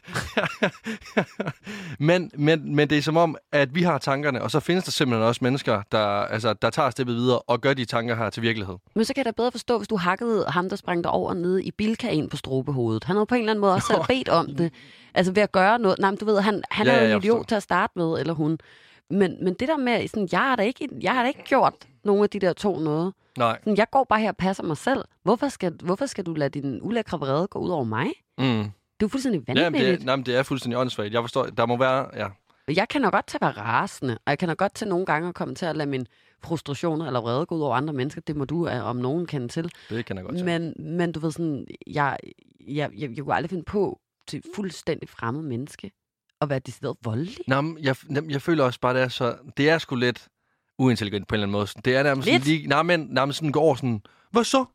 men, 2.00 2.32
men, 2.38 2.76
men 2.76 2.90
det 2.90 2.98
er 2.98 3.02
som 3.02 3.18
om, 3.18 3.36
at 3.52 3.76
vi 3.76 3.84
har 3.84 3.98
tankerne, 3.98 4.42
og 4.42 4.52
så 4.52 4.60
findes 4.60 4.84
der 4.84 4.92
simpelthen 4.92 5.28
også 5.28 5.40
mennesker, 5.44 5.82
der, 5.92 6.00
altså, 6.08 6.54
der 6.54 6.70
tager 6.70 6.90
steppet 6.90 7.16
videre 7.16 7.40
og 7.40 7.62
gør 7.62 7.74
de 7.74 7.86
tanker 7.86 8.16
her 8.16 8.30
til 8.30 8.44
virkelighed. 8.44 8.76
Men 8.96 9.06
så 9.06 9.14
kan 9.14 9.20
jeg 9.20 9.26
da 9.26 9.32
bedre 9.32 9.52
forstå, 9.52 9.78
hvis 9.78 9.88
du 9.88 9.98
hakkede 9.98 10.46
ham, 10.48 10.70
der 10.70 10.76
sprang 10.76 11.04
der 11.04 11.10
over 11.10 11.34
nede 11.34 11.64
i 11.64 11.72
Bilka 11.72 12.10
ind 12.10 12.30
på 12.30 12.38
strobehovedet. 12.38 13.04
Han 13.04 13.16
havde 13.16 13.26
på 13.26 13.36
en 13.36 13.42
eller 13.42 13.52
anden 13.52 13.62
måde 13.62 13.74
også 13.74 14.06
bedt 14.10 14.30
om 14.30 14.56
det. 14.56 14.74
Altså 15.14 15.32
ved 15.34 15.44
at 15.44 15.52
gøre 15.52 15.80
noget. 15.80 16.00
Nej, 16.00 16.12
men 16.12 16.18
du 16.18 16.26
ved, 16.26 16.42
han, 16.42 16.64
han 16.72 16.86
Ja, 16.88 16.94
er 16.94 17.10
jo 17.10 17.16
en 17.18 17.24
idiot 17.24 17.48
til 17.48 17.56
at 17.56 17.64
starte 17.64 17.94
med, 17.96 18.20
eller 18.20 18.34
hun. 18.34 18.60
Men, 19.10 19.44
men 19.44 19.54
det 19.54 19.68
der 19.68 19.78
med, 19.78 20.08
sådan, 20.08 20.30
jeg, 20.32 20.40
har 20.40 20.56
da 20.56 20.64
ikke, 20.64 20.90
jeg 21.02 21.14
har 21.14 21.22
da 21.22 21.28
ikke 21.28 21.44
gjort 21.44 21.74
nogen 22.04 22.24
af 22.24 22.30
de 22.30 22.40
der 22.40 22.54
to 22.54 22.80
noget. 22.80 23.14
Nej. 23.38 23.60
Sådan, 23.60 23.78
jeg 23.78 23.88
går 23.92 24.04
bare 24.10 24.20
her 24.20 24.30
og 24.30 24.38
passer 24.38 24.64
mig 24.64 24.78
selv. 24.78 25.04
Hvorfor 25.24 25.48
skal, 25.48 25.74
hvorfor 25.84 26.06
skal 26.06 26.24
du 26.24 26.34
lade 26.34 26.60
din 26.60 26.80
ulækre 26.82 27.20
vrede 27.20 27.48
gå 27.48 27.60
ud 27.60 27.70
over 27.70 27.84
mig? 27.84 28.08
Mm. 28.38 28.46
Det 28.46 28.64
er 28.64 28.70
jo 29.02 29.08
fuldstændig 29.08 29.44
vanvittigt. 29.48 30.00
det, 30.00 30.06
nej, 30.06 30.16
men 30.16 30.26
det 30.26 30.36
er 30.36 30.44
fuldstændig 30.44 30.80
åndssvagt. 30.80 31.14
Jeg 31.14 31.24
forstår, 31.24 31.46
der 31.46 31.66
må 31.66 31.78
være... 31.78 32.08
Ja. 32.16 32.28
Jeg 32.74 32.88
kan 32.90 33.02
nok 33.02 33.14
godt 33.14 33.28
til 33.28 33.38
at 33.38 33.42
være 33.42 33.52
rasende, 33.52 34.14
og 34.14 34.30
jeg 34.30 34.40
kan 34.40 34.48
nok 34.48 34.58
godt 34.58 34.74
til 34.74 34.88
nogle 34.88 35.06
gange 35.06 35.30
at 35.30 35.36
komme 35.36 35.56
til 35.56 35.66
at 35.66 35.78
lade 35.78 35.90
min 35.90 36.08
frustrationer 36.44 37.06
eller 37.08 37.22
vrede 37.22 37.46
gå 37.46 37.56
ud 37.56 37.62
over 37.62 37.76
andre 37.76 37.94
mennesker. 37.94 38.22
Det 38.22 38.36
må 38.36 38.46
du 38.46 38.68
øh, 38.68 38.86
om 38.86 38.96
nogen 38.96 39.26
kende 39.26 39.48
til. 39.48 39.72
Det 39.90 40.06
kan 40.06 40.18
jeg 40.18 40.26
godt 40.26 40.40
se. 40.40 40.46
Men, 40.46 40.74
men 40.80 41.12
du 41.12 41.20
ved 41.20 41.32
sådan, 41.32 41.68
jeg, 41.88 42.18
jeg, 42.68 42.90
jeg, 42.98 43.10
jeg 43.16 43.24
kunne 43.24 43.36
aldrig 43.36 43.50
finde 43.50 43.64
på 43.64 44.00
til 44.28 44.44
fuldstændig 44.56 45.10
fremmed 45.10 45.44
menneske 45.44 45.92
at 46.42 46.50
være 46.50 46.60
decideret 46.60 46.98
voldelig. 47.04 47.38
Nå, 47.48 47.78
jeg, 47.82 47.96
jamen, 48.10 48.32
jeg 48.32 48.42
føler 48.42 48.64
også 48.64 48.80
bare, 48.80 48.94
det 48.94 49.02
er 49.02 49.08
så... 49.08 49.36
Det 49.58 49.70
er 49.70 49.78
sgu 49.78 49.96
lidt 49.96 50.28
uintelligent 50.78 51.28
på 51.28 51.36
en 51.36 51.38
eller 51.38 51.48
anden 51.48 51.52
måde. 51.52 51.68
Det 51.86 51.96
er 51.96 52.04
nærmest 52.04 52.26
Lidt? 52.28 52.44
sådan 52.44 52.56
lige... 52.58 52.68
Nej, 52.68 52.84
men 52.84 53.08
nærmest 53.10 53.38
sådan 53.38 53.52
går 53.52 53.62
over 53.62 53.76
sådan... 53.76 54.02
Hvad 54.32 54.44
så? 54.44 54.66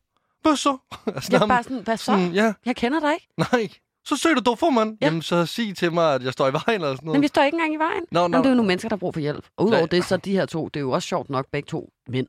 Hvad 0.43 0.57
så? 0.57 0.77
altså, 1.07 1.29
Jeg 1.33 1.43
er 1.43 1.47
bare 1.47 1.63
sådan, 1.63 1.83
hvad 1.83 1.97
så? 1.97 2.05
sådan, 2.05 2.33
ja, 2.33 2.53
Jeg 2.67 2.77
kender 2.77 3.01
dig 3.01 3.13
ikke. 3.15 3.29
nej. 3.53 3.69
Så 4.05 4.17
søg 4.17 4.37
du 4.47 4.55
for, 4.55 4.71
mand. 4.71 4.99
Ja. 5.01 5.07
Jamen, 5.07 5.23
så 5.23 5.47
sig 5.47 5.77
til 5.77 5.93
mig, 5.93 6.15
at 6.15 6.23
jeg 6.25 6.33
står 6.33 6.49
i 6.49 6.53
vejen 6.53 6.81
eller 6.81 6.95
sådan 6.95 6.99
noget. 7.07 7.17
Men 7.17 7.23
vi 7.23 7.29
står 7.29 7.43
ikke 7.43 7.55
engang 7.57 7.75
i 7.75 7.77
vejen. 7.77 8.03
Nå, 8.11 8.23
Men 8.23 8.31
nå, 8.31 8.39
det 8.39 8.45
er 8.47 8.51
jo 8.51 8.55
nogle 8.57 8.69
mennesker, 8.69 8.89
der 8.89 8.97
har 8.97 8.99
brug 8.99 9.15
for 9.15 9.21
hjælp. 9.21 9.45
Og 9.57 9.65
udover 9.67 9.81
Nej. 9.81 9.89
det, 9.89 10.05
så 10.05 10.17
de 10.17 10.33
her 10.33 10.47
to, 10.47 10.69
det 10.69 10.77
er 10.77 10.81
jo 10.81 10.91
også 10.91 11.09
sjovt 11.09 11.31
nok 11.31 11.47
begge 11.53 11.67
to 11.67 11.91
mænd. 12.09 12.27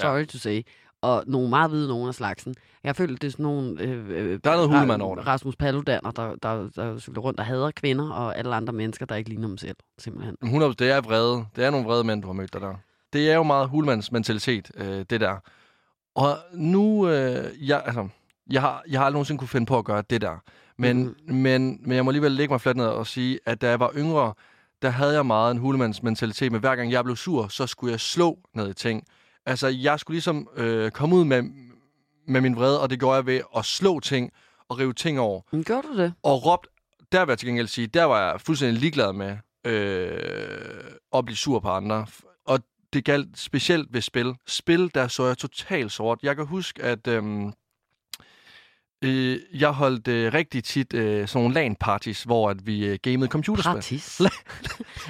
Sorry 0.00 0.26
to 0.26 0.38
say. 0.38 0.62
Og 1.02 1.24
nogle 1.26 1.48
meget 1.48 1.70
hvide 1.70 1.88
nogen 1.88 2.08
af 2.08 2.14
slagsen. 2.14 2.54
Jeg 2.84 2.96
føler, 2.96 3.16
det 3.16 3.26
er 3.26 3.30
sådan 3.30 3.42
nogle... 3.42 3.80
Øh, 3.80 4.08
øh, 4.08 4.40
Der 4.44 4.50
er 4.50 4.54
noget 4.54 4.70
hulemand 4.70 5.02
over 5.02 5.14
det. 5.16 5.26
Rasmus 5.26 5.56
Paludaner, 5.56 6.10
der, 6.10 6.34
der, 6.42 6.68
der 6.76 6.98
cykler 6.98 7.22
rundt 7.22 7.40
og 7.40 7.46
hader 7.46 7.70
kvinder, 7.70 8.10
og 8.10 8.38
alle 8.38 8.54
andre 8.54 8.72
mennesker, 8.72 9.06
der 9.06 9.14
ikke 9.14 9.30
ligner 9.30 9.48
dem 9.48 9.58
selv, 9.58 9.76
simpelthen. 9.98 10.36
100, 10.42 10.74
det 10.74 10.90
er 10.90 11.00
vrede. 11.00 11.44
Det 11.56 11.64
er 11.64 11.70
nogle 11.70 11.86
vrede 11.86 12.04
mænd, 12.04 12.22
du 12.22 12.26
har 12.28 12.32
mødt 12.34 12.52
dig 12.52 12.60
der. 12.60 12.74
Det 13.16 13.30
er 13.30 13.34
jo 13.34 13.42
meget 13.42 13.68
hulmands 13.68 14.12
mentalitet, 14.12 14.70
øh, 14.74 15.04
det 15.10 15.20
der. 15.20 15.36
Og 16.14 16.38
nu, 16.54 17.08
øh, 17.08 17.68
jeg, 17.68 17.82
altså, 17.86 18.08
jeg 18.50 18.60
har, 18.60 18.82
jeg 18.88 19.00
har 19.00 19.04
aldrig 19.06 19.12
nogensinde 19.12 19.38
kunne 19.38 19.48
finde 19.48 19.66
på 19.66 19.78
at 19.78 19.84
gøre 19.84 20.02
det 20.10 20.20
der. 20.20 20.42
Men, 20.78 21.02
mm. 21.02 21.34
men, 21.34 21.80
men 21.82 21.96
jeg 21.96 22.04
må 22.04 22.10
alligevel 22.10 22.32
lægge 22.32 22.52
mig 22.52 22.60
fladt 22.60 22.76
ned 22.76 22.86
og 22.86 23.06
sige, 23.06 23.38
at 23.46 23.60
da 23.60 23.68
jeg 23.68 23.80
var 23.80 23.92
yngre, 23.96 24.34
der 24.82 24.88
havde 24.90 25.14
jeg 25.14 25.26
meget 25.26 25.50
en 25.50 25.58
hulemands 25.58 26.02
mentalitet, 26.02 26.52
men 26.52 26.60
hver 26.60 26.76
gang 26.76 26.92
jeg 26.92 27.04
blev 27.04 27.16
sur, 27.16 27.48
så 27.48 27.66
skulle 27.66 27.90
jeg 27.90 28.00
slå 28.00 28.38
ned 28.54 28.70
i 28.70 28.74
ting. 28.74 29.04
Altså, 29.46 29.68
jeg 29.68 30.00
skulle 30.00 30.14
ligesom 30.14 30.48
øh, 30.56 30.90
komme 30.90 31.16
ud 31.16 31.24
med, 31.24 31.42
med 32.28 32.40
min 32.40 32.56
vrede, 32.56 32.80
og 32.80 32.90
det 32.90 32.98
gjorde 32.98 33.16
jeg 33.16 33.26
ved 33.26 33.40
at 33.56 33.64
slå 33.64 34.00
ting 34.00 34.30
og 34.68 34.78
rive 34.78 34.92
ting 34.92 35.20
over. 35.20 35.40
Men 35.52 35.64
gjorde 35.64 35.88
du 35.88 35.96
det? 35.96 36.12
Og 36.22 36.46
råbt, 36.46 36.66
der 37.12 37.24
vil 37.24 37.32
jeg 37.32 37.38
til 37.38 37.48
gengæld 37.48 37.66
sige, 37.66 37.86
der 37.86 38.04
var 38.04 38.30
jeg 38.30 38.40
fuldstændig 38.40 38.80
ligeglad 38.80 39.12
med 39.12 39.36
øh, 39.64 40.90
at 41.14 41.24
blive 41.24 41.36
sur 41.36 41.60
på 41.60 41.68
andre. 41.68 42.06
Det 42.92 43.04
galt 43.04 43.38
specielt 43.38 43.92
ved 43.92 44.00
spil. 44.00 44.34
Spil, 44.46 44.90
der 44.94 45.08
så 45.08 45.26
jeg 45.26 45.38
totalt 45.38 45.92
sort. 45.92 46.18
Jeg 46.22 46.36
kan 46.36 46.46
huske, 46.46 46.82
at 46.82 47.06
øhm, 47.06 47.52
øh, 49.04 49.38
jeg 49.54 49.70
holdt 49.70 50.08
øh, 50.08 50.34
rigtig 50.34 50.64
tit 50.64 50.94
øh, 50.94 51.28
sådan 51.28 51.42
nogle 51.42 51.54
LAN-parties, 51.54 52.24
hvor 52.24 52.50
at 52.50 52.66
vi 52.66 52.86
øh, 52.86 52.98
gamede 53.02 53.30
computerspil. 53.30 53.72
Partis. 53.72 54.20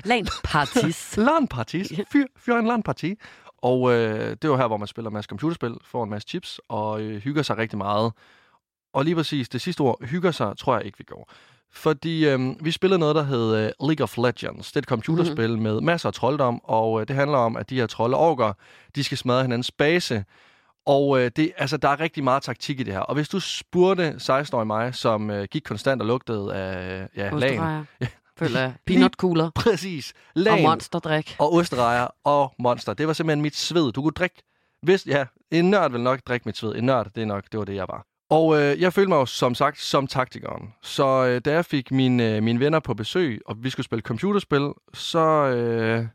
Lan 0.05 0.27
partis. 0.45 1.17
LAN-parties. 1.27 1.93
Fyr, 2.13 2.25
fyr 2.37 2.55
en 2.55 2.67
LAN-parti. 2.67 3.15
Og 3.59 3.93
øh, 3.93 4.37
det 4.43 4.51
var 4.51 4.57
her, 4.57 4.67
hvor 4.67 4.77
man 4.77 4.89
spiller 4.89 5.11
en 5.11 5.15
masse 5.15 5.29
computerspil, 5.29 5.75
får 5.85 6.05
en 6.05 6.11
masse 6.11 6.29
chips 6.29 6.61
og 6.69 7.01
øh, 7.01 7.23
hygger 7.23 7.43
sig 7.43 7.57
rigtig 7.59 7.79
meget. 7.79 8.13
Og 8.93 9.05
lige 9.05 9.15
præcis 9.15 9.49
det 9.49 9.61
sidste 9.61 9.81
ord, 9.81 10.05
hygger 10.05 10.31
sig, 10.31 10.59
tror 10.59 10.77
jeg 10.77 10.87
ikke, 10.87 10.99
vi 10.99 11.05
går. 11.05 11.31
Fordi 11.77 12.29
øh, 12.29 12.65
vi 12.65 12.71
spillede 12.71 12.99
noget, 12.99 13.17
der 13.17 13.23
hed 13.23 13.57
øh, 13.57 13.71
League 13.89 14.05
of 14.05 14.17
Legends. 14.17 14.69
Det 14.69 14.77
er 14.77 14.81
et 14.81 14.85
computerspil 14.89 15.49
mm-hmm. 15.51 15.63
med 15.63 15.81
masser 15.81 16.09
af 16.09 16.15
trolddom, 16.15 16.61
og 16.65 17.01
øh, 17.01 17.09
det 17.09 17.17
handler 17.17 17.39
om, 17.39 17.57
at 17.57 17.71
de 17.71 17.77
her 17.77 17.87
trolde 17.87 18.17
orker, 18.17 18.53
de 18.95 19.05
skal 19.05 19.19
smadre 19.19 19.43
hinandens 19.43 19.71
base. 19.71 20.25
Og 20.87 21.21
øh, 21.21 21.31
det, 21.37 21.53
altså, 21.57 21.77
der 21.77 21.89
er 21.89 22.01
rigtig 22.01 22.25
meget 22.25 22.43
taktik 22.43 22.81
i 22.81 22.83
det 22.83 22.93
her. 22.93 23.01
Og 23.01 23.15
hvis 23.15 23.29
du 23.29 23.41
spurgte 23.41 24.11
16-årige 24.11 24.67
mig, 24.67 24.95
som 24.95 25.31
øh, 25.31 25.49
gik 25.51 25.63
konstant 25.63 26.03
og 26.03 26.07
lugtede 26.07 26.55
af 26.55 27.09
ja, 27.17 27.31
lagen, 27.31 27.35
Osterrejer. 27.35 27.85
Føler 28.39 28.61
jeg. 28.61 28.75
Peanutkugler. 28.87 29.51
præcis, 29.55 30.13
Og 30.17 30.41
lagen, 30.41 30.63
monsterdrik. 30.63 31.37
og 31.39 31.53
osterejer 31.53 32.07
og 32.25 32.55
monster. 32.59 32.95
Det 32.95 33.07
var 33.07 33.13
simpelthen 33.13 33.43
mit 33.43 33.57
sved. 33.57 33.93
Du 33.93 34.03
kunne 34.03 34.13
drikke... 34.13 34.43
Hvis, 34.83 35.07
ja, 35.07 35.27
en 35.51 35.71
nørd 35.71 35.91
vil 35.91 36.01
nok 36.01 36.21
drikke 36.29 36.49
mit 36.49 36.57
sved. 36.57 36.75
En 36.75 36.85
nørd, 36.85 37.11
det 37.15 37.23
er 37.23 37.27
nok, 37.27 37.45
det 37.53 37.59
var 37.59 37.65
det, 37.65 37.75
jeg 37.75 37.87
var. 37.89 38.07
Og 38.31 38.63
øh, 38.63 38.81
jeg 38.81 38.93
følte 38.93 39.09
mig 39.09 39.17
jo 39.17 39.27
som 39.27 39.55
sagt 39.55 39.81
som 39.81 40.07
taktikeren. 40.07 40.75
Så 40.83 41.27
øh, 41.27 41.41
da 41.45 41.53
jeg 41.53 41.65
fik 41.65 41.91
mine, 41.91 42.37
øh, 42.37 42.43
mine 42.43 42.61
venner 42.61 42.81
på 42.81 42.95
besøg, 42.95 43.41
og 43.47 43.57
vi 43.59 43.71
skulle 43.71 43.85
spille 43.85 44.03
computerspil, 44.03 44.73
så, 44.95 45.29
øh, 45.47 46.07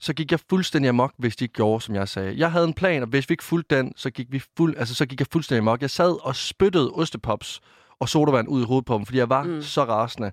så 0.00 0.12
gik 0.12 0.30
jeg 0.30 0.40
fuldstændig 0.50 0.88
amok, 0.88 1.12
hvis 1.18 1.36
de 1.36 1.44
ikke 1.44 1.54
gjorde, 1.54 1.84
som 1.84 1.94
jeg 1.94 2.08
sagde. 2.08 2.34
Jeg 2.38 2.52
havde 2.52 2.64
en 2.64 2.74
plan, 2.74 3.02
og 3.02 3.08
hvis 3.08 3.28
vi 3.28 3.32
ikke 3.32 3.44
fulgte 3.44 3.76
den, 3.76 3.92
så 3.96 4.10
gik, 4.10 4.26
vi 4.30 4.42
fuld, 4.56 4.76
altså, 4.78 4.94
så 4.94 5.06
gik 5.06 5.20
jeg 5.20 5.26
fuldstændig 5.32 5.58
amok. 5.58 5.80
Jeg 5.82 5.90
sad 5.90 6.24
og 6.24 6.36
spyttede 6.36 6.90
ostepops 6.90 7.60
og 8.00 8.08
sodavand 8.08 8.48
ud 8.48 8.62
i 8.62 8.64
hovedet 8.64 8.84
på 8.86 8.94
dem, 8.94 9.06
fordi 9.06 9.18
jeg 9.18 9.28
var 9.28 9.42
mm. 9.42 9.62
Så 9.62 9.84
rasende. 9.84 10.32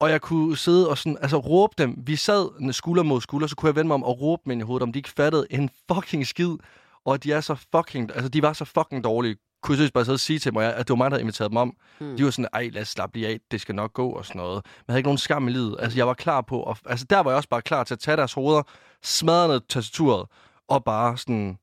Og 0.00 0.10
jeg 0.10 0.20
kunne 0.20 0.56
sidde 0.56 0.88
og 0.88 0.98
sådan, 0.98 1.18
altså 1.20 1.36
råbe 1.36 1.74
dem. 1.78 1.94
Vi 2.06 2.16
sad 2.16 2.72
skulder 2.72 3.02
mod 3.02 3.20
skulder, 3.20 3.46
så 3.46 3.56
kunne 3.56 3.66
jeg 3.66 3.76
vende 3.76 3.86
mig 3.86 3.94
om 3.94 4.04
og 4.04 4.20
råbe 4.20 4.42
dem 4.44 4.50
ind 4.50 4.60
i 4.60 4.64
hovedet, 4.64 4.82
om 4.82 4.92
de 4.92 4.98
ikke 4.98 5.08
fattede 5.08 5.46
en 5.50 5.70
fucking 5.92 6.26
skid. 6.26 6.56
Og 7.04 7.24
de 7.24 7.32
er 7.32 7.40
så 7.40 7.54
fucking, 7.76 8.10
altså 8.14 8.28
de 8.28 8.42
var 8.42 8.52
så 8.52 8.64
fucking 8.64 9.04
dårlige. 9.04 9.36
Kunne 9.62 9.82
jeg 9.82 9.90
bare 9.94 10.04
sidde 10.04 10.16
og 10.16 10.20
sige 10.20 10.38
til 10.38 10.52
mig, 10.52 10.74
at 10.74 10.88
det 10.88 10.90
var 10.90 10.96
mig, 10.96 11.10
der 11.10 11.14
havde 11.14 11.22
inviteret 11.22 11.50
dem 11.50 11.56
om. 11.56 11.76
Mm. 12.00 12.16
De 12.16 12.24
var 12.24 12.30
sådan, 12.30 12.48
ej, 12.52 12.68
lad 12.72 12.82
os 12.82 12.88
slappe 12.88 13.18
lige 13.18 13.28
af, 13.28 13.40
det 13.50 13.60
skal 13.60 13.74
nok 13.74 13.92
gå 13.92 14.10
og 14.10 14.26
sådan 14.26 14.38
noget. 14.38 14.54
Men 14.64 14.84
jeg 14.88 14.92
havde 14.92 14.98
ikke 14.98 15.06
nogen 15.06 15.18
skam 15.18 15.48
i 15.48 15.50
livet. 15.50 15.76
Altså, 15.78 15.98
jeg 15.98 16.06
var 16.06 16.14
klar 16.14 16.40
på, 16.40 16.62
at, 16.62 16.80
altså 16.86 17.06
der 17.10 17.20
var 17.20 17.30
jeg 17.30 17.36
også 17.36 17.48
bare 17.48 17.62
klar 17.62 17.84
til 17.84 17.94
at 17.94 17.98
tage 17.98 18.16
deres 18.16 18.32
hoveder, 18.32 18.62
smadre 19.02 19.48
ned 19.48 19.60
tastaturet, 19.68 20.26
og 20.68 20.84
bare 20.84 21.18
sådan, 21.18 21.58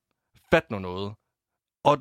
fat 0.51 0.71
noget 0.71 0.81
noget. 0.81 1.13
Og, 1.83 1.97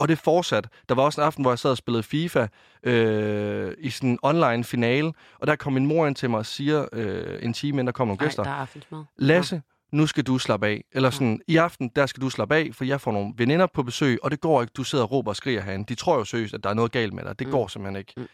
og 0.00 0.08
det 0.08 0.18
fortsat. 0.18 0.68
Der 0.88 0.94
var 0.94 1.02
også 1.02 1.20
en 1.20 1.26
aften, 1.26 1.44
hvor 1.44 1.50
jeg 1.50 1.58
sad 1.58 1.70
og 1.70 1.76
spillede 1.76 2.02
FIFA 2.02 2.46
øh, 2.82 3.74
i 3.78 3.90
sådan 3.90 4.10
en 4.10 4.18
online 4.22 4.64
finale, 4.64 5.12
og 5.38 5.46
der 5.46 5.56
kom 5.56 5.72
min 5.72 5.86
mor 5.86 6.06
ind 6.06 6.16
til 6.16 6.30
mig 6.30 6.38
og 6.38 6.46
siger, 6.46 6.86
øh, 6.92 7.38
en 7.42 7.52
time 7.52 7.70
inden 7.70 7.86
der 7.86 7.92
kom 7.92 8.06
nogle 8.08 8.20
Ej, 8.20 8.26
gæster, 8.26 8.42
der 8.42 8.50
er. 8.50 9.04
Lasse, 9.16 9.62
nu 9.92 10.06
skal 10.06 10.24
du 10.24 10.38
slappe 10.38 10.66
af. 10.66 10.84
Eller 10.92 11.10
sådan, 11.10 11.40
i 11.46 11.56
aften, 11.56 11.90
der 11.96 12.06
skal 12.06 12.20
du 12.20 12.30
slappe 12.30 12.54
af, 12.56 12.70
for 12.72 12.84
jeg 12.84 13.00
får 13.00 13.12
nogle 13.12 13.32
veninder 13.36 13.66
på 13.66 13.82
besøg, 13.82 14.18
og 14.22 14.30
det 14.30 14.40
går 14.40 14.60
ikke, 14.62 14.72
du 14.76 14.84
sidder 14.84 15.04
og 15.04 15.10
råber 15.10 15.30
og 15.30 15.36
skriger 15.36 15.60
herinde. 15.62 15.84
De 15.88 15.94
tror 15.94 16.16
jo 16.18 16.24
seriøst, 16.24 16.54
at 16.54 16.64
der 16.64 16.70
er 16.70 16.74
noget 16.74 16.92
galt 16.92 17.12
med 17.14 17.24
dig. 17.24 17.38
Det 17.38 17.46
Mm. 17.46 17.50
går 17.52 17.66
simpelthen 17.68 17.96
ikke. 17.98 18.12
Mm. 18.16 18.26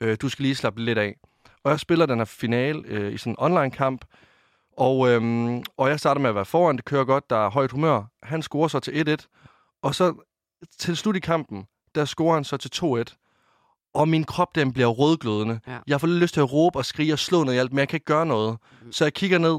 Øh, 0.00 0.16
du 0.20 0.28
skal 0.28 0.42
lige 0.42 0.54
slappe 0.54 0.82
lidt 0.84 0.98
af. 0.98 1.16
Og 1.64 1.70
jeg 1.70 1.80
spiller 1.80 2.06
den 2.06 2.18
her 2.18 2.24
finale 2.24 2.82
øh, 2.86 3.12
i 3.12 3.18
sådan 3.18 3.32
en 3.32 3.36
online-kamp, 3.38 4.04
og, 4.76 5.08
øhm, 5.10 5.62
og 5.76 5.88
jeg 5.88 6.00
starter 6.00 6.20
med 6.20 6.28
at 6.30 6.34
være 6.34 6.44
foran, 6.44 6.76
det 6.76 6.84
kører 6.84 7.04
godt, 7.04 7.30
der 7.30 7.36
er 7.46 7.50
højt 7.50 7.70
humør. 7.70 8.02
Han 8.22 8.42
scorer 8.42 8.68
så 8.68 8.80
til 8.80 9.16
1-1, 9.20 9.78
og 9.82 9.94
så 9.94 10.14
til 10.78 10.96
slut 10.96 11.16
i 11.16 11.20
kampen, 11.20 11.64
der 11.94 12.04
scorer 12.04 12.34
han 12.34 12.44
så 12.44 12.56
til 12.56 12.70
2-1. 12.74 13.14
Og 13.94 14.08
min 14.08 14.24
krop, 14.24 14.54
den 14.54 14.72
bliver 14.72 14.86
rødglødende. 14.88 15.60
Ja. 15.66 15.78
Jeg 15.86 16.00
får 16.00 16.06
lidt 16.06 16.18
lyst 16.20 16.34
til 16.34 16.40
at 16.40 16.52
råbe 16.52 16.78
og 16.78 16.84
skrige 16.84 17.12
og 17.12 17.18
slå 17.18 17.44
noget 17.44 17.56
i 17.56 17.58
alt, 17.60 17.72
men 17.72 17.78
jeg 17.78 17.88
kan 17.88 17.96
ikke 17.96 18.04
gøre 18.06 18.26
noget. 18.26 18.58
Mm. 18.82 18.92
Så 18.92 19.04
jeg 19.04 19.14
kigger 19.14 19.38
ned, 19.38 19.58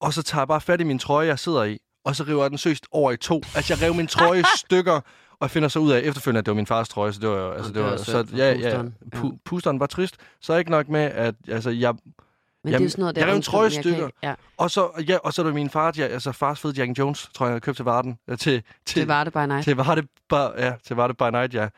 og 0.00 0.14
så 0.14 0.22
tager 0.22 0.40
jeg 0.40 0.48
bare 0.48 0.60
fat 0.60 0.80
i 0.80 0.84
min 0.84 0.98
trøje, 0.98 1.26
jeg 1.26 1.38
sidder 1.38 1.64
i, 1.64 1.78
og 2.04 2.16
så 2.16 2.24
river 2.24 2.42
jeg 2.42 2.50
den 2.50 2.58
søst 2.58 2.86
over 2.92 3.12
i 3.12 3.16
to. 3.16 3.42
Altså, 3.54 3.74
jeg 3.74 3.82
rev 3.82 3.94
min 3.94 4.06
trøje 4.06 4.40
i 4.40 4.44
stykker, 4.66 4.92
og 5.30 5.38
jeg 5.40 5.50
finder 5.50 5.68
så 5.68 5.78
ud 5.78 5.92
af 5.92 6.00
efterfølgende, 6.00 6.38
at 6.38 6.46
det 6.46 6.50
var 6.50 6.56
min 6.56 6.66
fars 6.66 6.88
trøje, 6.88 7.12
så 7.12 7.20
det 7.20 7.28
var 7.28 7.36
jo, 7.36 7.50
altså, 7.52 7.68
det 7.68 7.74
det 7.74 7.84
var 7.84 7.96
så, 7.96 8.26
ja, 8.36 8.52
ja, 8.52 8.82
pu- 9.16 9.38
pusteren 9.44 9.80
var 9.80 9.86
trist. 9.86 10.16
Så 10.40 10.54
ikke 10.56 10.70
nok 10.70 10.88
med, 10.88 11.00
at 11.00 11.34
altså, 11.48 11.70
jeg, 11.70 11.92
Men 11.92 12.00
det 12.64 12.68
er 12.68 12.72
Jamen, 12.72 12.90
sådan 12.90 13.02
noget, 13.02 13.14
der 13.16 13.20
jeg 13.22 13.30
rev 13.30 13.36
en 13.36 13.42
trøje 13.42 13.68
i 13.68 13.72
jeg 13.74 13.82
kan 13.82 13.82
stykker. 13.92 14.06
ikke- 14.06 14.18
Ja, 14.22 14.34
og 14.56 14.70
så, 14.70 15.02
ja, 15.08 15.16
og 15.24 15.32
så 15.32 15.42
er 15.42 15.46
det 15.46 15.54
min 15.54 15.70
far, 15.70 15.92
ja, 15.96 16.06
altså 16.06 16.32
fars 16.32 16.60
fede 16.60 16.72
Jack 16.76 16.98
Jones, 16.98 17.30
tror 17.34 17.46
jeg, 17.46 17.52
jeg 17.52 17.62
købte 17.62 17.78
til 17.78 17.84
Varden. 17.84 18.18
Til, 18.38 18.62
til, 18.86 19.00
det 19.00 19.08
var 19.08 19.24
det 19.24 19.32
bare 19.32 19.46
nej. 19.46 19.62
til 19.62 19.76
var 19.76 19.94
det 19.94 20.06
bare, 20.28 20.52
ja, 20.58 20.72
til 20.86 20.96
var 20.96 21.06
det 21.06 21.16
by 21.16 21.22
night, 21.32 21.54
ja. 21.54 21.68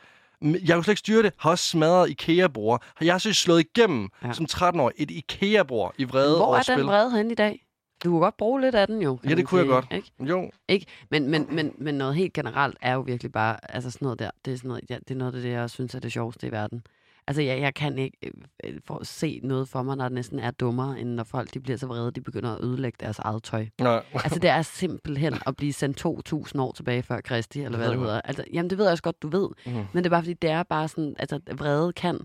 Jeg 0.42 0.74
kunne 0.74 0.84
slet 0.84 0.88
ikke 0.92 0.98
styre 0.98 1.22
det. 1.22 1.32
Har 1.38 1.50
også 1.50 1.64
smadret 1.64 2.10
IKEA-bord. 2.10 2.82
Jeg 3.00 3.14
har 3.14 3.18
så 3.18 3.32
slået 3.32 3.60
igennem 3.76 4.08
Ja. 4.24 4.32
som 4.32 4.46
13-år 4.50 4.92
et 4.96 5.10
IKEA-bord 5.10 5.94
i 5.98 6.04
vrede 6.04 6.36
Hvor 6.36 6.56
er 6.56 6.76
den 6.76 6.86
vrede 6.86 7.16
henne 7.16 7.32
i 7.32 7.34
dag? 7.34 7.64
Du 8.04 8.10
kunne 8.10 8.20
godt 8.20 8.36
bruge 8.36 8.60
lidt 8.60 8.74
af 8.74 8.86
den 8.86 9.02
jo. 9.02 9.18
Ja, 9.24 9.34
det 9.34 9.46
kunne 9.46 9.60
jeg 9.60 9.68
godt. 9.68 9.86
Ikke? 9.90 10.12
Jo, 10.20 10.50
Ikke? 10.68 10.86
Men, 11.10 11.30
men, 11.30 11.46
men, 11.50 11.74
men 11.78 11.94
noget 11.94 12.14
helt 12.14 12.32
generelt 12.32 12.76
er 12.80 12.94
jo 12.94 13.00
virkelig 13.00 13.32
bare, 13.32 13.74
altså 13.74 13.90
sådan 13.90 14.06
noget 14.06 14.18
der, 14.18 14.30
det 14.44 14.52
er, 14.52 14.56
sådan 14.56 14.68
noget, 14.68 14.84
ja, 14.90 14.98
det 15.08 15.10
er 15.10 15.18
noget 15.18 15.34
af 15.34 15.42
det, 15.42 15.50
jeg 15.50 15.70
synes 15.70 15.94
er 15.94 16.00
det 16.00 16.12
sjoveste 16.12 16.46
i 16.46 16.52
verden. 16.52 16.82
Altså, 17.26 17.42
jeg, 17.42 17.60
jeg 17.60 17.74
kan 17.74 17.98
ikke 17.98 18.16
øh, 18.22 18.30
øh, 18.64 18.80
for 18.84 19.04
se 19.04 19.40
noget 19.42 19.68
for 19.68 19.82
mig, 19.82 19.96
der 19.96 20.08
næsten 20.08 20.38
er 20.38 20.50
dummere, 20.50 21.00
end 21.00 21.08
når 21.08 21.24
folk 21.24 21.54
de 21.54 21.60
bliver 21.60 21.76
så 21.76 21.86
vrede, 21.86 22.10
de 22.10 22.20
begynder 22.20 22.54
at 22.54 22.64
ødelægge 22.64 22.96
deres 23.00 23.18
eget 23.18 23.42
tøj. 23.42 23.66
nej. 23.78 24.04
Altså, 24.14 24.38
det 24.38 24.50
er 24.50 24.62
simpelthen 24.62 25.34
at 25.46 25.56
blive 25.56 25.72
sendt 25.72 26.06
2.000 26.06 26.60
år 26.60 26.72
tilbage 26.72 27.02
før 27.02 27.20
Kristi, 27.20 27.60
eller 27.60 27.78
hvad 27.78 27.88
det 27.90 27.98
hedder. 27.98 28.20
Altså, 28.20 28.44
jamen, 28.52 28.70
det 28.70 28.78
ved 28.78 28.84
jeg 28.84 28.92
også 28.92 29.02
godt, 29.02 29.22
du 29.22 29.28
ved. 29.28 29.48
Mm. 29.66 29.72
Men 29.72 29.86
det 29.96 30.06
er 30.06 30.10
bare 30.10 30.22
fordi, 30.22 30.34
det 30.34 30.50
er 30.50 30.62
bare 30.62 30.88
sådan, 30.88 31.16
altså 31.18 31.40
vrede 31.52 31.92
kan 31.92 32.20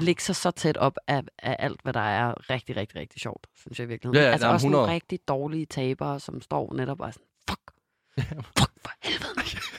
ligge 0.00 0.22
sig 0.22 0.36
så 0.36 0.50
tæt 0.50 0.76
op 0.76 0.96
af, 1.06 1.22
af 1.38 1.56
alt, 1.58 1.80
hvad 1.82 1.92
der 1.92 2.00
er 2.00 2.50
rigtig, 2.50 2.76
rigtig, 2.76 2.96
rigtig 3.00 3.20
sjovt, 3.20 3.46
synes 3.56 3.78
jeg 3.78 3.86
i 3.86 3.88
virkeligheden. 3.88 4.22
Ja, 4.22 4.26
ja, 4.26 4.32
altså 4.32 4.48
også 4.48 4.66
nogle 4.66 4.76
100. 4.76 4.94
rigtig 4.94 5.18
dårlige 5.28 5.66
tabere, 5.66 6.20
som 6.20 6.40
står 6.40 6.74
netop 6.74 7.00
og 7.00 7.06
er 7.06 7.10
sådan, 7.10 7.26
fuck, 7.48 7.72
fuck 8.58 8.72
for 8.82 8.90
helvede. 9.02 9.77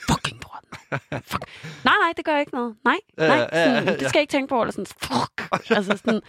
Fuck. 1.22 1.44
Nej, 1.84 1.94
nej, 2.02 2.12
det 2.16 2.24
gør 2.24 2.38
ikke 2.38 2.52
noget. 2.52 2.76
Nej, 2.84 2.96
Ja, 3.18 3.28
nej, 3.28 3.36
ja, 3.52 3.58
ja, 3.60 3.64
sådan, 3.64 3.94
det 3.94 4.02
ja. 4.02 4.08
skal 4.08 4.18
jeg 4.18 4.22
ikke 4.22 4.30
tænke 4.32 4.48
på, 4.48 4.60
eller 4.62 4.72
sådan, 4.72 4.86
fuck. 4.86 5.70
Altså 5.76 5.96
sådan, 5.96 6.20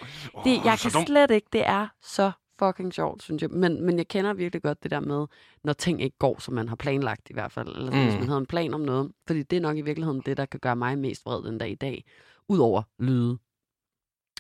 det, 0.44 0.66
jeg 0.66 0.80
kan 0.80 0.92
slet 1.06 1.32
ikke, 1.32 1.48
det 1.54 1.68
er 1.68 1.88
så 2.02 2.32
fucking 2.60 2.94
sjovt, 2.94 3.24
synes 3.24 3.42
jeg. 3.42 3.50
Men, 3.50 3.86
men 3.86 3.98
jeg 3.98 4.08
kender 4.08 4.34
virkelig 4.34 4.62
godt 4.64 4.84
det 4.84 4.92
der 4.92 5.00
med, 5.00 5.26
når 5.64 5.74
ting 5.74 6.02
ikke 6.02 6.18
går, 6.18 6.40
som 6.40 6.54
man 6.54 6.70
har 6.70 6.76
planlagt 6.76 7.30
i 7.30 7.34
hvert 7.34 7.52
fald. 7.52 7.68
Eller 7.68 7.86
sådan, 7.86 8.00
mm. 8.00 8.06
hvis 8.06 8.20
man 8.20 8.28
havde 8.28 8.40
en 8.40 8.46
plan 8.46 8.74
om 8.74 8.82
noget. 8.82 9.12
Fordi 9.28 9.44
det 9.44 9.58
er 9.58 9.62
nok 9.62 9.78
i 9.78 9.82
virkeligheden 9.82 10.22
det, 10.26 10.38
der 10.38 10.46
kan 10.46 10.60
gøre 10.60 10.76
mig 10.76 10.98
mest 10.98 11.26
vred 11.26 11.44
den 11.44 11.58
dag 11.58 11.70
i 11.72 11.76
dag. 11.76 12.06
Udover 12.50 12.82
lyde. 13.00 13.38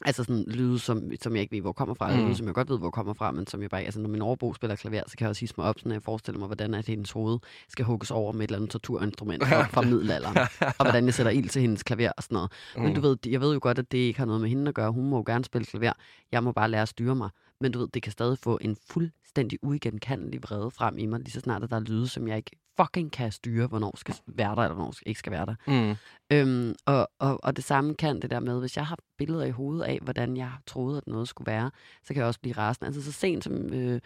Altså 0.05 0.23
sådan 0.23 0.43
lyde, 0.47 0.79
som, 0.79 1.11
som 1.21 1.33
jeg 1.35 1.41
ikke 1.41 1.55
ved, 1.55 1.61
hvor 1.61 1.71
kommer 1.71 1.95
fra. 1.95 2.07
Mm. 2.07 2.11
Eller 2.11 2.21
Mm. 2.23 2.27
lyde, 2.27 2.37
som 2.37 2.45
jeg 2.47 2.55
godt 2.55 2.69
ved, 2.69 2.79
hvor 2.79 2.89
kommer 2.89 3.13
fra, 3.13 3.31
men 3.31 3.47
som 3.47 3.61
jeg 3.61 3.69
bare... 3.69 3.81
Altså, 3.81 3.99
når 3.99 4.09
min 4.09 4.21
overbo 4.21 4.53
spiller 4.53 4.75
klaver, 4.75 5.03
så 5.07 5.17
kan 5.17 5.25
jeg 5.25 5.29
også 5.29 5.39
hisse 5.39 5.55
mig 5.57 5.67
op, 5.67 5.79
sådan, 5.79 5.91
at 5.91 5.93
jeg 5.93 6.03
forestiller 6.03 6.39
mig, 6.39 6.45
hvordan 6.47 6.73
at 6.73 6.87
hendes 6.87 7.11
hoved 7.11 7.39
skal 7.69 7.85
hugges 7.85 8.11
over 8.11 8.31
med 8.31 8.41
et 8.41 8.47
eller 8.47 8.57
andet 8.57 8.69
torturinstrument 8.71 9.47
fra, 9.47 9.63
fra 9.63 9.81
middelalderen. 9.81 10.37
og 10.59 10.85
hvordan 10.85 11.05
jeg 11.05 11.13
sætter 11.13 11.31
ild 11.31 11.49
til 11.49 11.61
hendes 11.61 11.83
klaver 11.83 12.11
og 12.17 12.23
sådan 12.23 12.35
noget. 12.35 12.51
Men 12.77 12.87
Mm. 12.87 12.95
du 12.95 13.01
ved, 13.01 13.17
jeg 13.27 13.41
ved 13.41 13.53
jo 13.53 13.59
godt, 13.61 13.79
at 13.79 13.91
det 13.91 13.97
ikke 13.97 14.19
har 14.19 14.25
noget 14.25 14.41
med 14.41 14.49
hende 14.49 14.69
at 14.69 14.75
gøre. 14.75 14.91
Hun 14.91 15.09
må 15.09 15.17
jo 15.17 15.23
gerne 15.25 15.43
spille 15.43 15.65
klaver. 15.65 15.93
Jeg 16.31 16.43
må 16.43 16.51
bare 16.51 16.69
lære 16.69 16.81
at 16.81 16.87
styre 16.89 17.15
mig. 17.15 17.29
Men 17.61 17.71
du 17.71 17.79
ved, 17.79 17.87
det 17.87 18.03
kan 18.03 18.11
stadig 18.11 18.37
få 18.37 18.57
en 18.61 18.77
fuldstændig 18.89 19.59
uigenkendelig 19.61 20.43
vrede 20.43 20.71
frem 20.71 20.97
i 20.97 21.05
mig, 21.05 21.19
lige 21.19 21.31
så 21.31 21.39
snart 21.39 21.63
at 21.63 21.69
der 21.69 21.75
er 21.75 21.79
lyde, 21.79 22.07
som 22.07 22.27
jeg 22.27 22.37
ikke 22.37 22.51
fucking 22.77 23.11
kan 23.11 23.31
styre, 23.31 23.67
hvornår 23.67 23.97
skal 23.97 24.15
være 24.27 24.55
der, 24.55 24.61
eller 24.61 24.75
hvornår 24.75 24.93
ikke 25.05 25.19
skal 25.19 25.31
være 25.31 25.45
der. 25.45 25.55
Mm. 25.67 25.95
Øhm, 26.31 26.75
og, 26.85 27.09
og, 27.19 27.43
og 27.43 27.55
det 27.55 27.63
samme 27.63 27.95
kan 27.95 28.21
det 28.21 28.29
der 28.29 28.39
med, 28.39 28.59
hvis 28.59 28.77
jeg 28.77 28.85
har 28.85 28.97
billeder 29.17 29.45
i 29.45 29.51
hovedet 29.51 29.83
af, 29.83 29.99
hvordan 30.01 30.37
jeg 30.37 30.51
troede, 30.67 30.97
at 30.97 31.07
noget 31.07 31.27
skulle 31.27 31.51
være, 31.51 31.71
så 32.03 32.13
kan 32.13 32.17
jeg 32.17 32.25
også 32.25 32.39
blive 32.39 32.57
rasende. 32.57 32.87
Altså 32.87 33.03
så 33.03 33.11
sent 33.11 33.43
som 33.43 33.73
øh, 33.73 34.01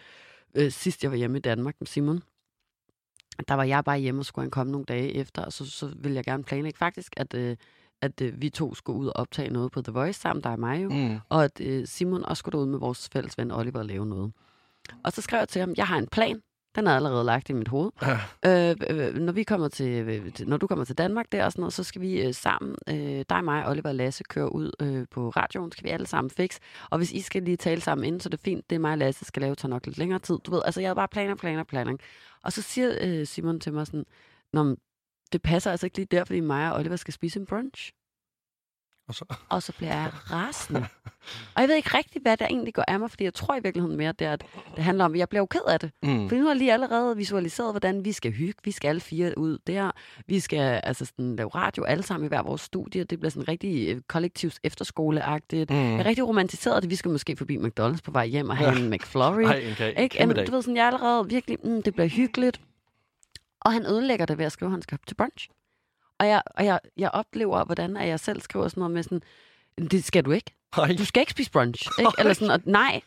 øh, 0.55 0.71
sidst 0.71 1.03
jeg 1.03 1.11
var 1.11 1.17
hjemme 1.17 1.37
i 1.37 1.41
Danmark 1.41 1.75
med 1.79 1.87
Simon, 1.87 2.21
der 3.47 3.53
var 3.53 3.63
jeg 3.63 3.83
bare 3.83 3.99
hjemme, 3.99 4.21
og 4.21 4.25
skulle 4.25 4.43
han 4.43 4.51
komme 4.51 4.71
nogle 4.71 4.85
dage 4.85 5.13
efter, 5.13 5.45
og 5.45 5.53
så, 5.53 5.71
så 5.71 5.93
ville 5.97 6.15
jeg 6.15 6.23
gerne 6.23 6.43
planlægge 6.43 6.77
faktisk, 6.77 7.13
at, 7.17 7.33
øh, 7.33 7.57
at 8.05 8.21
øh, 8.21 8.41
vi 8.41 8.49
to 8.49 8.75
skulle 8.75 8.99
ud 8.99 9.07
og 9.07 9.13
optage 9.15 9.49
noget 9.49 9.71
på 9.71 9.81
The 9.81 9.91
Voice 9.93 10.19
sammen, 10.19 10.43
der 10.43 10.49
er 10.49 10.55
mig 10.57 10.83
jo, 10.83 10.89
Mm. 10.89 11.19
og 11.29 11.43
at 11.43 11.61
øh, 11.61 11.87
Simon 11.87 12.25
også 12.25 12.39
skulle 12.41 12.57
ud 12.57 12.65
med 12.65 12.79
vores 12.79 13.09
fælles 13.13 13.37
ven 13.37 13.51
Oliver 13.51 13.79
og 13.79 13.85
lave 13.85 14.05
noget. 14.05 14.31
Og 15.03 15.11
så 15.11 15.21
skrev 15.21 15.39
jeg 15.39 15.49
til 15.49 15.59
ham, 15.59 15.73
jeg 15.77 15.87
har 15.87 15.97
en 15.97 16.07
plan, 16.07 16.41
den 16.75 16.87
er 16.87 16.95
allerede 16.95 17.23
lagt 17.23 17.49
i 17.49 17.53
mit 17.53 17.67
hoved. 17.67 17.91
Ja. 18.45 18.69
Øh, 18.69 18.75
øh, 18.89 19.15
når 19.15 19.33
vi 19.33 19.43
kommer 19.43 19.67
til, 19.67 19.87
øh, 20.09 20.33
til- 20.33 20.47
når 20.49 20.57
du 20.57 20.67
kommer 20.67 20.85
til 20.85 20.97
Danmark 20.97 21.25
der 21.31 21.45
og 21.45 21.51
sådan 21.51 21.61
noget, 21.61 21.73
så 21.73 21.83
skal 21.83 22.01
vi 22.01 22.21
øh, 22.21 22.33
sammen, 22.33 22.75
øh, 22.89 23.25
dig, 23.29 23.43
mig, 23.43 23.67
Oliver 23.69 23.89
og 23.89 23.95
Lasse, 23.95 24.23
køre 24.23 24.55
ud 24.55 24.71
øh, 24.81 25.05
på 25.11 25.29
radioen, 25.29 25.71
skal 25.71 25.83
vi 25.83 25.89
alle 25.89 26.07
sammen 26.07 26.29
fix. 26.31 26.57
Og 26.89 26.97
hvis 26.97 27.11
I 27.11 27.21
skal 27.21 27.43
lige 27.43 27.57
tale 27.57 27.81
sammen 27.81 28.05
inden, 28.07 28.19
så 28.21 28.27
er 28.27 28.31
det 28.31 28.39
fint, 28.39 28.69
det 28.69 28.75
er 28.75 28.79
mig 28.79 28.91
og 28.91 28.97
Lasse 28.97 29.25
skal 29.25 29.41
lave, 29.41 29.55
tager 29.55 29.69
nok 29.69 29.85
lidt 29.85 29.97
længere 29.97 30.19
tid. 30.19 30.37
Du 30.45 30.51
ved, 30.51 30.61
altså 30.65 30.81
jeg 30.81 30.87
havde 30.87 30.95
bare 30.95 31.07
planer, 31.07 31.35
planer, 31.35 31.63
planer. 31.63 31.97
Og 32.43 32.51
så 32.53 32.61
siger 32.61 32.97
øh, 33.01 33.27
Simon 33.27 33.59
til 33.59 33.73
mig 33.73 33.87
sådan, 33.87 34.05
Nå, 34.53 34.75
det 35.35 35.41
passer 35.41 35.71
altså 35.71 35.85
ikke 35.85 35.97
lige 35.97 36.07
der, 36.11 36.23
fordi 36.23 36.39
mig 36.39 36.71
og 36.71 36.79
Oliver 36.79 36.95
skal 36.95 37.13
spise 37.13 37.39
en 37.39 37.45
brunch. 37.45 37.91
Og 39.07 39.15
så, 39.15 39.25
Og 39.49 39.63
så 39.63 39.73
bliver 39.77 39.93
jeg 39.93 40.11
rasende. 40.31 40.85
Og 41.55 41.61
jeg 41.61 41.69
ved 41.69 41.75
ikke 41.75 41.97
rigtig, 41.97 42.21
hvad 42.21 42.37
der 42.37 42.47
egentlig 42.47 42.73
går 42.73 42.83
af 42.87 42.99
mig, 42.99 43.09
fordi 43.09 43.23
jeg 43.23 43.33
tror 43.33 43.55
i 43.55 43.59
virkeligheden 43.63 43.97
mere, 43.97 44.11
det, 44.11 44.27
er, 44.27 44.33
at 44.33 44.45
det 44.75 44.83
handler 44.83 45.05
om, 45.05 45.13
at 45.13 45.19
jeg 45.19 45.29
bliver 45.29 45.41
jo 45.41 45.45
ked 45.45 45.61
af 45.67 45.79
det. 45.79 45.91
mm. 46.03 46.29
For 46.29 46.35
nu 46.35 46.41
har 46.41 46.49
jeg 46.49 46.57
lige 46.57 46.73
allerede 46.73 47.17
visualiseret, 47.17 47.73
hvordan 47.73 48.05
vi 48.05 48.11
skal 48.11 48.31
hygge. 48.31 48.59
Vi 48.63 48.71
skal 48.71 48.87
alle 48.87 49.01
fire 49.01 49.37
ud 49.37 49.57
der. 49.67 49.91
Vi 50.27 50.39
skal 50.39 50.81
altså 50.83 51.05
sådan, 51.05 51.35
lave 51.35 51.49
radio 51.49 51.83
alle 51.83 52.03
sammen 52.03 52.25
i 52.25 52.27
hver 52.27 52.41
vores 52.43 52.61
studie. 52.61 53.03
Det 53.03 53.19
bliver 53.19 53.31
sådan 53.31 53.47
rigtig 53.47 53.95
øh, 53.95 54.01
kollektivs 54.07 54.59
efterskoleagtigt. 54.63 55.69
Mm. 55.69 55.75
Jeg 55.75 55.99
er 55.99 56.05
rigtig 56.05 56.27
romantiseret 56.27 56.83
det. 56.83 56.89
Vi 56.89 56.95
skal 56.95 57.11
måske 57.11 57.35
forbi 57.37 57.57
McDonald's 57.57 58.01
på 58.03 58.11
vej 58.11 58.25
hjem 58.25 58.49
og 58.49 58.57
have 58.57 58.79
en 58.79 58.89
McFlurry. 58.89 59.43
Ej, 59.43 59.73
kage. 59.77 60.01
Ikke? 60.03 60.45
Du 60.45 60.51
ved 60.51 60.61
sådan, 60.61 60.75
jeg 60.77 60.83
er 60.83 60.87
allerede 60.87 61.29
virkelig, 61.29 61.57
mm, 61.63 61.83
det 61.83 61.93
bliver 61.93 62.07
hyggeligt. 62.07 62.61
Og 63.65 63.73
han 63.73 63.85
ødelægger 63.85 64.25
det 64.25 64.37
ved 64.37 64.45
at 64.45 64.51
skrive, 64.51 64.71
han 64.71 64.81
skal 64.81 64.99
til 65.07 65.15
brunch. 65.15 65.49
Og 66.19 66.27
jeg, 66.27 66.41
og 66.45 66.65
jeg, 66.65 66.79
jeg 66.97 67.11
oplever, 67.11 67.65
hvordan 67.65 67.97
at 67.97 68.07
jeg 68.07 68.19
selv 68.19 68.41
skriver 68.41 68.67
sådan 68.67 68.81
noget 68.81 68.93
med 68.93 69.03
sådan, 69.03 69.21
det 69.91 70.03
skal 70.03 70.25
du 70.25 70.31
ikke. 70.31 70.51
Ej. 70.77 70.95
Du 70.97 71.05
skal 71.05 71.21
ikke 71.21 71.31
spise 71.31 71.51
brunch. 71.51 71.89
Ikke? 71.99 72.11
Eller 72.19 72.33
sådan, 72.33 72.51
og 72.51 72.61
nej, 72.65 73.01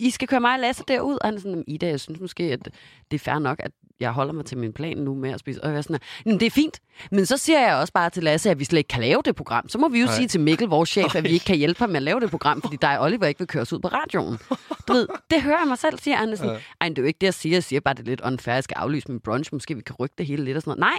I 0.00 0.10
skal 0.10 0.28
køre 0.28 0.40
mig 0.40 0.54
og 0.54 0.60
Lasse 0.60 0.84
derud. 0.88 1.18
Og 1.20 1.26
han 1.26 1.34
er 1.34 1.40
sådan, 1.40 1.64
Ida, 1.66 1.86
jeg 1.86 2.00
synes 2.00 2.20
måske, 2.20 2.42
at 2.44 2.64
det 3.10 3.14
er 3.14 3.18
fair 3.18 3.38
nok, 3.38 3.60
at 3.62 3.72
jeg 4.00 4.10
holder 4.10 4.32
mig 4.32 4.44
til 4.44 4.58
min 4.58 4.72
plan 4.72 4.96
nu 4.96 5.14
med 5.14 5.30
at 5.30 5.40
spise. 5.40 5.64
Og 5.64 5.70
jeg 5.70 5.76
er 5.78 5.82
sådan, 5.82 5.98
"Jamen, 6.26 6.40
det 6.40 6.46
er 6.46 6.50
fint. 6.50 6.80
Men 7.10 7.26
så 7.26 7.36
siger 7.36 7.60
jeg 7.60 7.76
også 7.76 7.92
bare 7.92 8.10
til 8.10 8.22
Lasse, 8.22 8.50
at 8.50 8.58
vi 8.58 8.64
slet 8.64 8.78
ikke 8.78 8.88
kan 8.88 9.00
lave 9.00 9.22
det 9.24 9.36
program. 9.36 9.68
Så 9.68 9.78
må 9.78 9.88
vi 9.88 10.00
jo 10.00 10.06
Nej. 10.06 10.14
sige 10.14 10.28
til 10.28 10.40
Mikkel, 10.40 10.68
vores 10.68 10.88
chef, 10.90 11.14
at 11.16 11.24
vi 11.24 11.28
ikke 11.28 11.44
kan 11.44 11.56
hjælpe 11.56 11.78
ham 11.78 11.88
med 11.88 11.96
at 11.96 12.02
lave 12.02 12.20
det 12.20 12.30
program, 12.30 12.62
fordi 12.62 12.76
dig 12.82 12.98
og 12.98 13.04
Oliver 13.04 13.26
ikke 13.26 13.38
vil 13.38 13.48
køre 13.48 13.62
os 13.62 13.72
ud 13.72 13.78
på 13.78 13.88
radioen. 13.88 14.38
Du 14.88 14.92
ved, 14.92 15.08
det 15.30 15.42
hører 15.42 15.58
jeg 15.58 15.68
mig 15.68 15.78
selv 15.78 15.98
sige. 15.98 16.16
Han 16.16 16.28
er 16.32 16.36
sådan, 16.36 16.52
Ja. 16.52 16.58
ej, 16.80 16.88
det 16.88 16.98
er 16.98 17.02
jo 17.02 17.06
ikke 17.06 17.18
det, 17.18 17.26
jeg 17.26 17.34
siger. 17.34 17.56
Jeg 17.56 17.64
siger 17.64 17.80
bare, 17.80 17.94
det 17.94 18.00
er 18.00 18.04
lidt 18.06 18.20
unfair. 18.20 18.54
Jeg 18.54 18.64
skal 18.64 18.74
aflyse 18.74 19.08
min 19.10 19.20
brunch. 19.20 19.50
Måske 19.52 19.74
vi 19.74 19.82
kan 19.82 19.94
rykke 20.00 20.14
det 20.18 20.26
hele 20.26 20.44
lidt 20.44 20.56
og 20.56 20.62
sådan 20.62 20.70
noget. 20.80 20.92
Nej, 20.92 20.98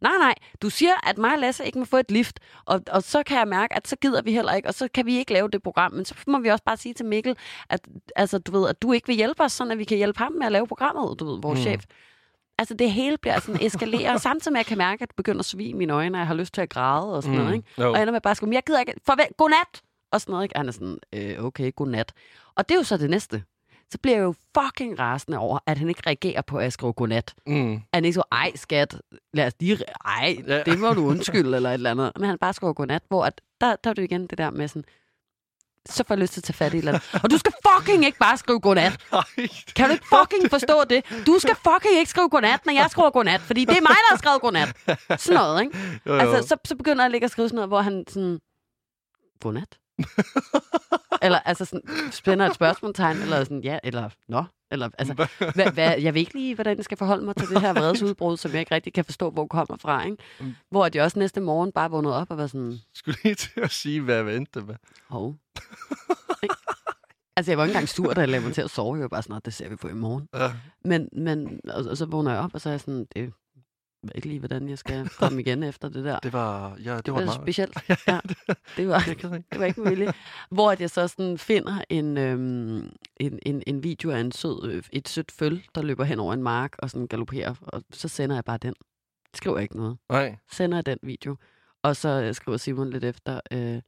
Nej, 0.00 0.12
nej. 0.20 0.34
Du 0.62 0.70
siger, 0.70 1.08
at 1.10 1.18
mig 1.18 1.32
og 1.32 1.38
Lasse 1.38 1.66
ikke 1.66 1.78
må 1.78 1.84
få 1.84 1.96
et 1.96 2.10
lift, 2.10 2.40
og, 2.64 2.80
og 2.90 3.02
så 3.02 3.22
kan 3.22 3.38
jeg 3.38 3.48
mærke, 3.48 3.76
at 3.76 3.88
så 3.88 3.96
gider 3.96 4.22
vi 4.22 4.32
heller 4.32 4.52
ikke, 4.52 4.68
og 4.68 4.74
så 4.74 4.88
kan 4.94 5.06
vi 5.06 5.16
ikke 5.18 5.32
lave 5.32 5.48
det 5.48 5.62
program. 5.62 5.92
Men 5.92 6.04
så 6.04 6.14
må 6.26 6.38
vi 6.38 6.48
også 6.48 6.64
bare 6.64 6.76
sige 6.76 6.94
til 6.94 7.06
Mikkel, 7.06 7.36
at, 7.70 7.80
altså, 8.16 8.38
du 8.38 8.52
ved, 8.60 8.68
at 8.68 8.82
du 8.82 8.92
ikke 8.92 9.06
vil 9.06 9.16
hjælpe 9.16 9.42
os, 9.42 9.52
sådan 9.52 9.70
at 9.70 9.78
vi 9.78 9.84
kan 9.84 9.96
hjælpe 9.96 10.18
ham 10.18 10.32
med 10.32 10.46
at 10.46 10.52
lave 10.52 10.66
programmet, 10.66 11.20
du 11.20 11.24
ved, 11.32 11.40
vores. 11.42 11.58
Mm. 11.58 11.62
chef. 11.62 11.84
Altså, 12.58 12.74
det 12.74 12.92
hele 12.92 13.18
bliver 13.18 13.40
sådan 13.40 13.62
eskaleret, 13.66 14.20
samtidig 14.20 14.52
med, 14.52 14.60
at 14.60 14.64
jeg 14.64 14.68
kan 14.68 14.78
mærke, 14.78 15.02
at 15.02 15.08
det 15.08 15.16
begynder 15.16 15.38
at 15.38 15.44
svige 15.44 15.74
mine 15.74 15.92
øjne, 15.92 16.16
og 16.16 16.18
jeg 16.18 16.26
har 16.26 16.34
lyst 16.34 16.54
til 16.54 16.60
at 16.60 16.68
græde 16.68 17.16
og 17.16 17.22
sådan 17.22 17.38
mm. 17.38 17.44
noget, 17.44 17.56
ikke? 17.56 17.68
Jo. 17.78 17.88
Og 17.88 17.94
jeg 17.94 18.02
ender 18.02 18.12
med 18.12 18.20
bare 18.20 18.30
at 18.30 18.36
skrive, 18.36 18.54
jeg 18.54 18.62
gider 18.66 18.80
ikke, 18.80 18.94
farvel, 19.06 19.26
godnat! 19.36 19.82
og 20.10 20.20
sådan 20.20 20.32
noget, 20.32 20.44
ikke? 20.44 20.56
Og 20.56 20.60
han 20.60 20.68
er 20.68 20.72
sådan, 20.72 20.98
øh, 21.12 21.44
okay, 21.44 21.72
godnat. 21.76 22.12
Og 22.54 22.68
det 22.68 22.74
er 22.74 22.78
jo 22.78 22.84
så 22.84 22.96
det 22.96 23.10
næste. 23.10 23.42
Så 23.90 23.98
bliver 23.98 24.16
jeg 24.16 24.24
jo 24.24 24.34
fucking 24.58 24.98
rasende 24.98 25.38
over, 25.38 25.58
at 25.66 25.78
han 25.78 25.88
ikke 25.88 26.02
reagerer 26.06 26.42
på, 26.42 26.58
at 26.58 26.64
jeg 26.64 26.72
skriver 26.72 26.92
godnat. 26.92 27.34
Mm. 27.46 27.72
At 27.74 27.80
han 27.94 28.04
ikke 28.04 28.14
så, 28.14 28.22
ej 28.32 28.52
skat, 28.54 29.00
lad 29.32 29.46
os 29.46 29.52
lige, 29.60 29.78
ej, 30.04 30.36
det 30.66 30.78
må 30.78 30.92
du 30.92 31.06
undskylde, 31.06 31.56
eller 31.56 31.70
et 31.70 31.74
eller 31.74 31.90
andet. 31.90 32.12
Men 32.16 32.28
han 32.28 32.38
bare 32.38 32.52
skriver 32.52 32.72
godnat, 32.72 33.02
hvor 33.08 33.24
at, 33.24 33.40
der, 33.60 33.76
der 33.76 33.90
er 33.90 33.94
det 33.94 34.02
igen 34.02 34.26
det 34.26 34.38
der 34.38 34.50
med 34.50 34.68
sådan, 34.68 34.84
så 35.90 36.04
får 36.06 36.14
jeg 36.14 36.20
lyst 36.20 36.32
til 36.32 36.40
at 36.40 36.44
tage 36.44 36.54
fat 36.54 36.74
i 36.74 36.76
et 36.76 36.78
eller 36.78 36.92
andet. 36.92 37.20
Og 37.22 37.30
du 37.30 37.38
skal 37.38 37.52
fucking 37.68 38.04
ikke 38.04 38.18
bare 38.18 38.36
skrive 38.36 38.60
godnat. 38.60 38.98
Kan 39.76 39.86
du 39.86 39.92
ikke 39.92 40.06
fucking 40.08 40.50
forstå 40.50 40.84
det? 40.90 41.26
Du 41.26 41.38
skal 41.38 41.54
fucking 41.56 41.98
ikke 41.98 42.10
skrive 42.10 42.28
godnat, 42.28 42.66
når 42.66 42.72
jeg 42.72 42.86
skriver 42.90 43.10
godnat, 43.10 43.40
fordi 43.40 43.64
det 43.64 43.76
er 43.76 43.82
mig, 43.82 43.88
der 43.88 44.10
har 44.10 44.18
skrevet 44.18 44.40
godnat. 44.40 44.76
Sådan 45.20 45.40
noget, 45.40 45.62
ikke? 45.62 45.78
jo, 46.06 46.14
jo. 46.14 46.20
Altså, 46.20 46.48
så, 46.48 46.56
så 46.64 46.76
begynder 46.76 47.02
jeg 47.02 47.06
at 47.06 47.10
ligge 47.10 47.26
og 47.26 47.30
skrive 47.30 47.48
sådan 47.48 47.54
noget, 47.56 47.68
hvor 47.68 47.80
han 47.80 48.04
sådan, 48.08 48.38
godnat? 49.40 49.78
eller 51.22 51.38
altså 51.38 51.64
sådan, 51.64 52.10
spænder 52.10 52.46
et 52.46 52.54
spørgsmålstegn, 52.54 53.16
eller 53.16 53.44
sådan, 53.44 53.60
ja, 53.60 53.78
eller 53.84 54.08
nå, 54.28 54.44
eller 54.70 54.88
altså, 54.98 55.14
hvad, 55.54 55.72
hvad, 55.72 55.98
jeg 55.98 56.14
ved 56.14 56.20
ikke 56.20 56.34
lige, 56.34 56.54
hvordan 56.54 56.76
jeg 56.76 56.84
skal 56.84 56.98
forholde 56.98 57.24
mig 57.24 57.36
til 57.36 57.48
det 57.48 57.60
her 57.60 57.72
vredesudbrud, 57.72 58.36
som 58.36 58.50
jeg 58.52 58.60
ikke 58.60 58.74
rigtig 58.74 58.92
kan 58.92 59.04
forstå, 59.04 59.30
hvor 59.30 59.46
kommer 59.46 59.76
fra, 59.76 60.04
ikke? 60.04 60.16
Mm. 60.40 60.54
Hvor 60.70 60.88
jeg 60.94 61.02
også 61.02 61.18
næste 61.18 61.40
morgen 61.40 61.72
bare 61.72 61.90
vågnede 61.90 62.16
op 62.16 62.30
og 62.30 62.38
var 62.38 62.46
sådan, 62.46 62.78
Skulle 62.94 63.18
lige 63.22 63.34
til 63.34 63.60
at 63.60 63.70
sige, 63.70 64.00
hvad 64.00 64.24
jeg 64.24 64.36
endte 64.36 64.60
med. 64.60 64.74
hov. 65.08 65.34
Altså, 67.38 67.52
jeg 67.52 67.58
var 67.58 67.64
ikke 67.64 67.72
engang 67.72 67.88
sur, 67.88 68.12
da 68.12 68.20
jeg 68.20 68.28
lagde 68.28 68.44
mig 68.44 68.54
til 68.54 68.62
at 68.62 68.70
sove. 68.70 68.94
Jeg 68.94 69.02
var 69.02 69.08
bare 69.08 69.22
sådan, 69.22 69.34
"Nå, 69.34 69.40
det 69.44 69.54
ser 69.54 69.68
vi 69.68 69.76
på 69.76 69.88
i 69.88 69.92
morgen. 69.92 70.28
Ja. 70.34 70.52
Men, 70.84 71.08
men 71.12 71.60
og, 71.68 71.84
og 71.84 71.96
så 71.96 72.06
vågner 72.06 72.32
jeg 72.32 72.40
op, 72.40 72.50
og 72.54 72.60
så 72.60 72.68
er 72.68 72.72
jeg 72.72 72.80
sådan, 72.80 73.06
det 73.14 73.32
ved 74.02 74.10
ikke 74.14 74.28
lige, 74.28 74.38
hvordan 74.38 74.68
jeg 74.68 74.78
skal 74.78 75.08
komme 75.08 75.40
igen 75.40 75.62
efter 75.62 75.88
det 75.88 76.04
der. 76.04 76.18
Det 76.26 76.32
var, 76.32 76.76
ja, 76.84 76.96
det, 76.96 77.04
Det 77.06 77.14
var 77.14 77.18
var 77.20 77.26
meget. 77.26 77.40
specielt. 77.42 77.78
Ja, 78.08 78.20
det 78.76 78.88
var, 78.88 79.04
Jeg 79.06 79.42
det 79.52 79.60
var 79.60 79.64
ikke 79.66 79.84
vilje. 79.88 80.12
Hvor 80.50 80.70
at 80.70 80.80
jeg 80.80 80.90
så 80.90 81.08
sådan 81.08 81.38
finder 81.38 81.82
en, 81.90 82.16
øhm, 82.18 82.90
en, 83.16 83.38
en, 83.42 83.62
en 83.66 83.82
video 83.82 84.10
af 84.10 84.20
en 84.20 84.32
sød, 84.32 84.70
øh, 84.72 84.82
et 84.92 85.08
sødt 85.08 85.32
føl, 85.32 85.62
der 85.74 85.82
løber 85.82 86.04
hen 86.04 86.20
over 86.20 86.34
en 86.34 86.42
mark 86.42 86.74
og 86.78 86.90
sådan 86.90 87.06
galopperer. 87.06 87.54
Og 87.62 87.82
så 87.92 88.08
sender 88.08 88.36
jeg 88.36 88.44
bare 88.44 88.58
den. 88.58 88.74
Skriver 89.34 89.58
ikke 89.58 89.76
noget. 89.76 89.98
Nej. 90.08 90.36
Sender 90.52 90.76
jeg 90.76 90.86
den 90.86 90.98
video. 91.02 91.36
Og 91.82 91.96
så 91.96 92.08
øh, 92.08 92.34
skriver 92.34 92.58
Simon 92.58 92.90
lidt 92.90 93.04
efter, 93.04 93.40
øh, 93.52 93.80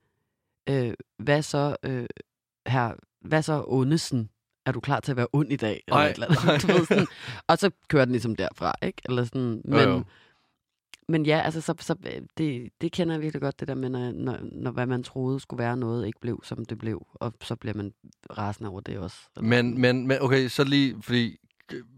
øh, 0.70 0.94
hvad 1.18 1.42
så, 1.42 1.76
øh, 1.82 2.06
her, 2.66 2.94
hvad 3.20 3.42
så 3.42 3.64
Ondesen? 3.66 4.30
Er 4.66 4.72
du 4.72 4.80
klar 4.80 5.00
til 5.00 5.12
at 5.12 5.16
være 5.16 5.26
ond 5.32 5.52
i 5.52 5.56
dag? 5.56 5.82
Eller 5.86 5.96
Ej, 5.98 6.06
et 6.06 6.14
eller 6.14 6.26
andet. 6.26 6.62
Du 6.62 6.66
ved, 6.66 6.86
sådan. 6.86 7.06
Og 7.48 7.58
så 7.58 7.70
kører 7.88 8.04
den 8.04 8.12
ligesom 8.12 8.36
derfra, 8.36 8.74
ikke? 8.82 9.02
Eller 9.04 9.24
sådan, 9.24 9.62
men, 9.64 9.88
jo. 9.88 10.02
men 11.08 11.26
ja, 11.26 11.40
altså, 11.40 11.60
så, 11.60 11.74
så, 11.80 11.96
øh, 12.06 12.22
det, 12.38 12.70
det 12.80 12.92
kender 12.92 13.14
jeg 13.14 13.22
virkelig 13.22 13.42
godt, 13.42 13.60
det 13.60 13.68
der 13.68 13.74
med, 13.74 13.88
når, 13.88 14.12
når, 14.12 14.38
når 14.42 14.70
hvad 14.70 14.86
man 14.86 15.02
troede 15.02 15.40
skulle 15.40 15.58
være 15.58 15.76
noget, 15.76 16.06
ikke 16.06 16.20
blev, 16.20 16.40
som 16.44 16.64
det 16.64 16.78
blev. 16.78 17.06
Og 17.14 17.34
så 17.42 17.56
bliver 17.56 17.74
man 17.74 17.92
rasende 18.38 18.70
over 18.70 18.80
det 18.80 18.98
også. 18.98 19.16
Men, 19.40 19.80
men, 19.80 20.06
men 20.06 20.18
okay, 20.20 20.48
så 20.48 20.64
lige, 20.64 21.02
fordi, 21.02 21.36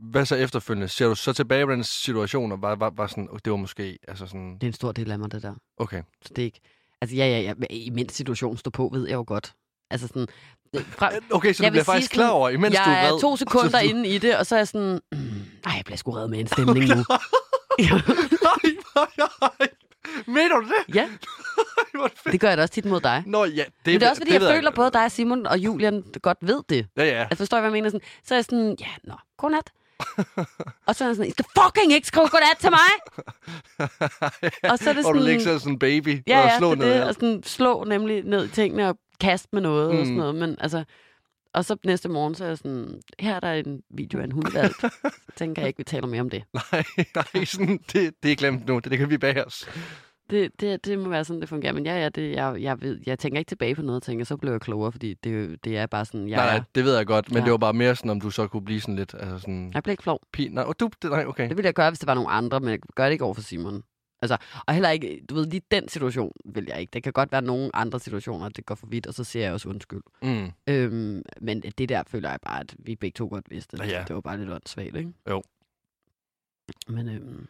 hvad 0.00 0.24
så 0.24 0.36
efterfølgende? 0.36 0.88
Ser 0.88 1.08
du 1.08 1.14
så 1.14 1.32
tilbage 1.32 1.66
på 1.66 1.72
den 1.72 1.84
situation, 1.84 2.52
og 2.52 2.62
var, 2.62 2.74
var, 2.74 2.90
var 2.90 3.06
sådan, 3.06 3.28
det 3.44 3.50
var 3.50 3.56
måske, 3.56 3.98
altså 4.08 4.26
sådan, 4.26 4.54
Det 4.54 4.62
er 4.62 4.66
en 4.66 4.72
stor 4.72 4.92
del 4.92 5.10
af 5.10 5.18
mig, 5.18 5.32
det 5.32 5.42
der. 5.42 5.54
okay. 5.76 6.02
Så 6.22 6.28
det 6.36 6.42
er 6.42 6.46
ikke... 6.46 6.60
Altså, 7.00 7.16
ja, 7.16 7.26
ja, 7.26 7.40
ja. 7.40 7.54
men 7.58 7.66
I 7.70 7.90
min 7.90 8.08
situation 8.08 8.56
står 8.56 8.70
på, 8.70 8.90
ved 8.92 9.06
jeg 9.08 9.14
jo 9.14 9.24
godt. 9.26 9.52
Altså 9.90 10.06
sådan... 10.06 10.26
det- 10.74 10.84
Fra, 10.86 11.10
Okay, 11.30 11.52
så 11.52 11.62
Jeg 11.62 11.70
du 11.70 11.72
bliver 11.72 11.84
faktisk 11.84 12.06
sige 12.10 12.14
klar 12.14 12.24
sådan, 12.24 12.34
over, 12.36 12.48
imens 12.48 12.74
du 12.76 12.80
jeg 12.82 13.02
er 13.02 13.06
er 13.06 13.10
vred. 13.10 13.20
to 13.20 13.36
sekunder 13.36 13.80
du- 13.82 13.88
inde 13.88 14.08
i 14.08 14.18
det, 14.18 14.36
og 14.36 14.46
så 14.46 14.54
er 14.54 14.58
jeg 14.58 14.68
sådan... 14.68 15.00
Mm, 15.12 15.18
ej, 15.66 15.72
jeg 15.76 15.82
bliver 15.84 15.96
sgu 15.96 16.10
reddet 16.10 16.30
med 16.30 16.40
en 16.40 16.46
stemning 16.46 16.86
nu. 16.96 17.04
Nej, 17.78 18.72
nej, 19.18 19.28
nej. 19.40 19.68
Mener 20.26 20.56
du 20.56 20.66
det? 20.66 20.94
ja, 20.94 21.08
det 21.92 22.32
det 22.32 22.40
gør 22.40 22.48
jeg 22.48 22.56
da 22.56 22.62
også 22.62 22.74
tit 22.74 22.84
mod 22.84 23.00
dig. 23.00 23.22
Nå 23.26 23.44
ja, 23.44 23.50
det, 23.50 23.66
Men 23.86 23.94
det 23.94 24.02
er 24.02 24.10
også 24.10 24.20
fordi, 24.20 24.32
jeg 24.32 24.40
ved 24.40 24.50
føler 24.54 24.70
både 24.70 24.90
dig, 24.90 25.12
Simon 25.12 25.46
og 25.46 25.58
Julian 25.58 26.02
godt 26.22 26.38
ved 26.40 26.62
det. 26.68 26.86
Ja, 26.96 27.04
ja. 27.04 27.22
Altså, 27.22 27.36
forstår 27.36 27.56
I, 27.56 27.60
hvad 27.60 27.68
jeg 27.68 27.72
mener? 27.72 27.88
Sådan, 27.90 28.06
så 28.24 28.34
er 28.34 28.38
jeg 28.38 28.44
sådan, 28.44 28.76
ja, 28.80 28.86
nå, 29.04 29.14
godnat. 29.38 29.70
Og 30.86 30.94
så 30.94 31.04
er 31.04 31.08
jeg 31.08 31.16
sådan, 31.16 31.28
I 31.28 31.30
skal 31.30 31.44
fucking 31.58 31.92
ikke 31.92 32.06
skrive 32.06 32.28
godnat 32.28 32.56
til 32.60 32.70
mig! 32.70 32.90
Og 34.70 34.78
så 34.78 34.90
er 34.90 34.94
det 34.94 35.04
Og 35.06 35.14
du 35.14 35.20
sådan- 35.20 35.22
ligger 35.22 35.58
sådan 35.58 35.72
en 35.72 35.78
baby 35.78 36.22
Ja, 36.26 36.38
og 36.40 36.44
ja, 36.46 36.66
er 36.66 36.72
i 36.72 36.78
det, 36.94 37.04
og 37.04 37.14
sådan 37.14 37.42
slå 37.42 37.84
nemlig 37.84 38.24
ned 38.24 38.44
i 38.44 38.48
tingene 38.48 38.88
og 38.88 38.98
kaste 39.20 39.48
med 39.52 39.60
noget 39.62 39.90
mm. 39.94 39.98
og 39.98 40.04
sådan 40.06 40.12
Mm. 40.14 40.18
noget. 40.18 40.34
Men 40.34 40.56
altså, 40.60 40.84
og 41.54 41.64
så 41.64 41.76
næste 41.84 42.08
morgen, 42.08 42.34
så 42.34 42.44
er 42.44 42.48
jeg 42.48 42.58
sådan, 42.58 43.00
her 43.18 43.34
er 43.36 43.40
der 43.40 43.52
en 43.52 43.80
video 43.90 44.20
af 44.20 44.24
en 44.24 44.32
hundevalg. 44.32 44.74
så 44.80 44.90
tænker 45.36 45.62
jeg 45.62 45.66
ikke, 45.68 45.78
vi 45.78 45.84
taler 45.84 46.06
mere 46.06 46.20
om 46.20 46.30
det. 46.30 46.42
Nej, 46.54 46.84
nej, 47.34 47.44
sådan, 47.44 47.80
det, 47.92 48.14
det 48.22 48.32
er 48.32 48.36
glemt 48.36 48.66
nu. 48.68 48.78
Det, 48.78 48.90
det 48.90 48.98
kan 48.98 49.10
vi 49.10 49.18
bag 49.18 49.46
os. 49.46 49.68
Det, 50.30 50.60
det, 50.60 50.84
det 50.86 50.98
må 50.98 51.08
være 51.08 51.24
sådan, 51.24 51.40
det 51.40 51.48
fungerer. 51.48 51.72
Men 51.72 51.86
ja, 51.86 52.00
ja, 52.02 52.08
det, 52.08 52.32
jeg, 52.32 52.56
jeg, 52.62 52.80
ved, 52.82 53.00
jeg 53.06 53.18
tænker 53.18 53.38
ikke 53.38 53.48
tilbage 53.48 53.74
på 53.74 53.82
noget, 53.82 53.96
og 53.96 54.02
tænker, 54.02 54.24
så 54.24 54.36
blev 54.36 54.52
jeg 54.52 54.60
klogere, 54.60 54.92
fordi 54.92 55.14
det, 55.14 55.64
det 55.64 55.76
er 55.78 55.86
bare 55.86 56.04
sådan, 56.04 56.28
jeg, 56.28 56.36
nej, 56.36 56.56
nej, 56.56 56.64
det 56.74 56.84
ved 56.84 56.96
jeg 56.96 57.06
godt. 57.06 57.30
Men 57.30 57.38
Ja. 57.38 57.44
det 57.44 57.50
var 57.50 57.58
bare 57.58 57.72
mere 57.72 57.96
sådan, 57.96 58.10
om 58.10 58.20
du 58.20 58.30
så 58.30 58.46
kunne 58.46 58.64
blive 58.64 58.80
sådan 58.80 58.96
lidt, 58.96 59.14
altså 59.14 59.38
sådan... 59.38 59.70
jeg 59.74 59.82
blev 59.82 59.92
ikke 59.92 60.02
flov. 60.02 60.20
Pi, 60.32 60.48
nej, 60.48 60.64
du, 60.80 60.90
det, 61.02 61.10
nej, 61.10 61.24
okay. 61.26 61.48
Det 61.48 61.56
ville 61.56 61.66
jeg 61.66 61.74
gøre, 61.74 61.90
hvis 61.90 61.98
det 61.98 62.06
var 62.06 62.14
nogle 62.14 62.30
andre, 62.30 62.60
men 62.60 62.68
jeg 62.70 62.78
gør 62.94 63.04
det 63.04 63.12
ikke 63.12 63.24
over 63.24 63.34
for 63.34 63.42
Simon. 63.42 63.82
Altså, 64.22 64.36
og 64.66 64.74
heller 64.74 64.90
ikke, 64.90 65.20
du 65.28 65.34
ved, 65.34 65.46
lige 65.46 65.62
den 65.70 65.88
situation 65.88 66.32
vil 66.44 66.64
jeg 66.68 66.80
ikke. 66.80 66.90
Det 66.90 67.02
kan 67.02 67.12
godt 67.12 67.32
være 67.32 67.42
nogle 67.42 67.76
andre 67.76 68.00
situationer, 68.00 68.48
det 68.48 68.66
går 68.66 68.74
for 68.74 68.86
vidt, 68.86 69.06
og 69.06 69.14
så 69.14 69.24
siger 69.24 69.44
jeg 69.44 69.52
også 69.52 69.68
undskyld. 69.68 70.00
Mm. 70.22 70.50
Øhm, 70.66 71.22
men 71.40 71.60
det 71.62 71.88
der 71.88 72.02
føler 72.06 72.30
jeg 72.30 72.38
bare, 72.42 72.60
at 72.60 72.74
vi 72.78 72.96
begge 72.96 73.14
to 73.16 73.28
godt 73.28 73.50
vidste. 73.50 73.76
Ja. 73.84 74.04
Det 74.08 74.14
var 74.14 74.20
bare 74.20 74.38
lidt 74.38 74.50
åndssvagt, 74.50 74.96
ikke? 74.96 75.12
Jo. 75.30 75.42
Men 76.88 77.08
øhm, 77.08 77.46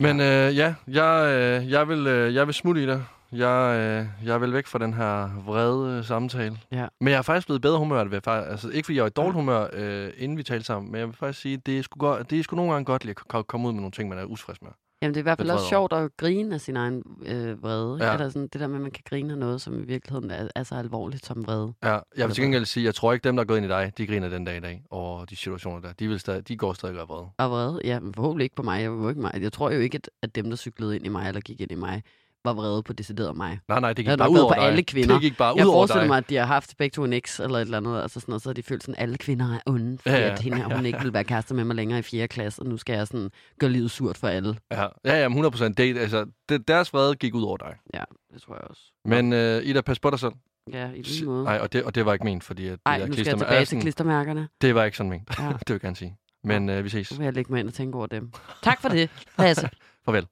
Men 0.00 0.20
øh, 0.20 0.56
ja, 0.56 0.74
jeg, 0.88 1.26
øh, 1.28 1.70
jeg, 1.70 1.88
vil, 1.88 2.06
øh, 2.06 2.34
jeg 2.34 2.46
vil 2.46 2.54
smutte 2.54 2.82
i 2.82 2.86
det. 2.86 3.04
Jeg, 3.32 3.76
øh, 3.78 4.26
jeg 4.28 4.40
vil 4.40 4.52
væk 4.52 4.66
fra 4.66 4.78
den 4.78 4.94
her 4.94 5.42
vrede 5.46 5.98
øh, 5.98 6.04
samtale. 6.04 6.58
Ja. 6.72 6.86
Men 7.00 7.10
jeg 7.10 7.18
er 7.18 7.22
faktisk 7.22 7.46
blevet 7.46 7.62
bedre 7.62 7.78
humør. 7.78 8.04
Ved, 8.04 8.20
faktisk, 8.24 8.50
altså, 8.50 8.68
ikke 8.68 8.86
fordi 8.86 8.96
jeg 8.96 9.02
er 9.02 9.06
i 9.06 9.10
dårligt 9.10 9.34
humør, 9.34 9.66
øh, 9.72 10.10
inden 10.16 10.38
vi 10.38 10.42
talte 10.42 10.64
sammen, 10.64 10.92
men 10.92 10.98
jeg 10.98 11.08
vil 11.08 11.16
faktisk 11.16 11.40
sige, 11.40 11.56
det 11.56 11.78
er 11.78 11.82
sgu, 11.82 11.98
godt, 11.98 12.30
det 12.30 12.38
er 12.38 12.42
sgu 12.42 12.56
nogle 12.56 12.72
gange 12.72 12.84
godt 12.84 13.04
lige 13.04 13.14
at 13.18 13.28
ko- 13.28 13.42
komme 13.42 13.68
ud 13.68 13.72
med 13.72 13.80
nogle 13.80 13.92
ting, 13.92 14.08
man 14.08 14.18
er 14.18 14.24
usfrisk 14.24 14.62
med. 14.62 14.70
Jamen, 15.02 15.14
det 15.14 15.20
er 15.20 15.22
i 15.22 15.28
hvert 15.28 15.38
fald 15.38 15.50
også 15.50 15.68
sjovt 15.68 15.92
at 15.92 16.16
grine 16.16 16.54
af 16.54 16.60
sin 16.60 16.76
egen 16.76 17.02
øh, 17.26 17.62
vrede. 17.62 18.04
Ja. 18.04 18.12
Eller 18.12 18.28
sådan, 18.28 18.48
det 18.48 18.60
der 18.60 18.66
med, 18.66 18.76
at 18.76 18.82
man 18.82 18.90
kan 18.90 19.02
grine 19.08 19.32
af 19.32 19.38
noget, 19.38 19.60
som 19.60 19.82
i 19.82 19.86
virkeligheden 19.86 20.30
er, 20.30 20.48
er 20.54 20.62
så 20.62 20.74
alvorligt 20.74 21.26
som 21.26 21.46
vrede. 21.46 21.72
Ja, 21.82 21.98
jeg 22.16 22.26
vil 22.26 22.34
til 22.34 22.44
gengæld 22.44 22.64
sige, 22.64 22.84
jeg 22.84 22.94
tror 22.94 23.12
ikke, 23.12 23.24
dem, 23.24 23.36
der 23.36 23.42
er 23.42 23.46
gået 23.46 23.56
ind 23.56 23.66
i 23.66 23.68
dig, 23.68 23.92
de 23.98 24.06
griner 24.06 24.28
den 24.28 24.44
dag 24.44 24.56
i 24.56 24.60
dag 24.60 24.82
over 24.90 25.24
de 25.24 25.36
situationer 25.36 25.80
der. 25.80 25.92
De, 25.92 26.08
vil 26.08 26.20
stadig, 26.20 26.48
de 26.48 26.56
går 26.56 26.72
stadig 26.72 26.96
og 26.96 27.02
er 27.02 27.06
vrede. 27.06 27.28
Og 27.38 27.50
vrede, 27.50 27.80
ja, 27.84 28.00
men 28.00 28.14
forhåbentlig 28.14 28.44
ikke 28.44 28.56
på 28.56 28.62
mig. 28.62 28.82
Jeg, 28.82 29.08
ikke 29.08 29.20
mig. 29.20 29.42
jeg 29.42 29.52
tror 29.52 29.70
jo 29.70 29.80
ikke, 29.80 29.96
at, 29.96 30.10
at 30.22 30.34
dem, 30.34 30.50
der 30.50 30.56
cyklede 30.56 30.96
ind 30.96 31.06
i 31.06 31.08
mig, 31.08 31.28
eller 31.28 31.40
gik 31.40 31.60
ind 31.60 31.70
i 31.70 31.74
mig, 31.74 32.02
var 32.44 32.52
vrede 32.52 32.82
på 32.82 32.92
decideret 32.92 33.36
mig. 33.36 33.58
Nej, 33.68 33.80
nej, 33.80 33.92
det 33.92 34.04
gik 34.06 34.18
bare 34.18 34.30
ud 34.30 34.38
over 34.38 34.54
på 34.54 34.60
dig. 34.60 34.66
alle 34.68 34.82
kvinder. 34.82 35.12
Det 35.14 35.22
gik 35.22 35.36
bare 35.36 35.54
Jeg 35.56 35.66
ud 35.66 35.70
over 35.70 35.78
forestiller 35.78 36.02
dig. 36.02 36.08
mig, 36.08 36.18
at 36.18 36.28
de 36.30 36.36
har 36.36 36.46
haft 36.46 36.74
begge 36.78 36.94
to 36.94 37.04
en 37.04 37.12
eks 37.12 37.40
eller 37.40 37.56
et 37.58 37.62
eller 37.62 37.76
andet, 37.76 38.02
altså 38.02 38.20
sådan 38.20 38.32
noget, 38.32 38.42
så 38.42 38.48
har 38.48 38.54
de 38.54 38.62
følt 38.62 38.82
sådan, 38.82 38.94
at 38.94 39.02
alle 39.02 39.18
kvinder 39.18 39.54
er 39.54 39.58
onde, 39.66 39.98
fordi 39.98 40.14
Ja, 40.16 40.20
ja, 40.26 40.32
at 40.32 40.38
hende 40.42 40.58
her, 40.58 40.76
hun 40.76 40.86
ikke 40.86 40.98
vil 41.02 41.12
være 41.12 41.24
kærester 41.24 41.54
med 41.54 41.64
mig 41.64 41.76
længere 41.76 41.98
i 41.98 42.02
4. 42.02 42.28
klasse, 42.28 42.62
og 42.62 42.66
nu 42.68 42.76
skal 42.76 42.96
jeg 42.96 43.06
sådan 43.06 43.30
gøre 43.58 43.70
livet 43.70 43.90
surt 43.90 44.16
for 44.16 44.28
alle. 44.28 44.56
Ja, 44.70 44.82
ja, 44.82 44.88
ja, 45.04 45.28
men 45.28 45.32
100 45.32 45.50
procent. 45.50 45.78
Det, 45.78 45.98
altså, 45.98 46.26
det, 46.48 46.68
deres 46.68 46.92
vrede 46.92 47.14
gik 47.14 47.34
ud 47.34 47.42
over 47.42 47.56
dig. 47.56 47.74
Ja, 47.94 48.04
det 48.34 48.42
tror 48.42 48.54
jeg 48.54 48.64
også. 48.70 48.82
Men 49.04 49.32
øh, 49.32 49.62
Ida, 49.64 49.80
pas 49.80 49.98
på 50.00 50.10
dig 50.10 50.18
selv. 50.18 50.32
Ja, 50.72 50.90
i 50.90 51.02
lige 51.02 51.24
måde. 51.26 51.44
Nej, 51.44 51.58
og 51.58 51.72
det, 51.72 51.84
og 51.84 51.94
det 51.94 52.06
var 52.06 52.12
ikke 52.12 52.24
ment, 52.24 52.44
fordi 52.44 52.68
at 52.68 52.78
Ej, 52.86 52.96
de 52.96 53.00
der 53.02 53.06
nu 53.08 53.12
skal 53.12 53.26
jeg 53.26 53.38
tilbage 53.38 53.64
til 53.64 53.80
klistermærkerne. 53.80 54.48
Det 54.60 54.74
var 54.74 54.84
ikke 54.84 54.96
sådan 54.96 55.10
ment. 55.10 55.38
Ja. 55.38 55.44
det 55.48 55.68
vil 55.68 55.74
jeg 55.74 55.80
gerne 55.80 55.96
sige. 55.96 56.16
Men 56.44 56.68
øh, 56.70 56.84
vi 56.84 56.88
ses. 56.88 57.10
Nu 57.12 57.16
vil 57.16 57.24
jeg 57.24 57.32
lægge 57.34 57.52
mig 57.52 57.60
ind 57.60 57.68
og 57.68 57.74
tænke 57.74 57.98
over 57.98 58.06
dem. 58.06 58.32
Tak 58.62 58.80
for 58.80 58.88
det, 58.88 59.10
Lasse. 59.38 59.70
Farvel. 60.04 60.26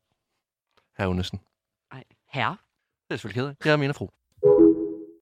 Herre 0.99 1.09
Unnesen. 1.09 1.41
Herre. 2.33 2.57
Det 3.09 3.15
er 3.15 3.17
selvfølgelig 3.17 3.43
ked 3.43 3.49
af. 3.49 3.55
Jeg 3.65 3.73
er 3.73 3.77
min 3.77 3.95
fru. 3.95 4.09